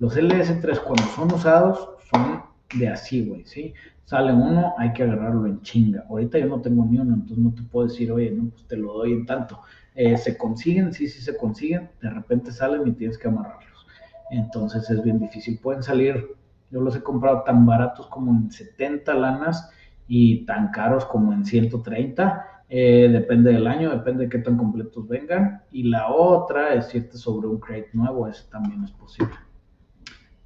Los 0.00 0.16
LS3 0.16 0.82
cuando 0.82 1.04
son 1.14 1.32
usados 1.32 1.90
son 2.10 2.42
de 2.76 2.88
así, 2.88 3.24
güey, 3.24 3.44
¿sí? 3.44 3.72
Sale 4.04 4.32
uno, 4.32 4.74
hay 4.78 4.92
que 4.92 5.04
agarrarlo 5.04 5.46
en 5.46 5.62
chinga. 5.62 6.04
Ahorita 6.10 6.38
yo 6.40 6.46
no 6.46 6.60
tengo 6.60 6.84
ni 6.84 6.98
uno, 6.98 7.14
entonces 7.14 7.38
no 7.38 7.54
te 7.54 7.62
puedo 7.62 7.86
decir, 7.86 8.10
oye, 8.10 8.32
no, 8.32 8.50
pues 8.50 8.66
te 8.66 8.76
lo 8.76 8.94
doy 8.94 9.12
en 9.12 9.26
tanto. 9.26 9.60
Eh, 10.00 10.16
se 10.16 10.38
consiguen, 10.38 10.92
sí, 10.92 11.08
sí 11.08 11.20
se 11.20 11.36
consiguen, 11.36 11.90
de 12.00 12.08
repente 12.08 12.52
salen 12.52 12.86
y 12.86 12.92
tienes 12.92 13.18
que 13.18 13.26
amarrarlos. 13.26 13.84
Entonces 14.30 14.88
es 14.88 15.02
bien 15.02 15.18
difícil. 15.18 15.58
Pueden 15.58 15.82
salir, 15.82 16.36
yo 16.70 16.80
los 16.80 16.94
he 16.94 17.02
comprado 17.02 17.42
tan 17.42 17.66
baratos 17.66 18.06
como 18.06 18.30
en 18.30 18.48
70 18.48 19.12
lanas 19.14 19.72
y 20.06 20.46
tan 20.46 20.70
caros 20.70 21.04
como 21.04 21.32
en 21.32 21.44
130 21.44 22.46
eh, 22.68 23.08
depende 23.10 23.52
del 23.52 23.66
año, 23.66 23.90
depende 23.90 24.24
de 24.24 24.30
qué 24.30 24.38
tan 24.38 24.56
completos 24.56 25.08
vengan. 25.08 25.64
Y 25.72 25.82
la 25.82 26.12
otra 26.12 26.74
es 26.74 26.94
irte 26.94 27.16
sobre 27.16 27.48
un 27.48 27.58
crate 27.58 27.90
nuevo, 27.92 28.28
eso 28.28 28.46
también 28.52 28.84
es 28.84 28.92
posible. 28.92 29.34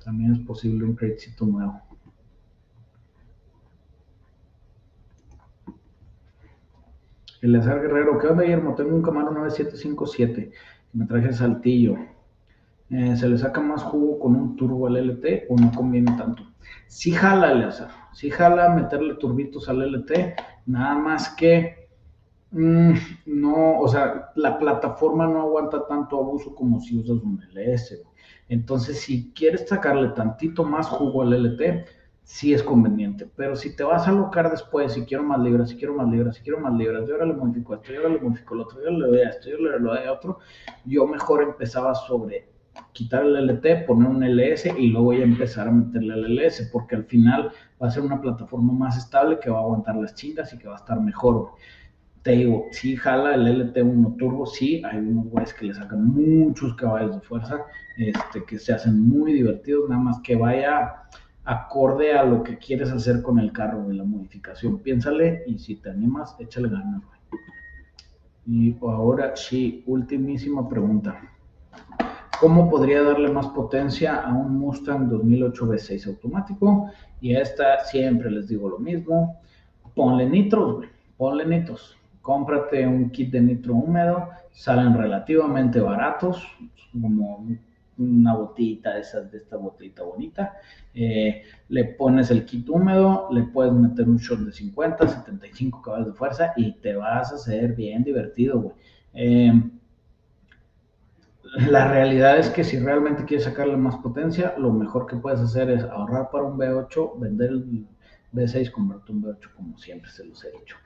También 0.02 0.32
es 0.32 0.38
posible 0.38 0.86
un 0.86 0.94
cratecito 0.94 1.44
nuevo. 1.44 1.78
Eleazar 7.42 7.82
Guerrero, 7.82 8.18
¿qué 8.18 8.28
onda 8.28 8.42
Guillermo? 8.44 8.74
Tengo 8.74 8.96
un 8.96 9.02
Camaro 9.02 9.30
9757 9.32 10.52
me 10.94 11.06
traje 11.06 11.32
saltillo. 11.32 11.96
Eh, 12.90 13.16
¿Se 13.16 13.28
le 13.28 13.36
saca 13.36 13.60
más 13.60 13.82
jugo 13.82 14.18
con 14.18 14.36
un 14.36 14.56
turbo 14.56 14.86
al 14.86 14.96
LT 14.96 15.46
o 15.48 15.56
no 15.56 15.70
conviene 15.72 16.16
tanto? 16.16 16.44
Sí 16.86 17.10
jala, 17.10 17.52
Eleazar. 17.52 17.90
Sí 18.12 18.30
jala 18.30 18.70
meterle 18.70 19.14
turbitos 19.14 19.68
al 19.68 19.82
LT, 19.82 20.34
nada 20.66 20.94
más 20.94 21.30
que 21.30 21.82
Mm, 22.52 22.92
no, 23.26 23.78
o 23.80 23.88
sea, 23.88 24.30
la 24.36 24.58
plataforma 24.58 25.26
no 25.26 25.40
aguanta 25.40 25.86
tanto 25.86 26.18
abuso 26.18 26.54
como 26.54 26.80
si 26.80 26.98
usas 26.98 27.22
un 27.22 27.42
LS. 27.50 28.02
Entonces, 28.48 29.00
si 29.00 29.32
quieres 29.32 29.66
sacarle 29.68 30.10
tantito 30.10 30.62
más 30.62 30.86
jugo 30.88 31.22
al 31.22 31.32
LT, 31.32 31.86
sí 32.22 32.54
es 32.54 32.62
conveniente. 32.62 33.28
Pero 33.36 33.56
si 33.56 33.74
te 33.74 33.84
vas 33.84 34.06
a 34.06 34.10
alocar 34.10 34.50
después, 34.50 34.92
si 34.92 35.04
quiero 35.04 35.22
más 35.24 35.40
libras, 35.40 35.70
si 35.70 35.76
quiero 35.76 35.94
más 35.94 36.08
libras, 36.08 36.36
si 36.36 36.42
quiero 36.42 36.60
más 36.60 36.72
libras, 36.74 37.06
yo 37.06 37.14
ahora 37.14 37.26
le 37.26 37.34
modifico 37.34 37.74
esto, 37.74 37.92
yo 37.92 38.00
ahora 38.00 38.14
le 38.14 38.20
modifico 38.20 38.54
lo 38.54 38.62
otro, 38.64 38.82
yo 38.82 38.90
le 38.90 39.06
doy 39.06 39.18
a 39.20 39.30
esto, 39.30 39.50
yo 39.50 39.58
le 39.58 39.78
doy 39.78 39.98
a 40.06 40.12
otro, 40.12 40.38
yo 40.84 41.06
mejor 41.06 41.42
empezaba 41.42 41.94
sobre 41.94 42.48
quitar 42.92 43.26
el 43.26 43.36
LT, 43.36 43.86
poner 43.86 44.08
un 44.08 44.22
LS 44.22 44.72
y 44.78 44.88
luego 44.88 45.12
ya 45.12 45.24
empezar 45.24 45.68
a 45.68 45.72
meterle 45.72 46.14
el 46.14 46.36
LS, 46.36 46.70
porque 46.72 46.96
al 46.96 47.04
final 47.04 47.52
va 47.82 47.88
a 47.88 47.90
ser 47.90 48.02
una 48.02 48.20
plataforma 48.20 48.72
más 48.72 48.96
estable 48.96 49.38
que 49.38 49.50
va 49.50 49.58
a 49.58 49.62
aguantar 49.62 49.96
las 49.96 50.14
chingas 50.14 50.52
y 50.54 50.58
que 50.58 50.68
va 50.68 50.74
a 50.74 50.78
estar 50.78 51.00
mejor 51.00 51.50
te 52.22 52.32
digo, 52.32 52.66
sí 52.70 52.96
jala 52.96 53.34
el 53.34 53.46
LT1 53.46 54.16
turbo, 54.16 54.46
sí, 54.46 54.80
hay 54.84 54.98
unos 54.98 55.26
güeyes 55.26 55.52
que 55.54 55.66
le 55.66 55.74
sacan 55.74 56.06
muchos 56.06 56.74
caballos 56.76 57.16
de 57.16 57.20
fuerza, 57.20 57.64
este, 57.96 58.44
que 58.44 58.58
se 58.58 58.72
hacen 58.72 59.00
muy 59.00 59.32
divertidos, 59.32 59.88
nada 59.90 60.00
más 60.00 60.20
que 60.22 60.36
vaya 60.36 60.94
acorde 61.44 62.12
a 62.12 62.24
lo 62.24 62.42
que 62.42 62.58
quieres 62.58 62.90
hacer 62.90 63.22
con 63.22 63.38
el 63.38 63.52
carro 63.52 63.86
de 63.88 63.94
la 63.94 64.04
modificación. 64.04 64.78
Piénsale 64.78 65.44
y 65.46 65.58
si 65.58 65.76
te 65.76 65.90
animas, 65.90 66.36
échale 66.38 66.68
ganas, 66.68 67.02
güey. 67.04 67.42
Y 68.44 68.76
ahora 68.82 69.36
sí, 69.36 69.82
ultimísima 69.86 70.68
pregunta. 70.68 71.20
¿Cómo 72.40 72.68
podría 72.68 73.02
darle 73.02 73.30
más 73.30 73.46
potencia 73.48 74.20
a 74.20 74.32
un 74.32 74.58
Mustang 74.58 75.08
2008 75.08 75.66
V6 75.66 76.06
automático? 76.08 76.90
Y 77.20 77.36
a 77.36 77.40
esta 77.40 77.84
siempre 77.84 78.30
les 78.30 78.48
digo 78.48 78.68
lo 78.68 78.78
mismo 78.78 79.42
ponle 79.94 80.28
nitros, 80.28 80.76
güey. 80.76 80.88
Ponle 81.16 81.46
nitros. 81.46 81.96
Cómprate 82.20 82.86
un 82.86 83.10
kit 83.10 83.30
de 83.32 83.40
nitro 83.40 83.74
húmedo. 83.74 84.28
Salen 84.52 84.96
relativamente 84.96 85.80
baratos, 85.80 86.46
como 87.00 87.46
una 88.02 88.34
botita 88.34 88.94
de, 88.94 89.00
esas, 89.00 89.30
de 89.30 89.38
esta 89.38 89.56
botita 89.56 90.02
bonita. 90.02 90.54
Eh, 90.94 91.42
le 91.68 91.84
pones 91.84 92.30
el 92.30 92.44
kit 92.44 92.68
húmedo, 92.68 93.28
le 93.32 93.42
puedes 93.44 93.72
meter 93.72 94.08
un 94.08 94.18
short 94.18 94.42
de 94.42 94.52
50, 94.52 95.08
75 95.08 95.82
caballos 95.82 96.08
de 96.08 96.12
fuerza 96.12 96.52
y 96.56 96.72
te 96.80 96.94
vas 96.94 97.32
a 97.32 97.36
hacer 97.36 97.74
bien 97.74 98.04
divertido, 98.04 98.60
güey. 98.60 98.76
Eh, 99.14 99.52
la 101.68 101.88
realidad 101.88 102.38
es 102.38 102.48
que 102.48 102.64
si 102.64 102.78
realmente 102.78 103.24
quieres 103.24 103.44
sacarle 103.44 103.76
más 103.76 103.96
potencia, 103.96 104.54
lo 104.56 104.72
mejor 104.72 105.06
que 105.06 105.16
puedes 105.16 105.40
hacer 105.40 105.70
es 105.70 105.84
ahorrar 105.84 106.30
para 106.30 106.44
un 106.44 106.58
V8, 106.58 107.18
vender 107.18 107.50
el 107.50 107.86
V6, 108.32 108.70
convertir 108.70 109.16
un 109.16 109.22
V8 109.22 109.54
como 109.54 109.76
siempre 109.76 110.10
se 110.10 110.24
los 110.24 110.42
he 110.44 110.50
dicho. 110.52 110.76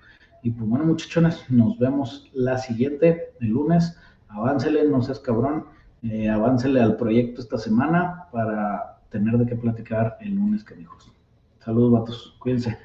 Y 0.43 0.51
pues 0.51 0.68
bueno, 0.68 0.84
muchachones, 0.84 1.48
nos 1.51 1.78
vemos 1.78 2.30
la 2.32 2.59
siguiente, 2.59 3.32
el 3.40 3.48
lunes. 3.48 3.98
Aváncele, 4.28 4.84
no 4.88 5.02
seas 5.02 5.20
cabrón. 5.20 5.66
Eh, 6.11 6.28
aváncele 6.28 6.81
al 6.81 6.97
proyecto 6.97 7.41
esta 7.41 7.59
semana 7.59 8.28
para 8.31 8.99
tener 9.11 9.37
de 9.39 9.47
qué 9.47 9.57
platicar 9.57 10.16
el 10.20 10.35
lunes, 10.35 10.62
que. 10.62 10.74
Saludos, 11.59 11.93
vatos. 11.93 12.37
Cuídense. 12.39 12.78